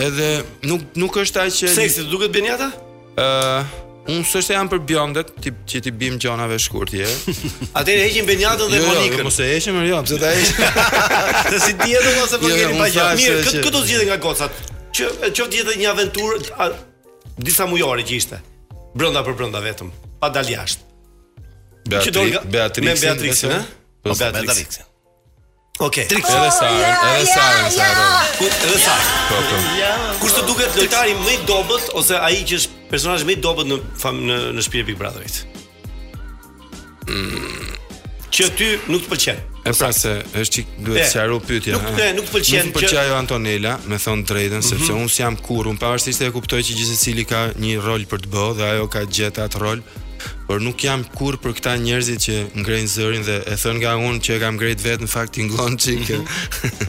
Edhe 0.00 0.42
nuk 0.66 0.80
nuk 0.98 1.16
është 1.22 1.42
ai 1.44 1.50
që 1.54 1.68
Pse 1.70 1.84
ti 1.98 2.04
duhet 2.10 2.32
bëni 2.34 2.50
ata? 2.56 2.66
Ë, 3.14 3.24
uh, 3.24 3.82
unë 4.10 4.24
s'është 4.26 4.54
janë 4.56 4.70
për 4.72 4.80
biondet, 4.90 5.28
tip 5.44 5.58
që 5.70 5.80
ti 5.86 5.92
bim 5.94 6.16
gjonave 6.20 6.56
shkurtje. 6.64 7.04
Yeah. 7.04 7.52
Atëherë 7.78 8.08
heqin 8.08 8.24
Benjatën 8.26 8.72
dhe 8.72 8.80
jo, 8.80 8.80
jo, 8.82 8.88
Monikën. 8.88 9.20
Jo, 9.20 9.26
mos 9.28 9.38
e 9.44 9.46
heqim, 9.52 9.78
jo, 9.86 10.00
pse 10.08 10.18
ta 10.18 10.32
heqim? 10.34 10.80
Se 11.54 11.60
si 11.68 11.76
ti 11.78 11.94
ose 11.98 12.10
do 12.10 12.18
mos 12.18 12.32
e 12.34 12.40
bëni 12.64 12.80
pa 12.82 12.88
gjë. 12.96 13.04
Mirë, 13.22 13.36
këtë 13.48 13.60
këtë 13.68 13.72
do 13.76 13.82
zgjidhen 13.84 14.10
nga 14.10 14.16
gocat. 14.26 14.64
Që 14.98 15.10
qoftë 15.28 15.46
gjithë 15.54 15.76
një 15.84 15.92
aventurë 15.92 16.72
disa 17.50 17.68
mujore 17.70 18.04
që 18.06 18.18
ishte. 18.18 18.40
Brenda 18.98 19.22
për 19.26 19.36
brenda 19.38 19.62
vetëm, 19.62 19.94
pa 20.22 20.32
dal 20.34 20.50
jashtë. 20.50 20.90
Me 21.86 22.42
Beatrice, 22.50 23.52
ëh? 23.54 23.64
Po 24.02 24.14
Beatrice. 24.18 24.88
Ok. 25.82 25.92
Trik. 26.06 26.10
Edhe 26.22 26.50
sa, 26.54 26.66
edhe 27.18 27.26
sa, 27.26 27.44
sa. 27.70 27.88
Edhe 28.40 28.78
sa. 28.78 28.94
Po, 29.28 29.38
po. 29.42 29.58
Kush 30.22 30.36
të 30.38 30.44
duket 30.46 30.76
lojtari 30.78 31.16
më 31.18 31.32
i 31.34 31.40
dobët 31.48 31.88
ose 31.98 32.14
ai 32.22 32.44
që 32.46 32.60
është 32.60 32.84
personazhi 32.92 33.26
më 33.26 33.34
i 33.34 33.40
dobët 33.42 33.66
në 33.70 33.80
në 34.28 34.38
në 34.54 34.62
shtëpi 34.64 34.84
e 34.84 34.86
Big 34.92 35.00
Brotherit? 35.00 35.40
Mm. 37.10 37.66
Që 38.30 38.48
ty 38.54 38.68
nuk 38.86 39.02
të 39.06 39.10
pëlqen. 39.16 39.42
E 39.64 39.72
pra 39.74 39.90
se 39.96 40.12
është 40.36 40.54
çik 40.60 40.70
duhet 40.86 41.08
të 41.08 41.10
sqaroj 41.10 41.42
pyetjen. 41.48 41.76
Nuk 41.80 41.98
të 41.98 42.08
nuk 42.20 42.30
të 42.30 42.36
pëlqen 42.36 42.66
nuk 42.70 42.78
të 42.78 42.78
pëlqej 42.84 43.02
ajo 43.02 43.18
Antonela, 43.18 43.74
me 43.90 43.98
thon 43.98 44.22
drejtën, 44.22 44.60
mhm. 44.62 44.68
sepse 44.68 44.94
unë 44.94 45.10
s'jam 45.16 45.38
kurrë, 45.48 45.74
unë 45.74 45.82
pavarësisht 45.82 46.22
se 46.22 46.30
e 46.30 46.36
kuptoj 46.38 46.62
që 46.62 46.70
gjithsesi 46.78 47.26
ka 47.34 47.48
një 47.58 47.74
rol 47.82 48.06
për 48.12 48.28
të 48.28 48.32
bërë 48.36 48.56
dhe 48.60 48.70
ajo 48.76 48.86
ka 48.94 49.02
gjetë 49.10 49.48
atë 49.48 49.64
rol, 49.64 49.82
por 50.46 50.60
nuk 50.62 50.78
jam 50.84 51.04
kur 51.16 51.36
për 51.40 51.54
këta 51.58 51.74
njerëzit 51.80 52.20
që 52.26 52.34
ngrenë 52.60 52.90
zërin 52.90 53.24
dhe 53.26 53.38
e 53.50 53.56
thon 53.60 53.78
nga 53.80 53.94
unë 54.00 54.20
që 54.24 54.36
e 54.36 54.38
kam 54.42 54.58
ngrejt 54.58 54.84
vet 54.84 55.02
në 55.04 55.10
fakt 55.14 55.38
i 55.40 55.46
ngon 55.48 55.76
mhm. 55.76 56.24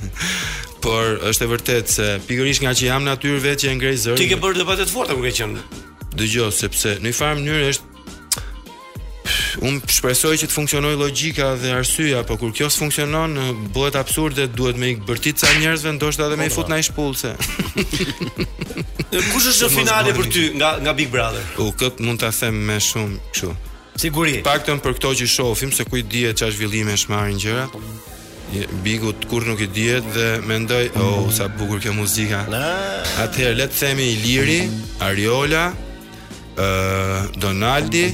por 0.86 1.20
është 1.30 1.44
e 1.44 1.50
vërtet 1.56 1.90
se 1.96 2.08
pikërisht 2.28 2.62
nga 2.66 2.76
që 2.78 2.86
jam 2.92 3.04
natyrë 3.08 3.40
vetë 3.46 3.60
që 3.66 3.70
e 3.72 3.76
ngrej 3.80 3.98
zërin. 4.06 4.20
Ti 4.22 4.30
ke 4.34 4.40
bërë 4.44 4.60
debate 4.62 4.86
të 4.86 4.94
forta 4.94 5.16
kur 5.18 5.26
ke 5.30 5.34
qenë. 5.40 5.64
Dëgjoj 6.20 6.52
sepse 6.54 6.98
në 7.00 7.10
një 7.10 7.16
farë 7.18 7.38
mënyrë 7.40 7.72
është 7.74 7.94
unë 9.66 9.90
shpresoj 9.90 10.36
që 10.44 10.50
të 10.52 10.54
funksionojë 10.54 11.00
logjika 11.00 11.48
dhe 11.58 11.72
arsyeja, 11.80 12.26
por 12.28 12.38
kur 12.38 12.52
kjo 12.54 12.68
s'funksionon, 12.70 13.40
bëhet 13.74 13.96
absurde, 13.98 14.46
duhet 14.54 14.78
me 14.78 14.92
i 14.94 14.98
bërtit 15.08 15.40
ca 15.42 15.50
njerëzve 15.62 15.96
ndoshta 15.96 16.28
edhe 16.28 16.38
me 16.38 16.50
i 16.52 16.54
po, 16.54 16.60
fut 16.60 16.68
po. 16.68 16.74
në 16.74 16.84
shpullse. 16.92 17.32
Kush 19.20 19.48
është 19.52 19.68
në 19.68 19.72
finale 19.72 20.14
për 20.18 20.28
ty 20.34 20.44
nga 20.58 20.74
nga 20.84 20.94
Big 20.96 21.12
Brother? 21.12 21.44
U 21.62 21.70
kët 21.80 22.02
mund 22.04 22.20
ta 22.24 22.32
them 22.36 22.58
me 22.68 22.80
shumë 22.84 23.20
kështu. 23.32 23.52
Siguri. 24.02 24.42
Paktën 24.44 24.82
për 24.84 24.98
këto 24.98 25.14
që 25.22 25.28
shohim 25.32 25.72
se 25.72 25.86
kujt 25.88 26.10
dihet 26.12 26.40
çfarë 26.42 26.56
zhvillime 26.58 26.96
është 26.98 27.14
marrin 27.14 27.40
gjëra. 27.40 27.70
Bigut 28.86 29.24
kur 29.32 29.46
nuk 29.48 29.62
i 29.64 29.68
dihet 29.74 30.06
dhe 30.16 30.28
mendoj, 30.46 30.90
oh, 31.02 31.26
sa 31.34 31.48
bukur 31.50 31.80
kjo 31.82 31.94
muzika. 31.96 32.44
Atëherë 33.24 33.58
letë 33.58 33.74
të 33.74 33.80
themi 33.80 34.06
Iliri, 34.12 34.60
Ariola, 35.04 35.64
uh, 36.54 37.26
Donaldi, 37.42 38.06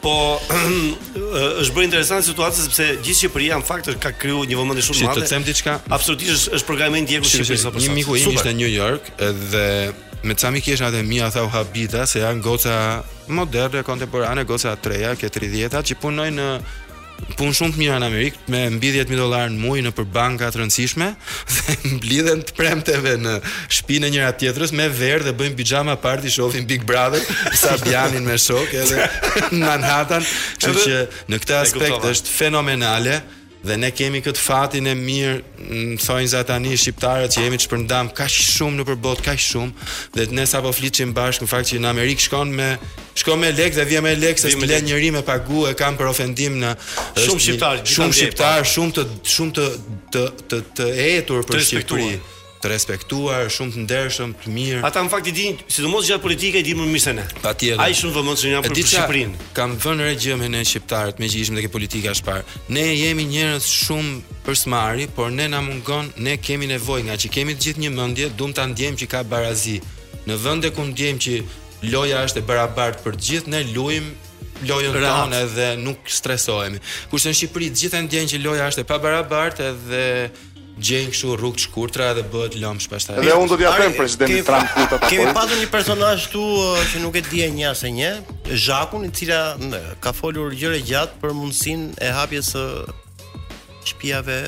Po 0.00 0.40
është 1.60 1.74
bërë 1.76 1.84
interesante 1.90 2.24
situata 2.24 2.56
sepse 2.56 2.86
gjithë 3.04 3.16
Shqipëria 3.26 3.58
në 3.60 3.66
fakt 3.68 3.90
ka 4.00 4.14
krijuar 4.16 4.48
një 4.48 4.56
vëmendje 4.56 4.84
shumë 4.86 5.02
të 5.02 5.08
madhe. 5.10 5.20
Si 5.20 5.26
të 5.28 5.34
them 5.34 5.44
diçka? 5.44 5.74
Absolutisht 5.92 6.38
është, 6.38 6.54
është 6.56 6.68
programi 6.70 7.02
i 7.02 7.04
ndjekur 7.04 7.28
Shqipëri 7.28 7.84
Një 7.84 7.96
miku 7.98 8.16
im 8.16 8.30
ishte 8.32 8.48
në 8.48 8.56
New 8.62 8.72
York 8.72 9.10
dhe 9.20 9.66
me 10.24 10.32
ca 10.40 10.48
mi 10.52 10.64
kisha 10.64 10.88
dhe 10.96 11.04
mia 11.04 11.28
tha 11.30 11.44
u 11.44 11.52
habita 11.52 12.06
se 12.08 12.24
janë 12.24 12.40
goca 12.44 12.78
moderne, 13.28 13.84
kontemporane, 13.84 14.48
goca 14.48 14.72
treja, 14.80 15.12
ke 15.20 15.28
30 15.28 15.82
që 15.92 16.00
punojnë 16.00 16.38
në 16.40 16.48
punë 17.38 17.54
shumë 17.56 17.74
të 17.74 17.80
mirë 17.80 17.96
në 18.02 18.06
Amerikë 18.10 18.52
me 18.54 18.60
mbi 18.76 18.90
10.000 18.94 19.10
mijë 19.12 19.20
dollar 19.20 19.50
në 19.52 19.60
muaj 19.64 19.80
nëpër 19.86 20.06
banka 20.14 20.48
të 20.54 20.60
rëndësishme 20.60 21.08
dhe 21.54 21.76
mblidhen 21.96 22.42
të 22.48 22.56
premteve 22.58 23.14
në 23.20 23.34
shtëpinë 23.62 24.12
njëra 24.14 24.30
tjetrës 24.42 24.74
me 24.76 24.86
verë 25.00 25.26
dhe 25.28 25.34
bëjnë 25.40 25.58
pijama 25.60 25.96
party 26.04 26.32
shohin 26.36 26.68
Big 26.70 26.86
Brother 26.88 27.24
sa 27.62 27.76
bjanin 27.84 28.26
me 28.28 28.38
shok 28.40 28.74
edhe 28.82 29.08
në 29.52 29.60
Manhattan, 29.66 30.26
kështu 30.60 30.86
që 30.86 31.04
në 31.32 31.38
këtë 31.44 31.58
aspekt 31.60 32.06
është 32.14 32.34
fenomenale. 32.38 33.20
Dhe 33.60 33.76
ne 33.76 33.90
kemi 33.92 34.22
kët 34.24 34.38
fatin 34.40 34.86
e 34.88 34.94
mirë, 34.96 35.96
thonë 36.00 36.28
za 36.32 36.40
tani 36.48 36.72
shqiptarët 36.80 37.34
që 37.34 37.42
jemi 37.44 37.58
të 37.60 37.66
shpërndam 37.66 38.08
kaq 38.16 38.30
shumë 38.32 38.78
nëpër 38.80 38.96
botë, 39.04 39.24
kaq 39.26 39.42
shumë, 39.46 39.88
dhe 40.16 40.24
ne 40.32 40.46
sapo 40.48 40.72
fliçim 40.72 41.12
bashkë, 41.16 41.44
në 41.44 41.50
fakt 41.52 41.68
që 41.70 41.82
në 41.84 41.90
Amerikë 41.92 42.24
shkon 42.24 42.54
me 42.56 42.70
shkon 43.20 43.42
me 43.42 43.50
lekë 43.58 43.76
dhe 43.82 43.86
vjen 43.92 44.06
me 44.06 44.14
lekë, 44.16 44.46
të 44.54 44.70
lënë 44.70 44.88
njëri 44.88 45.12
me 45.18 45.22
pagu, 45.28 45.66
e 45.68 45.76
kanë 45.76 46.00
për 46.00 46.08
ofendim 46.14 46.56
në 46.64 46.72
shumë 47.26 47.44
shqiptar, 47.46 47.84
shumë 47.98 48.16
shqiptar, 48.22 48.64
shumë 48.72 48.96
të 48.98 49.04
shumë 49.36 49.56
të 49.60 49.68
të 50.16 50.26
të, 50.50 50.62
të, 50.80 50.88
etur 51.12 51.50
për 51.52 51.66
Shqipëri 51.68 52.12
të 52.60 52.68
respektuar, 52.74 53.46
shumë 53.52 53.72
të 53.74 53.82
ndershëm, 53.86 54.32
të 54.42 54.50
mirë. 54.52 54.80
Ata 54.84 55.00
në 55.04 55.10
fakt 55.14 55.28
i 55.30 55.32
dinë, 55.34 55.64
sidomos 55.72 56.04
gjatë 56.08 56.24
politike 56.24 56.60
i 56.60 56.64
dinë 56.66 56.82
më 56.82 56.88
mirë 56.92 57.04
se 57.06 57.14
ne. 57.16 57.24
Patjetër. 57.40 57.80
Ai 57.80 57.94
shumë 57.96 58.14
vëmendshëm 58.18 58.52
janë 58.54 58.66
për, 58.66 58.74
për 58.74 58.90
Shqipërinë. 58.90 59.46
Kam 59.56 59.76
vënë 59.80 60.08
re 60.10 60.18
gjë 60.20 60.36
me 60.42 60.50
ne 60.52 60.60
shqiptarët, 60.68 61.20
me 61.22 61.28
që 61.32 61.40
ishim 61.40 61.56
tek 61.56 61.70
politika 61.72 62.12
së 62.18 62.26
parë. 62.26 62.60
Ne 62.76 62.84
jemi 63.00 63.24
njerëz 63.32 63.68
shumë 63.76 64.36
përsmari, 64.44 65.08
por 65.16 65.32
ne 65.32 65.48
na 65.54 65.62
mungon, 65.64 66.12
ne 66.20 66.36
kemi 66.36 66.68
nevojë 66.74 67.08
nga 67.08 67.16
që 67.24 67.32
kemi 67.38 67.56
të 67.56 67.70
gjithë 67.70 67.84
një 67.86 67.92
mendje, 67.96 68.28
duam 68.36 68.52
ta 68.52 68.68
ndjejmë 68.74 69.00
që 69.04 69.10
ka 69.14 69.24
barazi. 69.32 69.78
Në 70.28 70.36
vende 70.44 70.72
ku 70.76 70.84
ndjejmë 70.92 71.24
që 71.24 71.38
loja 71.94 72.26
është 72.28 72.42
e 72.44 72.48
barabartë 72.50 73.02
për 73.06 73.16
gjithë, 73.26 73.54
ne 73.54 73.64
luajmë 73.72 74.18
lojën 74.68 74.92
tonë 74.92 75.38
edhe 75.46 75.66
nuk 75.80 76.10
stresohemi. 76.12 76.76
Kurse 77.08 77.30
në 77.32 77.38
Shqipëri 77.38 77.70
të 77.72 77.80
gjithë 77.82 78.02
ndjejnë 78.04 78.30
që 78.34 78.40
loja 78.44 78.66
është 78.68 78.82
e 78.84 78.88
pabarabartë 78.90 79.68
edhe 79.70 79.86
dhe 79.86 80.49
gjejn 80.80 81.10
kështu 81.12 81.34
rrugë 81.38 81.58
të 81.58 81.64
shkurtra 81.66 82.08
dhe 82.16 82.22
bëhet 82.32 82.56
lëmsh 82.62 82.88
pastaj. 82.90 83.18
Dhe 83.20 83.34
unë 83.36 83.50
do 83.52 83.58
t'ia 83.60 83.72
them 83.76 83.94
presidentit 83.98 84.46
Trump 84.48 84.70
ku 84.74 84.82
apo. 84.86 84.98
kemi 85.08 85.28
pasur 85.36 85.58
një 85.60 85.68
personazh 85.72 86.26
këtu 86.28 86.44
uh, 86.44 86.80
që 86.92 87.02
nuk 87.04 87.18
e 87.20 87.24
dihen 87.28 87.54
një 87.60 87.72
një, 88.00 88.10
Zhakun, 88.66 89.04
i 89.06 89.10
cila 89.14 89.40
ka 90.02 90.12
folur 90.16 90.54
gjëra 90.58 90.80
gjatë 90.90 91.20
për 91.22 91.34
mundësinë 91.36 91.92
e 92.00 92.10
hapjes 92.16 92.52
së 92.54 92.64
shtëpiave 93.90 94.38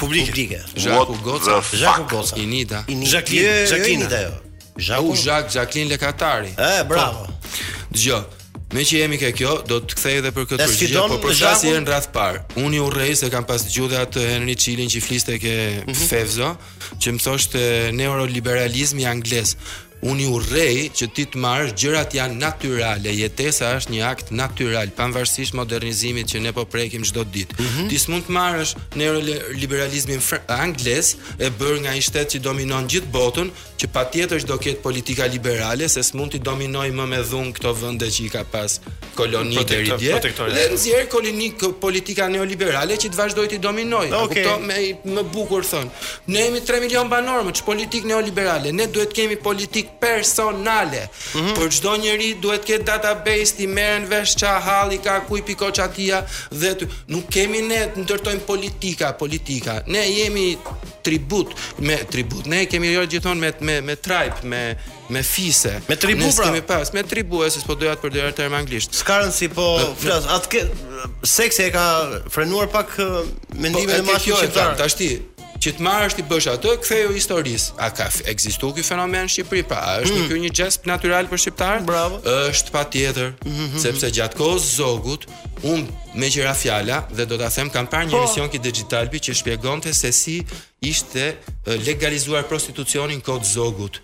publike. 0.00 0.62
Zhaku 0.80 1.18
Goca, 1.26 1.58
Zhaku 1.74 2.06
Goca, 2.10 2.36
Inida, 2.40 2.84
Zhakin, 2.86 3.48
Zhakin 3.74 4.06
ajo. 4.08 4.32
Zhaku, 4.80 5.16
Zhak, 5.20 5.50
Zhakin 5.52 5.88
Lekatari. 5.92 6.54
Ë, 6.56 6.86
bravo. 6.88 7.26
Po. 7.28 7.94
Dgjoj. 7.94 8.24
Me 8.70 8.84
që 8.86 9.00
jemi 9.02 9.18
ke 9.18 9.32
kjo, 9.34 9.54
do 9.66 9.80
të 9.82 9.96
kthej 9.98 10.16
edhe 10.20 10.30
për 10.34 10.44
këtë 10.52 10.66
përgjigje, 10.70 11.02
por 11.10 11.18
për 11.24 11.34
shkak 11.40 11.56
se 11.58 11.72
janë 11.72 11.88
rreth 11.90 12.10
par. 12.14 12.38
Unë 12.60 12.78
ju 12.78 12.84
urrej 12.86 13.16
se 13.18 13.30
kam 13.32 13.46
pas 13.48 13.64
dëgjuar 13.66 14.04
atë 14.04 14.26
Henry 14.28 14.54
Chilin 14.54 14.92
që 14.92 15.02
fliste 15.02 15.38
ke 15.42 15.54
mm 15.56 15.90
-hmm. 15.90 16.04
Fevzo, 16.10 16.52
që 17.02 17.16
më 17.16 17.22
thoshte 17.24 17.62
neoliberalizmi 17.98 19.06
anglez 19.10 19.56
unë 20.00 20.24
ju 20.26 20.36
rej 20.50 20.76
që 20.96 21.06
ti 21.12 21.24
të 21.30 21.40
marrë 21.42 21.74
gjërat 21.76 22.14
janë 22.16 22.36
natyrale, 22.40 23.12
jetesa 23.12 23.72
është 23.76 23.92
një 23.92 24.04
akt 24.08 24.30
natyral, 24.32 24.92
panvarsisht 24.96 25.54
modernizimit 25.56 26.30
që 26.32 26.42
ne 26.46 26.52
po 26.56 26.64
prekim 26.64 27.04
çdo 27.04 27.24
ditë. 27.24 27.58
Mm 27.58 27.66
-hmm. 27.66 27.88
Ti 27.90 27.98
s'mund 27.98 28.22
të 28.28 28.32
marrësh 28.40 28.72
neoliberalizmin 28.96 30.20
Angles, 30.48 31.16
e 31.46 31.50
bër 31.60 31.76
nga 31.82 31.90
një 31.96 32.02
shtet 32.08 32.28
që 32.32 32.38
dominon 32.48 32.84
gjithë 32.92 33.10
botën, 33.16 33.48
që 33.80 33.86
patjetër 33.96 34.40
do 34.44 34.56
ketë 34.64 34.80
politika 34.82 35.24
liberale 35.26 35.88
se 35.88 36.02
s'mund 36.02 36.32
të 36.32 36.38
dominoj 36.38 36.88
më 36.98 37.04
me 37.12 37.20
dhunë 37.30 37.52
këto 37.56 37.72
vende 37.72 38.06
që 38.14 38.20
i 38.24 38.28
ka 38.28 38.44
pas 38.52 38.80
koloni 39.18 39.56
e 39.56 39.60
rritje, 39.60 40.20
dhe 40.56 40.64
në 40.72 40.76
zjerë 40.84 41.08
koloni 41.08 41.48
politika 41.84 42.28
neoliberale 42.28 42.94
që 42.96 43.06
të 43.12 43.16
vazhdoj 43.16 43.46
të 43.48 43.58
dominojë. 43.58 44.12
Okay. 44.24 44.42
Kupto 44.44 44.52
me 44.68 44.76
më 45.14 45.22
bukur 45.34 45.62
thon. 45.70 45.86
Ne 46.26 46.40
jemi 46.44 46.60
3 46.66 46.80
milion 46.80 47.06
banorë, 47.12 47.50
ç'politik 47.58 48.02
neoliberale? 48.10 48.72
Ne 48.72 48.86
duhet 48.86 49.12
kemi 49.16 49.36
politik 49.36 49.89
personale. 49.98 51.08
Mm 51.34 51.40
-hmm. 51.40 51.58
Për 51.58 51.70
çdo 51.76 51.94
njeri 52.00 52.28
duhet 52.42 52.64
të 52.68 52.78
database 52.84 53.54
ti 53.56 53.66
merren 53.66 54.06
vesh 54.10 54.36
ça 54.36 54.60
halli 54.60 54.98
ka 55.02 55.20
ku 55.28 55.36
i 55.38 55.42
pikoj 55.42 55.72
dhe 56.50 56.72
të... 56.78 56.86
nuk 57.08 57.28
kemi 57.30 57.62
ne 57.62 57.90
ndërtojm 57.96 58.38
politika, 58.46 59.12
politika. 59.12 59.82
Ne 59.86 60.10
jemi 60.10 60.58
tribut 61.02 61.54
me 61.78 61.96
tribut. 62.10 62.46
Ne 62.46 62.64
kemi 62.66 62.92
jo 62.92 63.06
gjithon 63.06 63.38
me 63.38 63.52
me 63.60 63.80
me 63.80 63.96
tribe, 63.96 64.36
me 64.42 64.76
me 65.08 65.22
fise. 65.22 65.80
Me 65.88 65.96
tribu 65.96 66.24
pra. 66.36 66.44
Ne 66.44 66.50
kemi 66.50 66.62
pas 66.62 66.92
me 66.92 67.02
tribu, 67.02 67.42
as 67.42 67.58
po 67.66 67.74
doja 67.74 67.94
të 67.96 68.00
përdorë 68.10 68.32
term 68.34 68.54
anglisht. 68.54 68.94
Ska 68.94 69.30
si 69.32 69.48
po 69.48 69.80
flas. 69.98 70.24
Atë 70.26 70.60
seksi 71.24 71.62
e 71.62 71.70
ka 71.70 71.84
frenuar 72.30 72.66
pak 72.68 72.86
uh, 72.86 72.96
po, 72.96 73.26
mendimin 73.58 74.04
po, 74.06 74.12
e, 74.42 74.44
e 74.44 74.76
Tashti, 74.78 75.08
që 75.60 75.74
të 75.76 75.84
marrësh 75.84 76.14
ti 76.16 76.22
bësh 76.24 76.46
atë, 76.54 76.70
ktheu 76.82 77.10
historisë. 77.12 77.74
A 77.84 77.90
ka 77.92 78.06
ekzistuar 78.32 78.72
ky 78.76 78.84
fenomen 78.86 79.26
në 79.28 79.32
Shqipëri? 79.34 79.64
Pra, 79.68 79.80
a 79.92 79.98
është 80.06 80.16
mm. 80.22 80.28
ky 80.30 80.38
një 80.46 80.52
gjest 80.56 80.86
natyral 80.88 81.28
për 81.28 81.40
shqiptarët? 81.44 81.84
Bravo. 81.88 82.20
Është 82.48 82.72
patjetër, 82.74 83.32
mm 83.44 83.56
-hmm. 83.56 83.82
sepse 83.84 84.08
gjatë 84.16 84.38
kohës 84.40 84.64
zogut, 84.80 85.28
unë 85.62 85.84
me 86.20 86.30
gjera 86.34 86.54
fjala 86.62 86.98
dhe 87.16 87.24
do 87.30 87.36
ta 87.42 87.50
them 87.56 87.70
kam 87.74 87.86
parë 87.92 88.08
një 88.08 88.16
emision 88.20 88.46
po. 88.46 88.48
oh. 88.48 88.52
ki 88.54 88.64
digital 88.70 89.04
bi 89.12 89.18
që 89.26 89.32
shpjegonte 89.38 89.90
se 90.00 90.12
si 90.22 90.36
ishte 90.90 91.24
legalizuar 91.86 92.42
prostitucionin 92.50 93.20
kod 93.20 93.42
zogut 93.44 93.94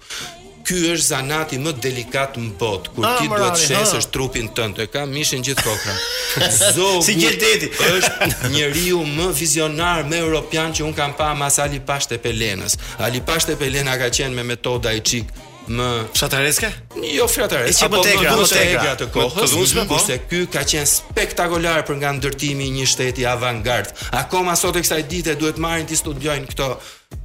ky 0.66 0.78
është 0.90 1.06
zanati 1.06 1.58
më 1.62 1.76
delikat 1.78 2.36
në 2.42 2.54
botë, 2.58 2.92
kur 2.96 3.06
ah, 3.06 3.16
ti 3.20 3.28
duhet 3.30 3.54
të 3.54 3.62
shesësh 3.68 4.00
ah. 4.00 4.10
trupin 4.14 4.48
tënd, 4.56 4.74
të 4.80 4.88
ka 4.90 5.04
mishin 5.10 5.44
gjithë 5.46 5.62
kokra. 5.62 5.96
Zogu 6.74 7.04
si 7.06 7.14
gjeteti 7.20 7.68
është 7.96 8.50
njeriu 8.54 9.02
më 9.18 9.28
vizionar 9.38 10.02
më 10.10 10.18
europian 10.26 10.74
që 10.74 10.86
un 10.88 10.94
kam 10.98 11.14
pa 11.18 11.30
mas 11.38 11.60
Ali 11.62 11.78
Pashte 11.86 12.18
Pelenës. 12.22 12.74
Ali 12.98 13.22
Pashte 13.26 13.54
Pelena 13.60 13.94
ka 14.00 14.10
qenë 14.10 14.34
me 14.40 14.46
metoda 14.56 14.90
i 14.94 15.00
çik 15.06 15.30
më 15.66 15.86
fshatareske? 16.14 16.68
Jo 17.14 17.26
fshatareske, 17.30 17.86
apo 17.88 17.96
më 17.96 18.02
të 18.06 18.10
egra, 18.14 18.34
të 18.46 18.60
egra 18.64 18.92
të 19.00 19.08
kohës. 19.14 19.38
Të 19.46 19.48
dhunshme, 19.54 19.86
po. 19.90 19.94
kurse 19.96 20.18
ky 20.30 20.44
ka 20.50 20.62
qenë 20.66 20.90
spektakolar 20.96 21.86
për 21.88 22.02
nga 22.02 22.12
ndërtimi 22.18 22.66
i 22.70 22.74
një 22.80 22.90
shteti 22.90 23.26
avantgard. 23.26 23.94
Akoma 24.18 24.54
sot 24.58 24.78
e 24.78 24.84
kësaj 24.86 25.02
dite 25.10 25.38
duhet 25.40 25.58
marrin 25.62 25.86
ti 25.90 25.98
studiojnë 25.98 26.52
këto 26.54 26.70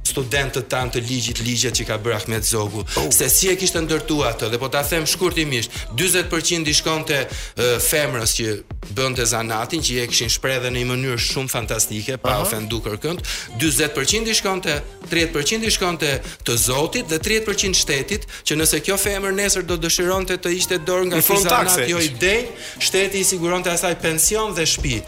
studentët 0.06 0.66
tanë 0.68 0.92
të 0.96 1.00
ligjit 1.06 1.38
ligjet 1.46 1.76
që 1.78 1.84
ka 1.88 1.96
bërë 2.02 2.16
Ahmet 2.16 2.44
Zogu, 2.46 2.82
oh. 3.00 3.04
se 3.14 3.28
si 3.32 3.46
e 3.48 3.52
kishtë 3.58 3.80
ndërtu 3.86 4.16
atë, 4.26 4.48
dhe 4.52 4.58
po 4.60 4.66
ta 4.70 4.80
them 4.86 5.04
shkurtimisht, 5.08 5.72
20% 5.98 6.66
i 6.68 6.72
shkon 6.74 7.04
të 7.08 7.20
femrës 7.80 8.34
që 8.34 8.54
bënd 8.98 9.20
të 9.20 9.26
zanatin, 9.30 9.84
që 9.86 9.96
je 10.00 10.04
këshin 10.10 10.32
shpre 10.34 10.56
dhe 10.64 10.72
në 10.74 10.80
i 10.82 10.88
mënyrë 10.90 11.20
shumë 11.28 11.50
fantastike, 11.54 12.18
pa 12.22 12.32
uh 12.32 12.34
-huh. 12.34 12.46
ofendu 12.48 12.80
kërkënd, 12.84 13.22
20% 13.62 14.30
i 14.32 14.34
shkon 14.40 14.62
të, 14.66 14.74
30% 15.14 15.68
i 15.68 15.70
shkon 15.78 15.98
të 16.02 16.10
të 16.50 16.56
zotit, 16.68 17.06
dhe 17.12 17.20
30% 17.22 17.80
shtetit, 17.84 18.26
që 18.44 18.52
nëse 18.60 18.80
kjo 18.84 18.96
femrë 18.98 19.34
nesër 19.38 19.62
do 19.70 19.76
dëshiron 19.86 20.26
të 20.28 20.36
të 20.42 20.48
ishte 20.58 20.76
dorë 20.82 21.06
nga 21.12 21.20
fi 21.22 21.36
zanat, 21.46 21.86
jo 21.88 21.98
i 21.98 22.08
dej, 22.08 22.42
shteti 22.78 23.18
i 23.22 23.24
siguron 23.24 23.62
të 23.64 23.70
asaj 23.78 23.94
pension 24.02 24.54
dhe 24.54 24.66
shpi, 24.66 25.00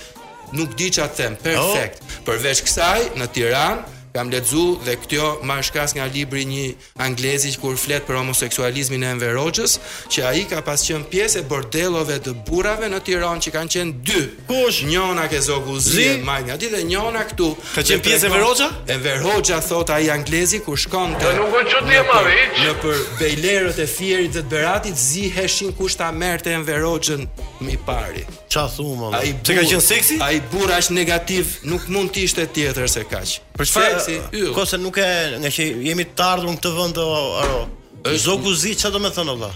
nuk 0.55 0.71
di 0.79 0.89
që 0.95 1.01
atë 1.09 1.17
them, 1.23 1.37
perfekt, 1.43 1.97
oh. 2.01 2.23
përveç 2.31 2.59
kësaj, 2.69 3.01
në 3.21 3.27
Tiranë, 3.35 3.83
kam 4.15 4.29
lexu 4.31 4.77
dhe 4.87 4.93
kjo 5.09 5.39
më 5.49 5.55
shkas 5.67 5.91
nga 5.97 6.05
libri 6.07 6.45
një 6.47 6.67
anglezi 7.03 7.51
kur 7.59 7.75
flet 7.75 8.05
për 8.07 8.21
homoseksualizmin 8.21 9.03
e 9.05 9.09
Enver 9.11 9.33
Rogers, 9.35 9.73
që 10.15 10.21
ai 10.31 10.43
ka 10.51 10.61
pas 10.69 10.85
qen 10.87 11.03
pjesë 11.11 11.41
e 11.43 11.47
bordellove 11.51 12.21
të 12.23 12.35
burrave 12.47 12.87
në 12.93 13.01
Tiranë 13.09 13.43
që 13.43 13.53
kanë 13.57 13.73
qenë 13.75 13.97
dy. 14.07 14.21
Kush? 14.47 14.85
Njona 14.87 15.25
ke 15.33 15.41
zogu 15.43 15.75
zi, 15.83 16.21
majnë 16.29 16.55
ati 16.55 16.71
dhe 16.71 16.85
njona 16.87 17.25
këtu. 17.27 17.49
Ka 17.75 17.83
qenë 17.89 18.05
pjesë 18.07 18.31
e 18.31 18.33
Verogja? 18.37 18.69
E 18.87 18.97
Verogja, 19.03 19.59
thot 19.67 19.91
ai 19.91 20.07
anglezi, 20.15 20.63
kur 20.63 20.79
shkon 20.79 21.19
të... 21.19 21.33
Në 21.35 21.43
nuk 21.43 21.59
që 21.75 21.83
ti 21.83 21.91
më 21.91 22.07
ma 22.13 22.21
Në 22.63 22.77
për 22.85 23.03
bejlerët 23.19 23.83
e 23.83 23.89
fjerit 23.97 24.33
dhe 24.39 24.43
të 24.47 24.53
beratit, 24.55 24.95
zi 24.97 25.27
heshin 25.41 25.75
kush 25.75 25.99
ta 25.99 26.13
merte 26.15 26.55
e 26.55 26.63
Verogjën 26.63 27.27
mi 27.67 27.75
pari. 27.87 28.23
Qa 28.55 28.69
thumë, 28.71 29.11
më? 29.11 29.19
Ai 29.19 29.35
bur, 29.35 29.59
ka 29.59 29.63
qenë 29.67 29.83
seksi? 29.93 30.21
Ai 30.23 30.37
burra 30.53 30.77
negativ, 30.95 31.51
nuk 31.67 31.89
mund 31.91 32.15
ishte 32.23 32.47
tjetër 32.47 32.87
se 32.87 33.03
kaq. 33.11 33.33
Për 33.59 33.67
çfarë 33.71 34.04
si 34.05 34.21
yll. 34.37 34.53
Kose 34.57 34.77
nuk 34.83 34.99
e 35.01 35.05
nga 35.43 35.51
që 35.57 35.69
jemi 35.89 36.07
të 36.17 36.27
ardhur 36.31 36.51
në 36.53 36.59
këtë 36.59 36.73
vend 36.79 37.01
o 37.03 37.09
aro. 37.43 37.63
Është 38.11 38.57
zi 38.61 38.75
çfarë 38.79 38.97
do 38.97 39.05
të 39.05 39.13
thonë 39.17 39.39
valla? 39.39 39.53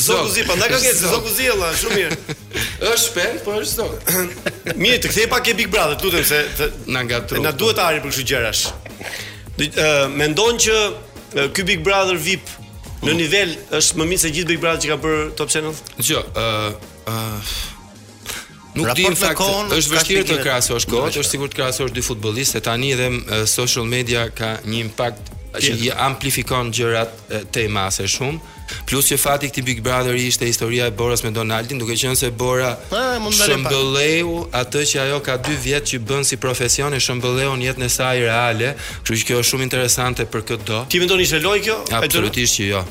zoguzi, 0.00 0.46
shumë 1.80 1.98
mirë. 1.98 2.34
është 2.94 3.02
shpend, 3.04 3.42
po 3.44 3.58
është 3.60 3.82
zok. 3.82 4.14
mirë, 4.80 5.02
të 5.04 5.12
kthej 5.12 5.28
pak 5.34 5.50
e 5.52 5.56
Big 5.58 5.68
Brother, 5.74 6.00
lutem 6.00 6.24
se 6.24 6.70
na 6.94 7.04
gatru. 7.10 7.42
Na 7.44 7.52
duhet 7.52 7.82
ari 7.86 8.00
për 8.06 8.16
këto 8.16 8.26
gjëra. 8.32 8.54
Mendojnë 9.58 10.12
Mendon 10.16 10.56
që 10.64 10.76
ky 11.52 11.62
Big 11.64 11.80
Brother 11.80 12.18
VIP 12.18 12.46
në 13.06 13.14
nivel 13.16 13.52
është 13.72 13.96
më 13.98 14.06
mirë 14.12 14.20
se 14.26 14.30
gjithë 14.34 14.48
Big 14.52 14.60
Brother 14.62 14.82
që 14.84 14.90
ka 14.92 14.96
bërë 15.00 15.20
Top 15.38 15.52
Channel? 15.52 15.74
Jo, 16.04 16.22
ëh 16.34 17.74
Nuk 18.70 18.92
di 18.94 19.02
në 19.10 19.16
fakt, 19.18 19.40
është 19.74 19.92
vështirë 19.96 20.26
të 20.28 20.34
krahasosh 20.44 20.84
kohë, 20.86 21.08
është 21.10 21.24
sigurt 21.26 21.50
të 21.50 21.58
krahasosh 21.58 21.90
dy 21.96 22.04
futbollistë 22.06 22.60
tani 22.68 22.92
dhe 22.94 23.08
social 23.50 23.82
media 23.90 24.28
ka 24.30 24.52
një 24.62 24.76
impakt 24.84 25.32
që 25.58 25.72
i 25.88 25.88
amplifikon 26.06 26.70
gjërat 26.76 27.18
te 27.50 27.64
masë 27.66 28.06
shumë. 28.14 28.59
Plus 28.88 29.06
që 29.10 29.16
fati 29.20 29.48
këti 29.50 29.62
Big 29.66 29.80
Brother 29.84 30.16
ishte 30.18 30.48
historia 30.48 30.86
e 30.90 30.94
Boras 30.94 31.24
me 31.26 31.32
Donaldin, 31.34 31.80
duke 31.82 31.96
qënë 31.98 32.18
se 32.22 32.30
Bora 32.42 32.72
shëmbëleu 32.90 34.38
atë 34.62 34.84
që 34.92 35.02
ajo 35.06 35.20
ka 35.26 35.38
2 35.48 35.58
vjetë 35.66 35.92
që 35.94 36.02
bënë 36.12 36.28
si 36.32 36.40
profesion 36.44 36.94
e 36.98 37.02
shëmbëleu 37.08 37.56
një 37.62 37.70
jetë 37.72 37.84
në 37.84 37.90
saj 37.96 38.14
reale, 38.26 38.74
kështu 39.02 39.18
që 39.22 39.28
kjo 39.30 39.42
është 39.42 39.52
shumë 39.52 39.68
interesante 39.70 40.28
për 40.34 40.46
këtë 40.52 40.68
do. 40.72 40.82
Ti 40.92 41.02
me 41.04 41.10
do 41.12 41.20
një 41.22 41.30
shëlloj 41.34 41.58
kjo? 41.66 41.78
Absolutisht 42.02 42.58
që 42.58 42.70
jo. 42.74 42.84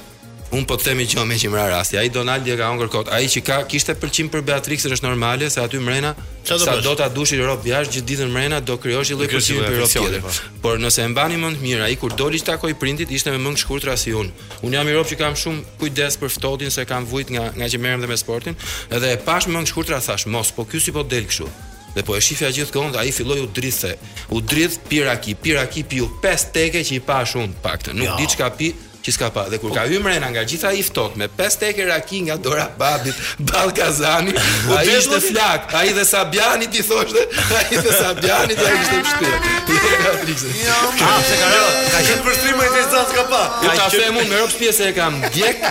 Un 0.50 0.64
po 0.66 0.76
të 0.82 0.88
themi 0.88 1.04
që 1.06 1.24
më 1.30 1.36
qimra 1.43 1.68
rasti. 1.70 1.97
Ai 2.02 2.10
Donaldi 2.10 2.50
e 2.50 2.56
ka 2.58 2.66
ngër 2.74 2.89
kot. 2.89 3.08
Ai 3.14 3.28
që 3.30 3.43
ka 3.45 3.58
kishte 3.70 3.93
pëlqim 3.93 4.32
për 4.34 4.41
Beatrice 4.47 4.89
është 4.89 5.06
normale 5.06 5.45
se 5.54 5.62
aty 5.62 5.78
Mrena 5.78 6.16
sa 6.43 6.78
do 6.82 6.93
ta 6.97 7.06
dushi 7.14 7.38
rob 7.38 7.62
jashtë 7.70 7.93
gjithë 7.93 8.08
ditën 8.12 8.32
Mrena 8.34 8.58
do 8.66 8.80
krijosh 8.82 9.12
i 9.14 9.18
lloj 9.20 9.28
pëlqimi 9.30 9.62
për 9.68 9.78
rob 9.78 9.91
tjetër. 9.93 10.24
Po. 10.26 10.34
Por 10.64 10.82
nëse 10.82 11.04
e 11.06 11.12
mbani 11.14 11.38
mend 11.38 11.62
mirë, 11.62 11.84
ai 11.86 11.93
kur 12.02 12.16
doli 12.18 12.41
të 12.41 12.50
takoj 12.50 12.74
printit 12.82 13.14
ishte 13.14 13.30
me 13.36 13.41
mëngë 13.45 13.62
shkurtër 13.62 13.93
as 13.93 14.08
i 14.10 14.16
un. 14.18 14.32
Un 14.66 14.74
jam 14.74 14.89
i 14.89 14.97
rob 14.97 15.06
që 15.06 15.20
kam 15.22 15.38
shumë 15.38 15.76
kujdes 15.84 16.18
për 16.18 16.34
ftohtin 16.39 16.74
se 16.74 16.88
kam 16.89 17.06
vujt 17.12 17.30
nga 17.36 17.52
nga 17.54 17.70
që 17.70 17.84
merrem 17.86 18.02
dhe 18.02 18.10
me 18.10 18.18
sportin, 18.18 18.58
edhe 18.89 19.14
e 19.14 19.22
pash 19.30 19.45
me 19.45 19.60
mëngë 19.60 19.70
shkurtër 19.70 20.02
thash, 20.02 20.26
mos 20.34 20.50
po 20.58 20.66
ky 20.66 20.82
si 20.82 20.93
po 20.97 21.06
del 21.06 21.30
kështu. 21.30 21.45
Dhe 21.93 22.02
po 22.06 22.18
e 22.18 22.22
shifja 22.26 22.50
gjithë 22.54 22.74
kohën 22.74 22.93
dhe 22.93 23.02
ai 23.06 23.14
filloi 23.14 23.43
u 23.45 23.47
drithse. 23.54 23.93
U 24.34 24.41
drith 24.41 24.82
piraki, 24.89 25.34
piraki 25.41 25.86
piu 25.89 26.10
5 26.26 26.52
teke 26.54 26.82
që 26.86 26.97
i 26.97 27.02
pash 27.06 27.34
un 27.38 27.50
paktën. 27.66 27.93
Nuk 27.97 28.06
ja. 28.08 28.14
Jo. 28.16 28.18
di 28.22 28.28
çka 28.34 28.50
pi, 28.58 28.70
që 29.04 29.12
s'ka 29.16 29.28
pa. 29.34 29.43
Dhe 29.52 29.58
kur 29.62 29.72
ka 29.76 29.84
hymë 29.89 30.04
mrena 30.06 30.30
nga 30.34 30.43
gjitha 30.47 30.72
i 30.76 30.82
ftohtë 30.84 31.20
me 31.22 31.28
5 31.38 31.58
tekë 31.62 31.88
raki 31.89 32.22
nga 32.28 32.36
dora 32.43 32.68
babit 32.80 33.16
Ballkazani, 33.52 34.34
u 34.70 34.80
ishte 34.95 35.20
flak, 35.30 35.70
ai 35.80 35.93
dhe 35.95 36.04
Sabiani 36.10 36.68
ti 36.74 36.84
thoshte, 36.86 37.24
ai 37.60 37.70
dhe 37.86 37.93
Sabiani 38.00 38.58
do 38.60 38.68
ishte 38.76 39.00
në 39.00 39.14
shtëpi. 39.14 39.78
Ja, 39.78 40.10
Patrik. 40.24 40.43
Ja, 40.64 40.80
ka 41.00 41.52
rë. 41.54 41.62
Ka 41.93 42.02
qenë 42.10 42.26
përstrimë 42.28 42.68
e 42.68 42.84
s'ka 42.89 43.24
pa. 43.32 43.41
Ja, 43.68 43.74
ta 43.80 43.88
them 43.95 44.20
unë, 44.24 44.30
merr 44.34 44.54
pjesë 44.64 44.89
e 44.91 44.97
kam 44.97 45.20
djeg 45.34 45.64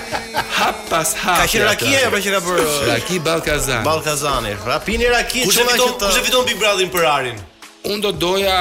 hap 0.58 0.84
pas 0.90 1.12
hap. 1.22 1.44
Ka 1.44 1.50
qenë 1.52 1.68
raki 1.68 1.92
e, 1.98 2.06
pra 2.12 2.22
që 2.24 2.34
ka 2.38 2.42
bërë? 2.48 2.66
Raki 2.94 3.20
Ballkazani. 3.28 3.84
Ballkazani. 3.86 4.56
Rapini 4.66 5.10
raki. 5.12 5.44
Kush 5.48 5.60
e 5.62 5.66
fiton? 5.74 5.94
Kush 6.06 6.20
e 6.22 6.24
fiton 6.26 6.46
Big 6.48 6.58
Brother-in 6.60 6.90
për 6.94 7.06
Arin? 7.14 7.47
unë 7.92 8.00
do 8.00 8.10
doja, 8.16 8.58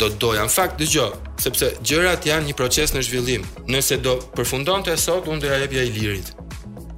do 0.00 0.08
doja, 0.18 0.44
në 0.48 0.52
fakt, 0.52 0.78
dëgjo, 0.80 1.06
sepse 1.42 1.68
gjërat 1.86 2.24
janë 2.30 2.50
një 2.50 2.56
proces 2.58 2.94
në 2.96 3.02
zhvillim. 3.04 3.44
Nëse 3.70 3.98
do 4.04 4.16
përfundon 4.36 4.84
të 4.86 4.94
sot, 5.00 5.28
unë 5.28 5.44
do 5.44 5.52
jepja 5.52 5.84
i 5.88 5.92
lirit. 5.92 6.32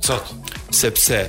Sot? 0.06 0.30
Sepse, 0.76 1.20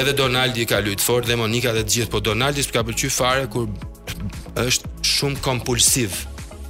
edhe 0.00 0.14
Donaldi 0.16 0.64
ka 0.70 0.80
lujtë 0.82 1.04
fort 1.06 1.28
dhe 1.28 1.36
Monika 1.40 1.72
dhe 1.76 1.84
gjithë, 1.84 2.10
po 2.14 2.22
Donaldi 2.30 2.64
s'ka 2.66 2.84
përqy 2.88 3.10
fare 3.12 3.46
kur 3.52 3.68
është 4.58 4.94
shumë 5.14 5.44
kompulsiv. 5.44 6.16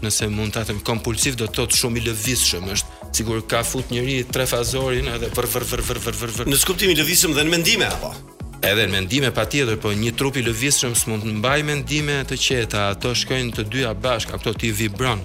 Nëse 0.05 0.29
mund 0.33 0.55
të 0.57 0.67
thëmë 0.71 0.85
kompulsiv, 0.89 1.39
do 1.41 1.47
të 1.49 1.59
thotë 1.61 1.79
shumë 1.83 2.03
i 2.03 2.07
lëvizshëm, 2.09 2.67
është 2.75 3.15
sigur 3.21 3.45
ka 3.51 3.63
fut 3.67 3.93
njëri 3.95 4.21
tre 4.33 4.47
fazorin 4.49 5.09
edhe 5.15 5.31
vër 5.37 5.49
vër 5.55 5.69
vër 5.79 5.87
vër 5.87 6.05
vër 6.05 6.13
vër. 6.41 6.51
Në 6.53 6.61
skuptimin 6.65 6.97
e 6.97 7.03
lëvizshëm 7.05 7.37
dhe 7.37 7.47
në 7.47 7.57
mendime 7.57 7.91
apo? 7.95 8.15
Edhe 8.61 8.85
në 8.87 8.93
mendime 8.93 9.31
pa 9.33 9.47
tjetër, 9.49 9.79
po 9.81 9.89
një 9.97 10.11
trup 10.21 10.37
i 10.37 10.43
së 10.45 10.91
s'mund 10.95 11.23
të 11.25 11.33
mbaj 11.39 11.63
mendime 11.65 12.17
të 12.29 12.37
qeta, 12.47 12.89
ato 12.93 13.15
shkojnë 13.17 13.55
të 13.57 13.65
dyja 13.73 13.95
bashkë, 13.95 14.35
ato 14.37 14.53
ti 14.53 14.69
vibron. 14.73 15.21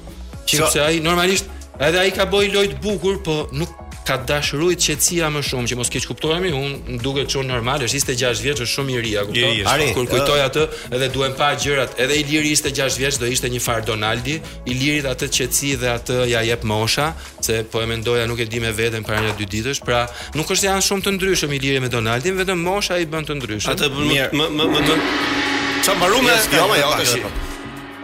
Sepse 0.46 0.80
so, 0.80 0.84
ai 0.86 1.00
normalisht 1.04 1.50
edhe 1.88 2.00
ai 2.00 2.12
ka 2.16 2.26
bojë 2.32 2.54
lojë 2.54 2.80
bukur, 2.84 3.20
po 3.26 3.36
nuk 3.52 3.85
ka 4.06 4.18
dashurojt 4.30 4.84
qetësia 4.86 5.32
më 5.34 5.42
shumë 5.50 5.70
që 5.72 5.78
mos 5.80 5.90
keç 5.94 6.06
kuptohemi 6.12 6.52
un 6.56 7.00
duke 7.02 7.24
çon 7.34 7.48
normal 7.50 7.84
është 7.88 8.00
ishte 8.02 8.16
6 8.22 8.44
vjeç 8.46 8.62
është 8.66 8.72
shumë 8.76 8.94
i 8.94 9.00
ri 9.06 9.14
a 9.18 9.24
kupton 9.28 9.94
kur 9.98 10.08
kujtoj 10.12 10.42
atë 10.44 10.66
edhe 10.98 11.08
duhem 11.16 11.34
pa 11.40 11.50
gjërat 11.62 11.98
edhe 12.06 12.20
Iliri 12.22 12.52
ishte 12.56 12.72
6 12.82 13.00
vjeç 13.02 13.18
do 13.24 13.30
ishte 13.36 13.50
një 13.56 13.62
far 13.66 13.82
Donaldi 13.88 14.38
Ilirit 14.72 15.08
atë 15.10 15.32
qetësi 15.40 15.74
dhe 15.82 15.90
atë 15.98 16.20
ja 16.32 16.44
jep 16.48 16.64
mosha 16.72 17.10
se 17.48 17.60
po 17.74 17.82
e 17.84 17.90
mendoja 17.90 18.28
nuk 18.30 18.46
e 18.46 18.50
di 18.52 18.62
me 18.64 18.72
veten 18.82 19.04
para 19.08 19.24
një 19.26 19.34
dy 19.42 19.50
ditësh 19.56 19.82
pra 19.88 20.06
nuk 20.38 20.54
është 20.58 20.70
janë 20.70 20.86
shumë 20.90 21.08
të 21.10 21.16
ndryshëm 21.18 21.58
Iliri 21.58 21.82
me 21.82 21.90
Donaldin 21.94 22.38
vetëm 22.40 22.62
mosha 22.70 23.02
i 23.02 23.10
bën 23.10 23.26
të 23.32 23.40
ndryshëm 23.42 23.74
atë 23.74 23.92
më 23.98 24.30
më 24.38 24.52
më 24.78 25.98
mbaru 25.98 26.24
me 26.26 26.40
jo 26.54 27.12
jo 27.16 27.36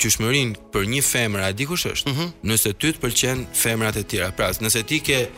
për 0.76 0.86
një 0.92 1.01
femër, 1.03 1.42
a 1.42 1.53
di 1.57 1.64
kush 1.66 1.86
është? 1.86 2.11
Mm 2.11 2.14
-hmm. 2.16 2.32
Nëse 2.51 2.70
ty 2.78 2.92
të 2.92 3.01
pëlqen 3.05 3.44
femrat 3.57 3.97
e 3.97 4.03
tjera. 4.05 4.30
Pra, 4.36 4.51
nëse 4.61 4.82
ti 4.86 5.01
ke 5.01 5.28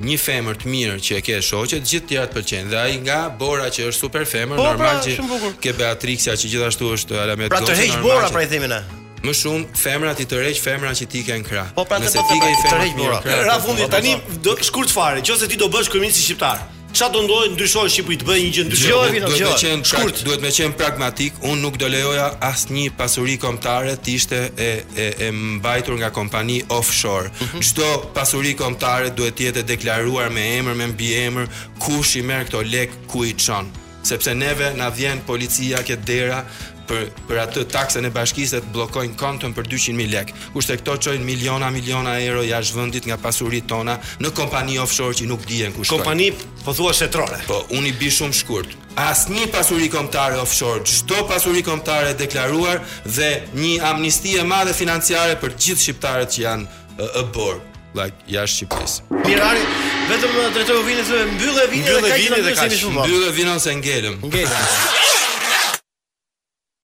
një 0.00 0.16
femër 0.18 0.54
të 0.60 0.66
mirë 0.68 0.96
që 1.06 1.16
e 1.16 1.20
ke 1.20 1.40
shoqet, 1.42 1.82
gjithë 1.90 2.08
tjera 2.08 2.26
të 2.26 2.34
pëlqejnë. 2.36 2.70
Dhe 2.72 2.76
ai 2.84 2.96
nga 3.00 3.18
Bora 3.38 3.66
që 3.66 3.86
është 3.88 4.00
super 4.04 4.24
femër, 4.26 4.56
po, 4.56 4.62
pra, 4.62 4.70
normal 4.70 5.00
pra, 5.00 5.06
që 5.06 5.60
ke 5.62 5.72
Beatrixa 5.78 6.32
që 6.40 6.46
gjithashtu 6.52 6.84
është 6.96 7.14
ala 7.22 7.36
me 7.36 7.48
Pra 7.48 7.60
të 7.60 7.74
heq 7.80 8.02
Bora 8.02 8.28
pra 8.30 8.42
i 8.42 8.46
themi 8.52 8.68
ne. 8.68 8.82
Më 9.22 9.32
shumë 9.40 9.64
femrat 9.84 10.16
ti 10.16 10.24
të 10.30 10.34
rreq 10.42 10.58
femra 10.62 10.90
që 10.98 11.04
ti 11.10 11.24
ke 11.26 11.32
në 11.40 11.44
krah. 11.48 11.68
Po 11.74 11.84
pra, 11.84 11.98
nëse 11.98 12.14
po, 12.18 12.26
ti 12.30 12.36
ke 12.40 12.46
femra 12.46 12.84
të 12.84 12.84
rreq 12.84 12.96
Bora. 12.98 13.18
Ra 13.48 13.58
po, 13.58 13.66
fundi 13.66 13.82
po, 13.82 13.88
tani 13.88 14.16
do 14.42 14.52
shkurt 14.62 14.90
fare, 14.90 15.20
nëse 15.20 15.46
ti 15.48 15.56
do 15.56 15.66
bësh 15.68 15.88
kryeminist 15.90 16.20
shqiptar. 16.22 16.77
Sa 16.92 17.08
do 17.12 17.20
ndodhë 17.20 17.50
ndryshoj 17.52 17.88
Shqipëri 17.92 18.16
të 18.22 18.26
bëjë 18.28 18.44
një 18.44 18.52
gjë 18.56 18.62
ndryshoj. 18.68 19.08
Do 19.20 19.32
të 19.32 19.48
qenë 19.62 19.88
shkurt, 19.90 20.20
duhet 20.24 20.44
më 20.44 20.52
qenë 20.56 20.76
pragmatik. 20.80 21.36
Unë 21.44 21.60
nuk 21.60 21.76
do 21.82 21.88
lejoja 21.92 22.30
asnjë 22.48 22.92
pasuri 22.96 23.34
kombëtare 23.42 23.92
të 24.00 24.14
ishte 24.16 24.38
e 24.56 24.68
e 25.04 25.08
e 25.26 25.28
mbajtur 25.58 25.98
nga 26.00 26.08
kompani 26.18 26.62
offshore. 26.78 27.28
Mhm. 27.42 27.60
Çdo 27.60 27.84
mm 27.84 27.94
-hmm. 27.94 28.12
pasuri 28.16 28.54
kombëtare 28.62 29.12
duhet 29.16 29.36
të 29.36 29.44
jetë 29.48 29.66
deklaruar 29.68 30.30
me 30.32 30.44
emër 30.56 30.74
me 30.80 30.86
mbiemër 30.94 31.46
kush 31.78 32.16
i 32.16 32.22
merr 32.22 32.48
këto 32.48 32.62
lek, 32.64 32.90
ku 33.06 33.24
i 33.24 33.34
çon. 33.36 33.66
Sepse 34.02 34.34
neve 34.34 34.72
na 34.76 34.88
vjen 34.88 35.20
policia 35.26 35.84
këtë 35.84 36.04
dera 36.04 36.40
për 36.88 37.10
për 37.28 37.40
atë 37.42 37.62
taksën 37.72 38.08
e 38.08 38.12
bashkisë 38.14 38.62
të 38.64 38.72
bllokojnë 38.74 39.16
kontën 39.20 39.54
për 39.56 39.68
200 39.72 39.96
mijë 39.98 40.12
lekë, 40.14 40.36
kurse 40.54 40.76
këto 40.80 40.94
çojnë 41.06 41.26
miliona 41.26 41.68
miliona 41.74 42.14
euro 42.24 42.42
jashtë 42.46 42.78
vendit 42.80 43.08
nga 43.10 43.18
pasuritë 43.22 43.70
tona 43.72 43.98
në 44.24 44.32
kompani 44.38 44.78
offshore 44.82 45.16
që 45.20 45.28
nuk 45.30 45.44
dihen 45.50 45.76
kush. 45.76 45.92
Kompani 45.92 46.30
pothuajse 46.64 47.02
shetrore. 47.06 47.40
Po, 47.48 47.60
unë 47.76 47.92
i 47.92 47.94
bi 48.00 48.10
shumë 48.14 48.38
shkurt. 48.40 48.74
Asnjë 49.04 49.50
pasuri 49.54 49.88
kombëtare 49.92 50.40
offshore, 50.42 50.82
çdo 50.88 51.22
pasuri 51.30 51.62
kombëtare 51.66 52.14
e 52.14 52.18
deklaruar 52.18 52.80
dhe 53.06 53.30
një 53.60 53.74
amnisti 53.92 54.34
e 54.40 54.46
madhe 54.52 54.74
financiare 54.80 55.36
për 55.42 55.54
të 55.54 55.64
gjithë 55.68 55.84
shqiptarët 55.86 56.34
që 56.34 56.44
janë 56.46 56.78
e 57.04 57.24
bor, 57.36 57.60
like 57.94 58.26
jashtë 58.34 58.58
Shqipërisë. 58.64 59.06
Mirari 59.22 59.60
vetëm 60.08 60.34
drejtoi 60.56 60.80
vinën 60.88 61.06
se 61.12 61.20
mbyllë 61.36 61.68
vinën 61.76 62.08
dhe 62.08 62.56
ka 62.58 62.66
Mbyllë 62.72 63.30
vinën 63.38 63.62
se 63.68 63.76
ngelëm. 63.80 64.18
Ngelëm. 64.26 65.46